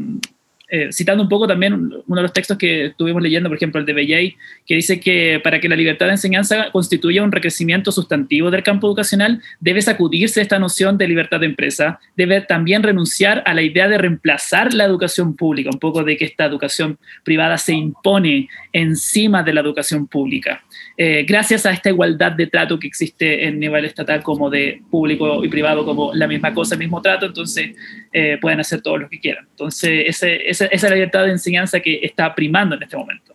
eh, 0.74 0.88
citando 0.94 1.22
un 1.22 1.28
poco 1.28 1.48
también 1.48 1.74
uno 1.74 2.16
de 2.16 2.22
los 2.22 2.32
textos 2.32 2.58
que 2.58 2.86
estuvimos 2.86 3.22
leyendo, 3.22 3.50
por 3.50 3.58
ejemplo, 3.58 3.82
el 3.82 3.86
de 3.86 3.92
Bellay, 3.92 4.38
que 4.66 4.76
dice 4.76 5.02
que 5.02 5.42
para 5.44 5.60
que 5.60 5.68
la 5.68 5.76
libertad 5.76 6.06
de 6.06 6.14
enseñanza 6.14 6.72
constituya 6.72 7.24
un 7.24 7.32
recrecimiento 7.34 7.92
sustantivo 7.92 8.50
del 8.50 8.64
campo 8.64 8.88
educacional, 8.88 9.42
debe 9.60 9.82
sacudirse 9.82 10.40
esta 10.40 10.60
noción 10.60 10.98
de 10.98 11.10
libertad 11.10 11.42
de 11.42 11.48
empresa, 11.48 12.00
debe 12.16 12.40
también 12.40 12.84
renunciar 12.84 13.44
a 13.46 13.54
la 13.54 13.64
idea 13.64 13.90
de 13.90 13.98
reemplazar 13.98 14.74
la 14.74 14.86
educación 14.86 15.36
pública, 15.36 15.70
un 15.74 15.80
poco 15.80 16.06
de 16.06 16.16
que 16.16 16.24
esta 16.24 16.46
educación 16.46 16.98
privada 17.26 17.58
se 17.58 17.74
impone 17.74 18.48
encima 18.72 19.44
de 19.44 19.54
la 19.54 19.60
educación 19.60 20.08
pública. 20.08 20.64
Eh, 20.96 21.26
gracias 21.28 21.66
a 21.66 21.72
esta 21.72 21.90
igualdad 21.90 22.32
de 22.32 22.48
trato 22.48 22.80
que 22.80 22.88
existe 22.88 23.46
en 23.46 23.60
nivel 23.60 23.84
estatal 23.84 24.24
como 24.24 24.50
de 24.50 24.82
público 24.90 25.44
y 25.44 25.50
privado 25.50 25.84
como 25.84 26.14
la 26.14 26.28
misma 26.28 26.54
cosa, 26.54 26.76
el 26.76 26.80
mismo 26.80 27.02
trato, 27.02 27.26
entonces 27.26 27.76
eh, 28.14 28.38
pueden 28.42 28.60
hacer 28.60 28.82
todo 28.82 28.98
lo 28.98 29.10
que 29.10 29.20
quieran. 29.20 29.48
Entonces, 29.50 30.04
ese, 30.08 30.50
esa, 30.50 30.66
esa 30.66 30.76
es 30.76 30.84
la 30.84 30.96
libertad 30.96 31.26
de 31.26 31.32
enseñanza 31.32 31.80
que 31.80 32.00
está 32.04 32.34
primando 32.36 32.76
en 32.76 32.84
este 32.84 32.98
momento. 32.98 33.32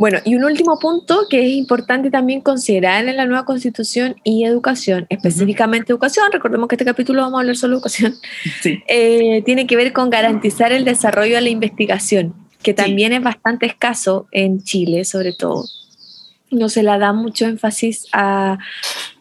Bueno, 0.00 0.18
y 0.24 0.34
un 0.34 0.44
último 0.44 0.78
punto 0.78 1.26
que 1.28 1.44
es 1.44 1.52
importante 1.52 2.10
también 2.10 2.40
considerar 2.40 3.06
en 3.06 3.18
la 3.18 3.26
nueva 3.26 3.44
constitución 3.44 4.16
y 4.24 4.44
educación, 4.44 5.04
específicamente 5.10 5.92
uh 5.92 5.96
-huh. 5.96 5.98
educación, 5.98 6.32
recordemos 6.32 6.68
que 6.68 6.76
este 6.76 6.86
capítulo 6.86 7.20
vamos 7.20 7.36
a 7.36 7.40
hablar 7.40 7.56
solo 7.56 7.72
de 7.72 7.76
educación, 7.76 8.14
sí. 8.62 8.82
eh, 8.88 9.42
tiene 9.44 9.66
que 9.66 9.76
ver 9.76 9.92
con 9.92 10.08
garantizar 10.08 10.72
el 10.72 10.86
desarrollo 10.86 11.34
de 11.34 11.42
la 11.42 11.50
investigación, 11.50 12.32
que 12.62 12.72
también 12.72 13.10
sí. 13.12 13.16
es 13.16 13.22
bastante 13.22 13.66
escaso 13.66 14.26
en 14.32 14.62
Chile, 14.62 15.04
sobre 15.04 15.34
todo. 15.34 15.64
No 16.50 16.68
se 16.68 16.82
le 16.82 16.98
da 16.98 17.12
mucho 17.12 17.46
énfasis 17.46 18.08
al, 18.12 18.58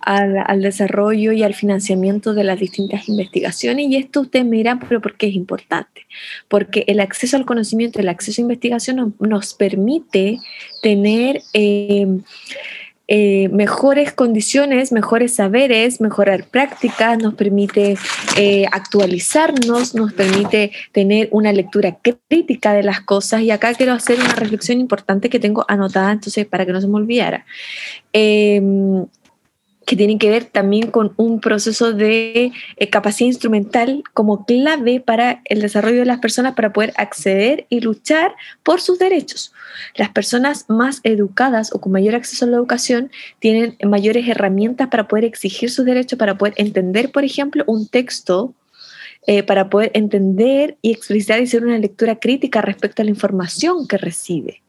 al, 0.01 0.61
desarrollo 0.61 1.32
y 1.32 1.43
al 1.43 1.53
financiamiento 1.53 2.34
de 2.34 2.43
las 2.43 2.59
distintas 2.59 3.07
investigaciones. 3.07 3.88
Y 3.88 3.97
esto 3.97 4.21
ustedes 4.21 4.45
me 4.45 4.63
pero 4.88 5.01
¿por 5.01 5.15
qué 5.15 5.27
es 5.27 5.36
importante? 5.36 6.07
Porque 6.47 6.84
el 6.88 6.99
acceso 6.99 7.38
al 7.38 7.45
conocimiento, 7.45 7.99
el 7.99 8.09
acceso 8.09 8.41
a 8.41 8.43
investigación 8.43 8.95
nos, 8.97 9.19
nos 9.19 9.53
permite 9.53 10.39
tener... 10.82 11.41
Eh, 11.53 12.07
eh, 13.12 13.49
mejores 13.49 14.14
condiciones, 14.14 14.91
mejores 14.91 15.34
saberes, 15.34 15.99
mejorar 15.99 16.43
prácticas, 16.45 17.18
nos 17.18 17.34
permite 17.34 17.97
eh, 18.38 18.66
actualizarnos, 18.72 19.95
nos 19.95 20.14
permite 20.14 20.72
tener 20.91 21.28
una 21.32 21.51
lectura 21.51 21.97
crítica 22.03 22.72
de 22.72 22.84
las 22.84 23.01
cosas. 23.01 23.41
Y 23.41 23.49
acá 23.49 23.74
quiero 23.74 23.93
hacer 23.93 24.20
una 24.20 24.36
reflexión 24.36 24.80
importante 24.80 25.28
que 25.28 25.39
tengo 25.39 25.66
anotada, 25.68 26.12
entonces, 26.12 26.45
para 26.45 26.68
que 26.68 26.72
no 26.72 26.82
se 26.82 26.88
me 26.88 26.97
olvidara. 26.97 27.45
Eh, 28.14 28.62
que 29.89 29.95
tienen 29.95 30.19
que 30.19 30.29
ver 30.29 30.45
también 30.45 30.91
con 30.91 31.13
un 31.17 31.41
proceso 31.41 31.93
de 31.93 32.51
eh, 32.77 32.89
capacidad 32.91 33.25
instrumental 33.25 34.03
como 34.13 34.45
clave 34.45 34.99
para 34.99 35.41
el 35.45 35.61
desarrollo 35.61 36.01
de 36.01 36.05
las 36.05 36.19
personas 36.19 36.53
para 36.53 36.71
poder 36.71 36.93
acceder 36.95 37.65
y 37.69 37.79
luchar 37.79 38.35
por 38.61 38.81
sus 38.81 38.99
derechos. 38.99 39.51
Las 39.95 40.09
personas 40.09 40.65
más 40.67 40.99
educadas 41.03 41.73
o 41.73 41.81
con 41.81 41.91
mayor 41.91 42.13
acceso 42.13 42.45
a 42.45 42.49
la 42.49 42.57
educación 42.57 43.09
tienen 43.39 43.77
mayores 43.83 44.27
herramientas 44.27 44.89
para 44.89 45.07
poder 45.07 45.25
exigir 45.25 45.71
sus 45.71 45.85
derechos, 45.85 46.19
para 46.19 46.37
poder 46.37 46.53
entender, 46.57 47.11
por 47.11 47.23
ejemplo, 47.23 47.63
un 47.65 47.87
texto 47.87 48.53
eh, 49.25 49.41
para 49.41 49.71
poder 49.71 49.89
entender 49.95 50.77
y 50.83 50.91
explicitar 50.91 51.39
y 51.39 51.45
hacer 51.45 51.65
una 51.65 51.79
lectura 51.79 52.19
crítica 52.19 52.61
respecto 52.61 53.01
a 53.01 53.05
la 53.05 53.11
información 53.11 53.87
que 53.87 53.97
recibe 53.97 54.61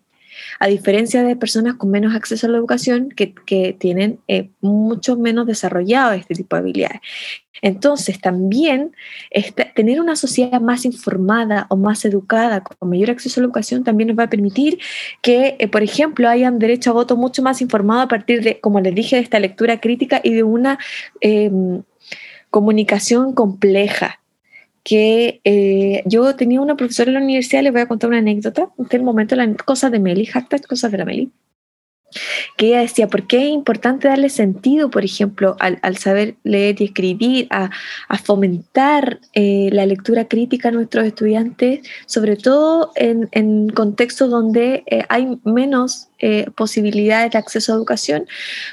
a 0.61 0.69
diferencia 0.69 1.23
de 1.23 1.37
personas 1.37 1.75
con 1.75 1.91
menos 1.91 2.15
acceso 2.15 2.47
a 2.47 2.51
la 2.51 2.59
educación 2.59 3.09
que, 3.09 3.35
que 3.35 3.75
tienen 3.77 4.21
eh, 4.29 4.51
mucho 4.61 5.17
menos 5.17 5.47
desarrollado 5.47 6.13
este 6.13 6.35
tipo 6.35 6.55
de 6.55 6.61
habilidades. 6.61 7.01
Entonces, 7.63 8.21
también 8.21 8.95
este, 9.31 9.65
tener 9.75 10.01
una 10.01 10.17
sociedad 10.17 10.61
más 10.61 10.85
informada 10.85 11.67
o 11.71 11.77
más 11.77 12.05
educada, 12.05 12.63
con 12.63 12.91
mayor 12.91 13.11
acceso 13.11 13.41
a 13.41 13.43
la 13.43 13.47
educación, 13.47 13.85
también 13.85 14.09
nos 14.09 14.19
va 14.19 14.25
a 14.25 14.31
permitir 14.31 14.79
que, 15.23 15.57
eh, 15.59 15.69
por 15.69 15.83
ejemplo, 15.83 16.29
hayan 16.29 16.59
derecho 16.59 16.91
a 16.91 16.95
voto 16.95 17.17
mucho 17.17 17.43
más 17.43 17.63
informado 17.63 18.03
a 18.03 18.09
partir 18.09 18.43
de, 18.43 18.61
como 18.61 18.81
les 18.81 18.95
dije, 18.95 19.17
de 19.17 19.23
esta 19.23 19.41
lectura 19.41 19.81
crítica 19.81 20.21
y 20.23 20.35
de 20.35 20.43
una 20.43 20.79
eh, 21.23 21.51
comunicación 22.51 23.33
compleja 23.33 24.21
que 24.83 25.41
eh, 25.45 26.03
yo 26.07 26.35
tenía 26.37 26.61
una 26.61 26.77
profesora 26.77 27.11
en 27.11 27.15
la 27.15 27.21
universidad, 27.21 27.63
les 27.63 27.73
voy 27.73 27.83
a 27.83 27.89
contar 27.89 28.09
una 28.09 28.19
anécdota, 28.19 28.69
en 28.79 28.87
el 28.91 29.03
momento, 29.03 29.37
la 29.37 29.55
cosas 29.55 29.93
de 29.93 29.99
Meli, 29.99 30.27
hashtag 30.27 30.67
cosas 30.67 30.91
de 30.91 30.99
la 30.99 31.05
Meli, 31.05 31.31
que 32.57 32.69
ella 32.69 32.81
decía, 32.81 33.07
¿por 33.07 33.29
qué 33.29 33.45
es 33.45 33.51
importante 33.51 34.09
darle 34.09 34.31
sentido, 34.31 34.91
por 34.91 35.05
ejemplo, 35.05 35.57
al, 35.61 35.97
saber 35.97 36.35
leer 36.43 36.81
y 36.81 36.87
escribir, 36.87 37.47
a, 37.51 37.71
fomentar 38.25 39.21
eh, 39.35 39.69
la 39.73 39.87
lectura 39.87 40.27
crítica 40.27 40.69
a 40.69 40.73
nuestros 40.73 41.07
estudiantes, 41.07 41.81
sobre 42.07 42.37
todo 42.37 42.91
en, 42.97 43.69
contextos 43.69 44.31
donde 44.31 44.83
eh, 44.87 45.05
hay 45.09 45.39
menos 45.45 46.09
posibilidades 46.55 47.31
de 47.31 47.39
acceso 47.39 47.73
a 47.73 47.77
educación, 47.77 48.27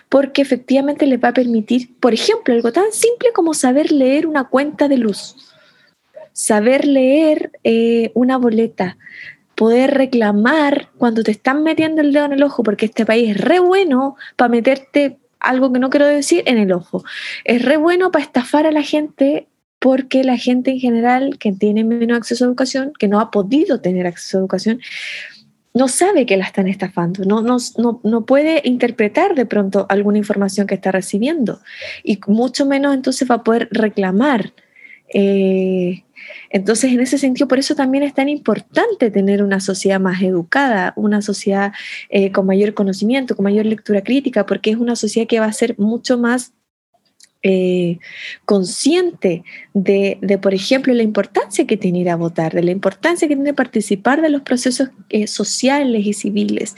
porque 0.09 0.41
efectivamente 0.41 1.05
les 1.05 1.23
va 1.23 1.29
a 1.29 1.33
permitir, 1.33 1.95
por 1.99 2.13
ejemplo, 2.13 2.53
algo 2.53 2.73
tan 2.73 2.91
simple 2.91 3.29
como 3.33 3.53
saber 3.53 3.91
leer 3.91 4.27
una 4.27 4.49
cuenta 4.49 4.89
de 4.89 4.97
luz 4.97 5.46
saber 6.37 6.85
leer 6.85 7.51
eh, 7.63 8.11
una 8.13 8.37
boleta, 8.37 8.99
poder 9.55 9.95
reclamar 9.95 10.89
cuando 10.95 11.23
te 11.23 11.31
están 11.31 11.63
metiendo 11.63 12.01
el 12.01 12.13
dedo 12.13 12.25
en 12.25 12.33
el 12.33 12.43
ojo, 12.43 12.61
porque 12.61 12.85
este 12.85 13.07
país 13.07 13.31
es 13.31 13.41
re 13.41 13.57
bueno 13.57 14.17
para 14.35 14.49
meterte 14.49 15.17
algo 15.39 15.73
que 15.73 15.79
no 15.79 15.89
quiero 15.89 16.05
decir 16.05 16.43
en 16.45 16.59
el 16.59 16.71
ojo. 16.73 17.03
Es 17.43 17.65
re 17.65 17.77
bueno 17.77 18.11
para 18.11 18.23
estafar 18.23 18.67
a 18.67 18.71
la 18.71 18.83
gente 18.83 19.47
porque 19.79 20.23
la 20.23 20.37
gente 20.37 20.69
en 20.69 20.79
general 20.79 21.39
que 21.39 21.51
tiene 21.53 21.83
menos 21.83 22.15
acceso 22.15 22.45
a 22.45 22.49
educación, 22.49 22.93
que 22.99 23.07
no 23.07 23.19
ha 23.19 23.31
podido 23.31 23.81
tener 23.81 24.05
acceso 24.05 24.37
a 24.37 24.41
educación, 24.41 24.79
no 25.73 25.87
sabe 25.87 26.27
que 26.27 26.37
la 26.37 26.45
están 26.45 26.67
estafando, 26.67 27.25
no, 27.25 27.41
no, 27.41 27.57
no, 27.79 27.99
no 28.03 28.25
puede 28.27 28.61
interpretar 28.63 29.33
de 29.33 29.47
pronto 29.47 29.87
alguna 29.89 30.19
información 30.19 30.67
que 30.67 30.75
está 30.75 30.91
recibiendo 30.91 31.61
y 32.03 32.19
mucho 32.27 32.67
menos 32.67 32.93
entonces 32.93 33.27
va 33.27 33.35
a 33.35 33.43
poder 33.43 33.69
reclamar. 33.71 34.53
Eh, 35.13 36.03
entonces, 36.49 36.91
en 36.91 36.99
ese 36.99 37.17
sentido, 37.17 37.47
por 37.47 37.59
eso 37.59 37.75
también 37.75 38.03
es 38.03 38.13
tan 38.13 38.29
importante 38.29 39.11
tener 39.11 39.43
una 39.43 39.59
sociedad 39.59 39.99
más 39.99 40.21
educada, 40.21 40.93
una 40.95 41.21
sociedad 41.21 41.73
eh, 42.09 42.31
con 42.31 42.45
mayor 42.45 42.73
conocimiento, 42.73 43.35
con 43.35 43.43
mayor 43.43 43.65
lectura 43.65 44.03
crítica, 44.03 44.45
porque 44.45 44.71
es 44.71 44.77
una 44.77 44.95
sociedad 44.95 45.27
que 45.27 45.39
va 45.39 45.45
a 45.45 45.53
ser 45.53 45.77
mucho 45.77 46.17
más 46.17 46.53
eh, 47.43 47.99
consciente 48.45 49.43
de, 49.73 50.39
por 50.41 50.53
ejemplo, 50.53 50.93
la 50.93 51.03
importancia 51.03 51.67
que 51.67 51.77
tiene 51.77 51.99
ir 51.99 52.09
a 52.09 52.15
votar, 52.15 52.53
de 52.53 52.63
la 52.63 52.71
importancia 52.71 53.27
que 53.27 53.35
tiene 53.35 53.53
participar 53.53 54.21
de 54.21 54.29
los 54.29 54.41
procesos 54.41 54.89
sociales 55.27 56.05
y 56.05 56.13
civiles. 56.13 56.75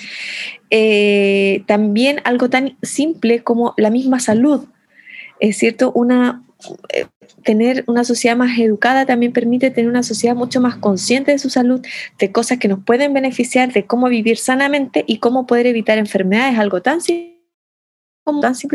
También 1.66 2.22
algo 2.24 2.50
tan 2.50 2.78
simple 2.84 3.42
como 3.42 3.74
la 3.78 3.90
misma 3.90 4.20
salud, 4.20 4.66
es 5.40 5.58
cierto, 5.58 5.92
una 5.94 6.44
eh, 6.93 7.05
tener 7.43 7.86
una 7.88 8.03
sociedad 8.03 8.36
más 8.36 8.57
educada 8.60 9.05
también 9.05 9.32
permite 9.32 9.72
tener 9.72 9.89
una 9.89 10.03
sociedad 10.03 10.36
mucho 10.36 10.60
más 10.60 10.76
consciente 10.76 11.32
de 11.32 11.39
su 11.39 11.49
salud, 11.49 11.82
de 12.20 12.32
cosas 12.32 12.57
que 12.57 12.68
nos 12.68 12.84
pueden 12.84 13.14
beneficiar, 13.14 13.72
de 13.72 13.86
cómo 13.86 14.10
vivir 14.10 14.38
sanamente 14.38 15.05
y 15.07 15.20
cómo 15.20 15.47
poder 15.47 15.68
evitar 15.68 15.97
enfermedades, 15.97 16.60
algo 16.60 16.82
tan 16.82 17.01
simple 17.01 17.38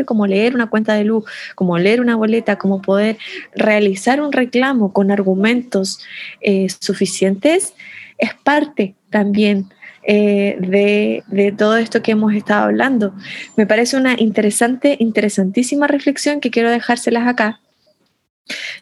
como, 0.05 0.25
leer 0.25 0.55
una 0.55 0.69
cuenta 0.69 0.95
de 0.95 1.03
luz, 1.03 1.25
como 1.53 1.77
leer 1.77 2.01
una 2.01 2.15
boleta, 2.15 2.57
como 2.57 2.81
poder 2.81 3.17
realizar 3.53 4.19
un 4.19 4.31
reclamo 4.31 4.91
con 4.91 5.11
argumentos 5.11 5.99
eh, 6.41 6.67
suficientes, 6.81 7.73
es 8.17 8.33
parte 8.33 8.95
también 9.11 9.69
eh, 10.07 10.57
de, 10.59 11.53
todo 11.57 11.77
esto 11.77 12.01
que 12.01 12.11
hemos 12.11 12.33
estado 12.33 12.65
hablando. 12.65 13.13
Me 13.55 13.67
parece 13.67 13.95
una 13.95 14.15
interesante, 14.19 14.97
interesantísima 14.99 15.87
reflexión 15.87 16.41
que 16.41 16.51
quiero 16.51 16.71
dejárselas 16.71 17.27
acá 17.27 17.59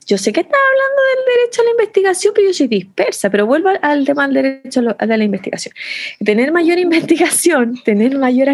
Yo 0.06 0.18
sé 0.18 0.34
que 0.34 0.42
estás 0.42 0.60
hablando 0.60 1.02
del 1.16 1.36
derecho 1.36 1.62
a 1.62 1.66
la 1.66 1.72
investigación, 1.72 2.34
pero 2.36 2.48
yo 2.48 2.54
soy 2.54 2.68
dispersa, 2.68 3.30
pero 3.30 3.46
vuelvo 3.46 3.70
al 3.82 4.06
tema 4.06 4.28
del 4.28 4.34
derecho 4.34 4.82
a 4.98 5.06
la 5.06 5.24
investigación. 5.24 5.74
Tener 6.24 6.52
mayor 6.52 6.78
investigación, 6.90 7.80
tener 7.84 8.18
mayor 8.18 8.50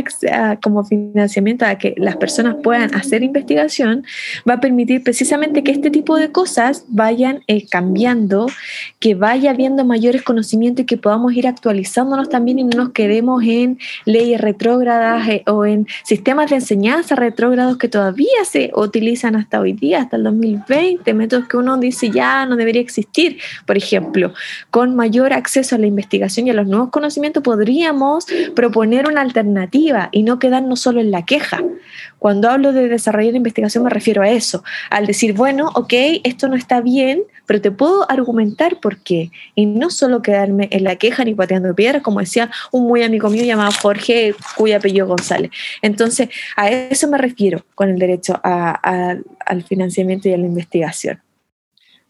como 0.61 0.83
financiamiento 0.83 1.65
a 1.65 1.75
que 1.77 1.95
las 1.97 2.17
personas 2.17 2.57
puedan 2.61 2.93
hacer 2.93 3.23
investigación, 3.23 4.05
va 4.47 4.55
a 4.55 4.59
permitir 4.59 5.03
precisamente 5.03 5.63
que 5.63 5.71
este 5.71 5.89
tipo 5.89 6.17
de 6.17 6.31
cosas 6.31 6.85
vayan 6.87 7.43
eh, 7.47 7.67
cambiando, 7.67 8.47
que 8.99 9.15
vaya 9.15 9.51
habiendo 9.51 9.85
mayores 9.85 10.21
conocimientos 10.21 10.83
y 10.83 10.85
que 10.85 10.97
podamos 10.97 11.33
ir 11.33 11.47
actualizándonos 11.47 12.29
también 12.29 12.59
y 12.59 12.63
no 12.63 12.77
nos 12.77 12.89
quedemos 12.91 13.43
en 13.43 13.79
leyes 14.05 14.39
retrógradas 14.39 15.27
eh, 15.27 15.43
o 15.47 15.65
en 15.65 15.87
sistemas 16.03 16.49
de 16.51 16.57
enseñanza 16.57 17.15
retrógrados 17.15 17.77
que 17.77 17.87
todavía 17.87 18.45
se 18.45 18.71
utilizan 18.75 19.35
hasta 19.35 19.59
hoy 19.59 19.73
día, 19.73 20.01
hasta 20.01 20.17
el 20.17 20.23
2020, 20.23 20.98
métodos 21.13 21.47
que 21.47 21.57
uno 21.57 21.77
dice 21.77 22.09
ya 22.09 22.45
no 22.45 22.55
debería 22.55 22.81
existir. 22.81 23.39
Por 23.65 23.77
ejemplo, 23.77 24.33
con 24.71 24.95
mayor 24.95 25.33
acceso 25.33 25.75
a 25.75 25.79
la 25.79 25.87
investigación 25.87 26.47
y 26.47 26.51
a 26.51 26.53
los 26.53 26.67
nuevos 26.67 26.89
conocimientos 26.89 27.43
podríamos 27.43 28.27
proponer 28.55 29.07
una 29.07 29.21
alternativa 29.21 30.09
y 30.11 30.23
no 30.23 30.39
quedarnos 30.39 30.79
solo 30.79 30.99
en 30.99 31.11
la 31.11 31.25
queja. 31.25 31.61
Cuando 32.19 32.49
hablo 32.49 32.73
de 32.73 32.87
desarrollar 32.89 33.33
investigación 33.33 33.83
me 33.83 33.89
refiero 33.89 34.21
a 34.21 34.29
eso, 34.29 34.63
al 34.89 35.07
decir, 35.07 35.33
bueno, 35.33 35.71
ok, 35.73 35.93
esto 36.23 36.47
no 36.47 36.55
está 36.55 36.81
bien, 36.81 37.23
pero 37.45 37.61
te 37.61 37.71
puedo 37.71 38.09
argumentar 38.11 38.79
por 38.79 38.97
qué. 38.97 39.31
Y 39.55 39.65
no 39.65 39.89
solo 39.89 40.21
quedarme 40.21 40.67
en 40.71 40.83
la 40.83 40.97
queja 40.97 41.23
ni 41.23 41.33
pateando 41.33 41.73
piedras, 41.73 42.03
como 42.03 42.19
decía 42.19 42.51
un 42.71 42.87
muy 42.87 43.03
amigo 43.03 43.29
mío 43.29 43.43
llamado 43.43 43.71
Jorge, 43.71 44.35
cuya 44.55 44.77
apellido 44.77 45.07
González. 45.07 45.51
Entonces, 45.81 46.29
a 46.55 46.69
eso 46.69 47.07
me 47.07 47.17
refiero 47.17 47.65
con 47.73 47.89
el 47.89 47.97
derecho 47.97 48.39
al 48.43 49.63
financiamiento 49.63 50.29
y 50.29 50.33
a 50.33 50.37
la 50.37 50.45
investigación. 50.45 51.19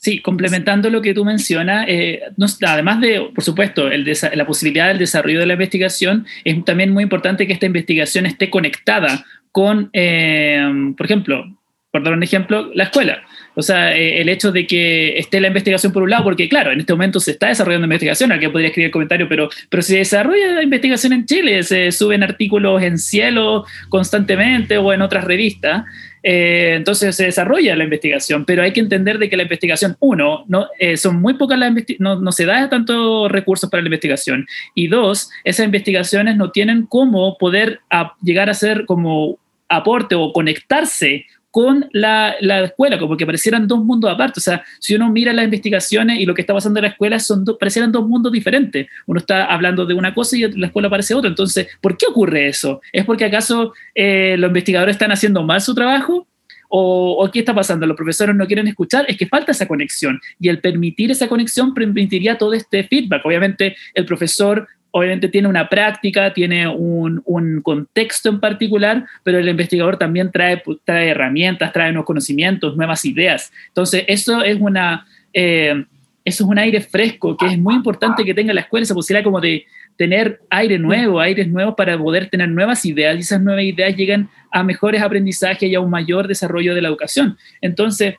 Sí, 0.02 0.22
complementando 0.22 0.90
lo 0.90 1.02
que 1.02 1.14
tú 1.14 1.26
mencionas, 1.26 1.86
eh, 1.90 2.22
además 2.66 3.02
de, 3.02 3.32
por 3.36 3.44
supuesto, 3.44 3.92
el 3.92 4.06
la 4.34 4.46
posibilidad 4.46 4.88
del 4.88 4.98
desarrollo 4.98 5.42
de 5.42 5.46
la 5.46 5.54
investigación, 5.54 6.26
es 6.46 6.64
también 6.64 6.92
muy 6.92 7.04
importante 7.04 7.46
que 7.46 7.52
esta 7.52 7.66
investigación 7.66 8.26
esté 8.26 8.50
conectada 8.50 9.26
con, 9.52 9.90
eh, 9.94 10.94
por 10.98 11.06
ejemplo, 11.06 11.46
por 11.92 12.04
dar 12.04 12.14
un 12.14 12.24
ejemplo, 12.24 12.70
la 12.74 12.84
escuela. 12.86 13.24
O 13.56 13.62
sea, 13.62 13.96
eh, 13.96 14.22
el 14.22 14.30
hecho 14.30 14.52
de 14.52 14.66
que 14.66 15.18
esté 15.18 15.42
la 15.42 15.48
investigación 15.48 15.92
por 15.92 16.04
un 16.04 16.10
lado, 16.10 16.24
porque 16.24 16.48
claro, 16.48 16.72
en 16.72 16.80
este 16.80 16.94
momento 16.94 17.20
se 17.20 17.32
está 17.32 17.48
desarrollando 17.48 17.86
investigación, 17.86 18.32
al 18.32 18.40
que 18.40 18.50
podría 18.50 18.70
escribir 18.70 18.88
el 18.88 18.92
comentario, 18.92 19.28
pero, 19.28 19.50
pero 19.70 19.84
se 19.84 19.98
desarrolla 19.98 20.52
la 20.52 20.64
investigación 20.64 21.14
en 21.14 21.26
Chile, 21.26 21.64
se 21.64 21.92
suben 21.92 22.24
artículos 22.24 22.82
en 22.82 22.98
Cielo 22.98 23.66
constantemente 23.90 24.78
o 24.78 24.94
en 24.94 25.02
otras 25.02 25.24
revistas, 25.24 25.84
eh, 26.22 26.74
entonces 26.76 27.16
se 27.16 27.26
desarrolla 27.26 27.76
la 27.76 27.86
investigación, 27.86 28.46
pero 28.46 28.62
hay 28.62 28.74
que 28.74 28.82
entender 28.82 29.20
de 29.20 29.30
que 29.30 29.38
la 29.38 29.44
investigación, 29.44 29.96
uno, 30.00 30.44
no, 30.48 30.68
eh, 30.78 30.98
son 30.98 31.22
muy 31.22 31.36
pocas 31.36 31.58
las 31.58 31.74
no, 32.00 32.20
no 32.20 32.32
se 32.32 32.46
da 32.46 32.70
tantos 32.70 33.32
recursos 33.32 33.70
para 33.70 33.82
la 33.82 33.88
investigación, 33.88 34.46
y 34.76 34.88
dos, 34.88 35.30
esas 35.44 35.66
investigaciones 35.66 36.36
no 36.36 36.52
tienen 36.52 36.86
cómo 36.86 37.38
poder 37.38 37.80
llegar 38.22 38.50
a 38.50 38.54
ser 38.54 38.86
como 38.86 39.38
aporte 39.70 40.16
o 40.16 40.34
conectarse 40.34 41.26
con 41.52 41.90
la, 41.94 42.36
la, 42.42 42.62
escuela, 42.62 43.00
como 43.00 43.18
que 43.18 43.26
parecieran 43.26 43.68
dos 43.68 43.84
mundos 43.84 44.12
aparte. 44.12 44.40
O 44.40 44.42
sea, 44.42 44.64
si 44.80 44.96
uno 44.96 45.10
mira 45.12 45.34
las 45.34 45.46
investigaciones 45.46 46.20
y 46.20 46.26
lo 46.26 46.34
que 46.34 46.42
está 46.42 46.54
pasando 46.54 46.80
en 46.80 46.84
la 46.84 46.90
escuela, 46.90 47.20
son 47.20 47.44
parecieran 47.60 47.92
dos 47.92 48.08
mundos 48.08 48.32
diferentes. 48.32 48.88
Uno 49.08 49.20
está 49.20 49.46
hablando 49.46 49.86
de 49.86 49.94
una 49.94 50.14
cosa 50.14 50.38
y 50.38 50.52
la 50.52 50.68
escuela 50.68 50.90
parece 50.90 51.16
otra. 51.16 51.30
Entonces, 51.30 51.68
¿por 51.82 51.98
qué 51.98 52.06
ocurre 52.08 52.48
eso? 52.48 52.82
¿Es 52.94 53.06
porque 53.06 53.26
acaso 53.26 53.74
eh, 53.96 54.36
los 54.38 54.50
investigadores 54.50 54.96
están 54.96 55.12
haciendo 55.12 55.44
mal 55.44 55.62
su 55.62 55.74
trabajo? 55.74 56.28
¿O, 56.72 57.24
¿O, 57.24 57.32
qué 57.32 57.40
está 57.40 57.56
pasando? 57.56 57.88
¿Los 57.88 57.98
profesores 57.98 58.36
no 58.36 58.46
quieren 58.46 58.68
escuchar? 58.68 59.06
Es 59.08 59.18
que 59.18 59.26
falta 59.26 59.54
esa 59.54 59.68
conexión. 59.68 60.22
Y 60.40 60.50
el 60.50 60.60
permitir 60.60 61.10
esa 61.10 61.28
conexión 61.28 61.74
permitiría 61.74 62.38
todo 62.38 62.54
este 62.54 62.84
feedback. 62.84 63.26
Obviamente, 63.26 63.76
el 63.96 64.06
profesor 64.06 64.68
obviamente 64.92 65.28
tiene 65.30 65.48
una 65.48 65.70
práctica, 65.70 66.34
tiene 66.34 66.68
un, 66.68 67.22
contexto 67.64 68.30
en 68.30 68.40
particular, 68.40 69.06
pero 69.24 69.40
el 69.40 69.50
investigador 69.50 69.98
también 69.98 70.32
trae, 70.32 70.62
trae 70.84 71.10
herramientas, 71.10 71.72
trae 71.72 71.92
nuevos 71.92 72.08
conocimientos, 72.08 72.76
nuevas 72.76 73.06
ideas. 73.06 73.52
Entonces, 73.68 74.04
eso 74.08 74.44
es 74.44 74.60
una... 74.60 75.06
Eh, 75.34 75.86
eso 76.26 76.44
es 76.44 76.50
un 76.50 76.60
aire 76.60 76.82
fresco 76.82 77.36
que 77.36 77.48
es 77.48 77.58
muy 77.58 77.74
importante 77.74 78.24
que 78.24 78.34
tenga 78.34 78.54
la 78.54 78.62
escuela, 78.62 78.84
esa 78.84 78.94
posibilidad 78.94 79.24
como 79.24 79.42
de 79.42 79.66
tener 79.98 80.42
aire 80.50 80.78
nuevo, 80.78 81.20
aires 81.20 81.48
nuevos 81.48 81.76
para 81.76 81.98
poder 81.98 82.30
tener 82.30 82.50
nuevas 82.50 82.86
ideas 82.86 83.18
y 83.18 83.20
esas 83.20 83.42
nuevas 83.42 83.64
ideas 83.64 83.96
llegan 83.96 84.30
a 84.52 84.64
mejores 84.64 85.02
aprendizajes 85.02 85.70
y 85.70 85.76
a 85.76 85.80
un 85.80 85.90
mayor 85.90 86.28
desarrollo 86.28 86.76
de 86.76 86.82
la 86.82 86.90
educación. 86.90 87.38
Entonces, 87.62 88.16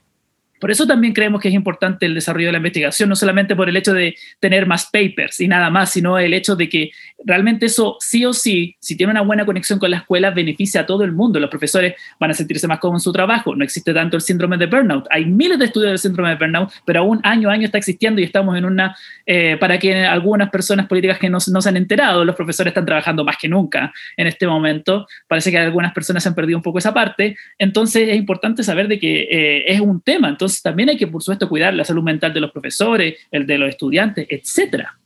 por 0.61 0.71
eso 0.71 0.87
también 0.87 1.15
creemos 1.15 1.41
que 1.41 1.49
es 1.49 1.55
importante 1.55 2.07
el 2.07 2.15
desarrollo 2.15 2.49
de 2.49 2.53
la 2.53 2.59
investigación, 2.59 3.09
no 3.09 3.17
solamente 3.17 3.57
por 3.57 3.69
el 3.69 3.77
hecho 3.77 3.95
de 3.95 4.15
tener 4.39 4.67
más 4.67 4.91
papers 4.93 5.41
y 5.41 5.49
nada 5.49 5.71
más, 5.71 5.91
sino 5.91 6.19
el 6.19 6.35
hecho 6.35 6.55
de 6.55 6.69
que 6.69 6.91
realmente 7.25 7.67
eso 7.67 7.97
sí 8.01 8.25
o 8.25 8.33
sí, 8.33 8.77
si 8.81 8.97
tiene 8.97 9.11
una 9.13 9.23
buena 9.23 9.45
conexión 9.45 9.79
con 9.79 9.91
la 9.91 9.99
escuela, 9.99 10.31
beneficia 10.31 10.83
a 10.83 10.87
todo 10.87 11.05
el 11.05 11.13
mundo. 11.13 11.39
Los 11.39 11.51
profesores 11.51 11.95
van 12.19 12.31
a 12.31 12.35
sentirse 12.35 12.67
más 12.67 12.79
cómodos 12.79 13.03
en 13.03 13.05
su 13.05 13.13
trabajo. 13.13 13.55
No 13.55 13.65
existe 13.65 13.93
tanto 13.93 14.17
el 14.17 14.23
síndrome 14.23 14.57
de 14.57 14.67
burnout. 14.67 15.07
Hay 15.11 15.25
miles 15.27 15.59
de 15.59 15.67
estudios 15.67 15.91
del 15.91 15.99
síndrome 15.99 16.31
de 16.31 16.37
burnout, 16.37 16.71
pero 16.85 17.01
aún 17.01 17.21
año 17.23 17.51
a 17.51 17.53
año 17.53 17.67
está 17.67 17.79
existiendo 17.79 18.21
y 18.21 18.25
estamos 18.25 18.57
en 18.57 18.65
una, 18.65 18.97
eh, 19.27 19.57
para 19.59 19.79
que 19.79 20.05
algunas 20.05 20.51
personas 20.51 20.87
políticas 20.87 21.19
que 21.19 21.31
no, 21.31 21.41
se 21.41 21.69
han 21.69 21.77
enterado, 21.77 22.25
los 22.25 22.37
profesores 22.37 22.71
están 22.71 22.87
trabajando 22.87 23.25
más 23.25 23.37
que 23.37 23.49
nunca 23.49 23.93
en 24.17 24.27
este 24.27 24.47
momento. 24.47 25.07
Parece 25.29 25.51
que 25.51 25.59
algunas 25.59 25.93
personas 25.93 26.27
han 26.27 26.35
perdido 26.35 26.59
un 26.59 26.63
poco 26.63 26.79
esa 26.79 26.95
parte. 26.95 27.37
Entonces 27.59 28.09
es 28.09 28.17
importante 28.17 28.63
saber 28.63 28.89
de 28.89 28.99
que 28.99 29.23
eh, 29.31 29.65
es 29.67 29.81
un 29.81 30.01
tema. 30.01 30.29
Entonces, 30.29 30.63
también 30.63 30.89
hay 30.89 30.97
que, 30.97 31.07
por 31.07 31.23
supuesto, 31.23 31.49
cuidar 31.49 31.75
la 31.75 31.85
salud 31.85 32.03
mental 32.03 32.33
de 32.33 32.41
los 32.41 32.51
profesores, 32.51 33.17
el 33.31 33.47
de 33.47 33.59
los 33.59 33.69
estudiantes, 33.69 34.27
etcétera. 34.29 34.99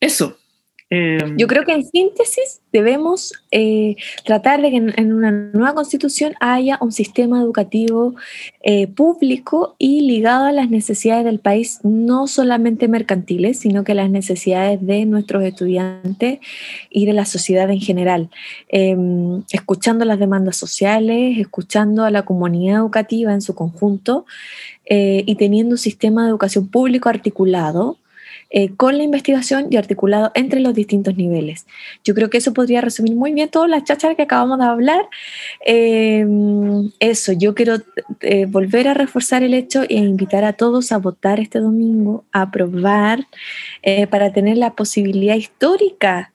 Eso. 0.00 0.41
Em, 0.94 1.38
Yo 1.38 1.46
creo 1.46 1.64
que 1.64 1.72
en 1.72 1.86
síntesis 1.86 2.60
debemos 2.70 3.32
eh, 3.50 3.96
tratar 4.26 4.60
de 4.60 4.70
que 4.70 4.76
en, 4.76 5.12
una 5.14 5.30
nueva 5.30 5.72
constitución 5.72 6.34
haya 6.38 6.76
un 6.82 6.92
sistema 6.92 7.40
educativo 7.40 8.14
eh, 8.62 8.88
público 8.88 9.74
y 9.78 10.02
ligado 10.02 10.44
a 10.44 10.52
las 10.52 10.68
necesidades 10.68 11.24
del 11.24 11.38
país, 11.38 11.78
no 11.82 12.26
solamente 12.26 12.88
mercantiles, 12.88 13.60
sino 13.60 13.84
que 13.84 13.94
las 13.94 14.10
necesidades 14.10 14.84
de 14.86 15.06
nuestros 15.06 15.42
estudiantes 15.44 16.40
y 16.90 17.06
de 17.06 17.14
la 17.14 17.24
sociedad 17.24 17.70
en 17.70 17.80
general, 17.80 18.28
em, 18.68 19.44
escuchando 19.50 20.04
las 20.04 20.18
demandas 20.18 20.58
sociales, 20.58 21.38
escuchando 21.38 22.04
a 22.04 22.10
la 22.10 22.26
comunidad 22.26 22.80
educativa 22.80 23.32
en 23.32 23.40
su 23.40 23.54
conjunto 23.54 24.26
eh, 24.84 25.22
y 25.24 25.36
teniendo 25.36 25.72
un 25.72 25.78
sistema 25.78 26.24
de 26.24 26.28
educación 26.28 26.68
público 26.68 27.08
articulado 27.08 27.96
eh, 28.54 28.74
con 28.76 28.98
la 28.98 29.02
investigación 29.02 29.68
y 29.70 29.78
articulado 29.78 30.30
entre 30.34 30.60
los 30.60 30.74
distintos 30.74 31.16
niveles. 31.16 31.66
Yo 32.04 32.14
creo 32.14 32.28
que 32.28 32.36
eso 32.36 32.52
podría 32.52 32.82
resumir 32.82 33.16
muy 33.16 33.32
bien 33.32 33.48
todas 33.48 33.70
las 33.70 33.84
chácharas 33.84 34.14
que 34.14 34.24
acabamos 34.24 34.58
de 34.58 34.66
hablar. 34.66 35.08
Eh, 35.64 36.26
eso, 37.00 37.32
yo 37.32 37.54
quiero 37.54 37.76
eh, 38.20 38.44
volver 38.44 38.88
a 38.88 38.94
reforzar 38.94 39.42
el 39.42 39.54
hecho 39.54 39.84
e 39.84 39.94
invitar 39.94 40.44
a 40.44 40.52
todos 40.52 40.92
a 40.92 40.98
votar 40.98 41.40
este 41.40 41.60
domingo, 41.60 42.26
a 42.30 42.42
aprobar, 42.42 43.26
para 44.10 44.32
tener 44.32 44.58
la 44.58 44.74
posibilidad 44.74 45.34
histórica 45.34 46.32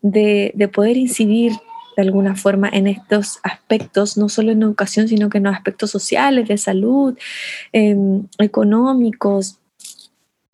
de, 0.00 0.52
de 0.54 0.68
poder 0.68 0.96
incidir 0.96 1.52
de 1.96 2.02
alguna 2.02 2.34
forma 2.34 2.70
en 2.72 2.86
estos 2.86 3.40
aspectos, 3.42 4.16
no 4.16 4.30
solo 4.30 4.52
en 4.52 4.62
educación, 4.62 5.06
sino 5.06 5.28
que 5.28 5.38
en 5.38 5.44
los 5.44 5.54
aspectos 5.54 5.90
sociales, 5.90 6.48
de 6.48 6.56
salud, 6.56 7.16
económicos, 8.38 9.58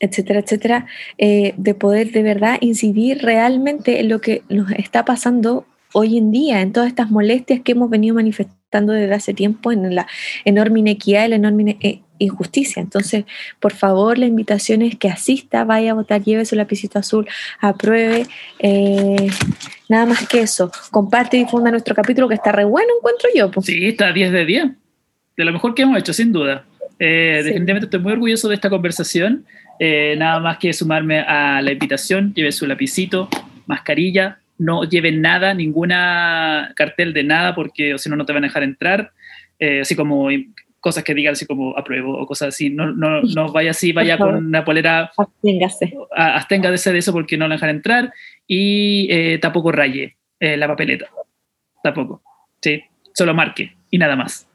etcétera, 0.00 0.40
etcétera, 0.40 0.86
eh, 1.18 1.54
de 1.56 1.74
poder 1.74 2.10
de 2.10 2.22
verdad 2.22 2.58
incidir 2.60 3.22
realmente 3.22 4.00
en 4.00 4.08
lo 4.08 4.20
que 4.20 4.42
nos 4.48 4.70
está 4.72 5.04
pasando 5.04 5.66
hoy 5.92 6.18
en 6.18 6.32
día, 6.32 6.60
en 6.60 6.72
todas 6.72 6.88
estas 6.88 7.10
molestias 7.10 7.60
que 7.60 7.72
hemos 7.72 7.88
venido 7.88 8.16
manifestando 8.16 8.92
desde 8.92 9.14
hace 9.14 9.32
tiempo, 9.32 9.70
en 9.70 9.94
la 9.94 10.06
enorme 10.44 10.80
inequidad 10.80 11.28
la 11.28 11.36
enorme 11.36 11.76
eh, 11.80 12.00
injusticia. 12.18 12.82
Entonces, 12.82 13.24
por 13.60 13.72
favor, 13.72 14.18
la 14.18 14.26
invitación 14.26 14.82
es 14.82 14.96
que 14.96 15.08
asista, 15.08 15.64
vaya 15.64 15.92
a 15.92 15.94
votar, 15.94 16.22
lleve 16.22 16.44
su 16.44 16.56
lapicito 16.56 16.98
azul, 16.98 17.28
apruebe. 17.60 18.26
Eh, 18.58 19.28
nada 19.88 20.06
más 20.06 20.26
que 20.26 20.40
eso. 20.40 20.72
Comparte 20.90 21.36
y 21.36 21.44
difunda 21.44 21.70
nuestro 21.70 21.94
capítulo 21.94 22.28
que 22.28 22.34
está 22.34 22.50
re 22.50 22.64
bueno, 22.64 22.88
encuentro 22.98 23.28
yo. 23.34 23.50
Sí, 23.62 23.86
está 23.86 24.12
10 24.12 24.32
de 24.32 24.44
10. 24.44 24.64
De 25.36 25.44
lo 25.44 25.52
mejor 25.52 25.74
que 25.74 25.82
hemos 25.82 25.98
hecho, 25.98 26.12
sin 26.12 26.32
duda. 26.32 26.64
Definitivamente 26.98 27.86
estoy 27.86 28.00
muy 28.00 28.12
orgulloso 28.12 28.48
de 28.48 28.54
esta 28.54 28.70
conversación. 28.70 29.44
Eh, 29.78 30.14
nada 30.18 30.40
más 30.40 30.58
que 30.58 30.72
sumarme 30.72 31.20
a 31.20 31.60
la 31.60 31.72
invitación, 31.72 32.32
lleve 32.34 32.52
su 32.52 32.66
lapicito, 32.66 33.28
mascarilla, 33.66 34.38
no 34.58 34.84
lleven 34.84 35.20
nada, 35.20 35.52
ninguna 35.54 36.72
cartel 36.76 37.12
de 37.12 37.24
nada, 37.24 37.54
porque 37.54 37.98
si 37.98 38.08
no, 38.08 38.16
no 38.16 38.24
te 38.24 38.32
van 38.32 38.44
a 38.44 38.48
dejar 38.48 38.62
entrar, 38.62 39.12
eh, 39.58 39.80
así 39.80 39.96
como 39.96 40.28
cosas 40.78 41.02
que 41.02 41.14
digan 41.14 41.32
así 41.32 41.46
como 41.46 41.76
apruebo 41.76 42.16
o 42.16 42.26
cosas 42.26 42.48
así, 42.48 42.70
no, 42.70 42.92
no, 42.92 43.22
no 43.22 43.50
vaya 43.52 43.70
así, 43.70 43.92
vaya 43.92 44.18
con 44.18 44.34
una 44.34 44.64
polera, 44.64 45.10
absténgase, 45.16 45.94
absténgase 46.14 46.92
de 46.92 46.98
eso 46.98 47.12
porque 47.12 47.36
no 47.36 47.48
la 47.48 47.54
dejan 47.54 47.70
entrar, 47.70 48.12
y 48.46 49.08
eh, 49.10 49.38
tampoco 49.38 49.72
raye 49.72 50.16
la 50.38 50.68
papeleta, 50.68 51.06
tampoco, 51.82 52.22
sí, 52.60 52.82
solo 53.14 53.32
marque 53.32 53.74
y 53.90 53.96
nada 53.96 54.14
más. 54.14 54.46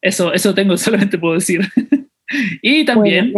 Eso, 0.00 0.32
eso 0.32 0.54
tengo, 0.54 0.76
solamente 0.76 1.18
puedo 1.18 1.34
decir. 1.34 1.60
Y 2.62 2.84
también, 2.84 3.32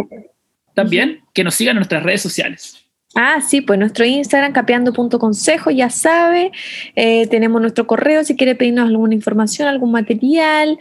también 0.73 1.21
que 1.33 1.43
nos 1.43 1.55
sigan 1.55 1.73
en 1.73 1.79
nuestras 1.79 2.03
redes 2.03 2.21
sociales. 2.21 2.80
Ah, 3.13 3.41
sí, 3.41 3.59
pues 3.59 3.77
nuestro 3.77 4.05
Instagram, 4.05 4.53
capeando.consejo, 4.53 5.69
ya 5.69 5.89
sabe. 5.89 6.51
Eh, 6.95 7.27
tenemos 7.27 7.59
nuestro 7.59 7.85
correo 7.85 8.23
si 8.23 8.37
quiere 8.37 8.55
pedirnos 8.55 8.87
alguna 8.87 9.13
información, 9.13 9.67
algún 9.67 9.91
material, 9.91 10.79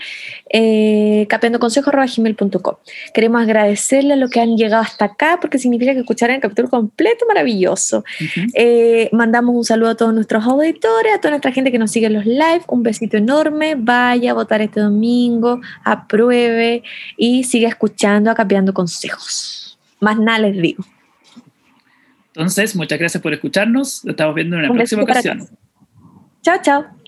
eh, 0.49 1.27
capeandoconsejo.gmail.com. 1.29 2.75
Queremos 3.13 3.43
agradecerle 3.43 4.13
a 4.13 4.17
los 4.17 4.31
que 4.31 4.41
han 4.41 4.57
llegado 4.57 4.83
hasta 4.83 5.07
acá 5.07 5.39
porque 5.41 5.59
significa 5.59 5.93
que 5.93 6.01
escucharán 6.01 6.37
el 6.37 6.43
capítulo 6.43 6.71
completo 6.71 7.27
maravilloso. 7.27 8.05
Eh, 8.55 9.09
mandamos 9.11 9.57
un 9.57 9.65
saludo 9.65 9.91
a 9.91 9.95
todos 9.97 10.15
nuestros 10.15 10.45
auditores, 10.47 11.13
a 11.13 11.19
toda 11.19 11.31
nuestra 11.31 11.51
gente 11.51 11.73
que 11.73 11.79
nos 11.81 11.91
sigue 11.91 12.07
en 12.07 12.15
los 12.15 12.27
live. 12.27 12.63
Un 12.69 12.85
besito 12.85 13.17
enorme. 13.17 13.75
Vaya 13.77 14.31
a 14.31 14.35
votar 14.35 14.63
este 14.63 14.79
domingo, 14.79 15.61
apruebe 15.83 16.85
y 17.17 17.43
siga 17.43 17.69
escuchando 17.69 18.31
a 18.31 18.35
Capeando 18.37 18.73
Consejos. 18.73 19.79
Más 19.99 20.17
nada 20.17 20.39
les 20.39 20.57
digo. 20.63 20.85
Entonces, 22.35 22.77
muchas 22.77 22.99
gracias 22.99 23.23
por 23.23 23.33
escucharnos. 23.33 24.05
Lo 24.05 24.13
estamos 24.13 24.35
viendo 24.35 24.57
en 24.57 24.65
una 24.65 24.75
próxima 24.75 25.03
ocasión. 25.03 25.49
Chao, 26.43 26.59
chao. 26.63 27.00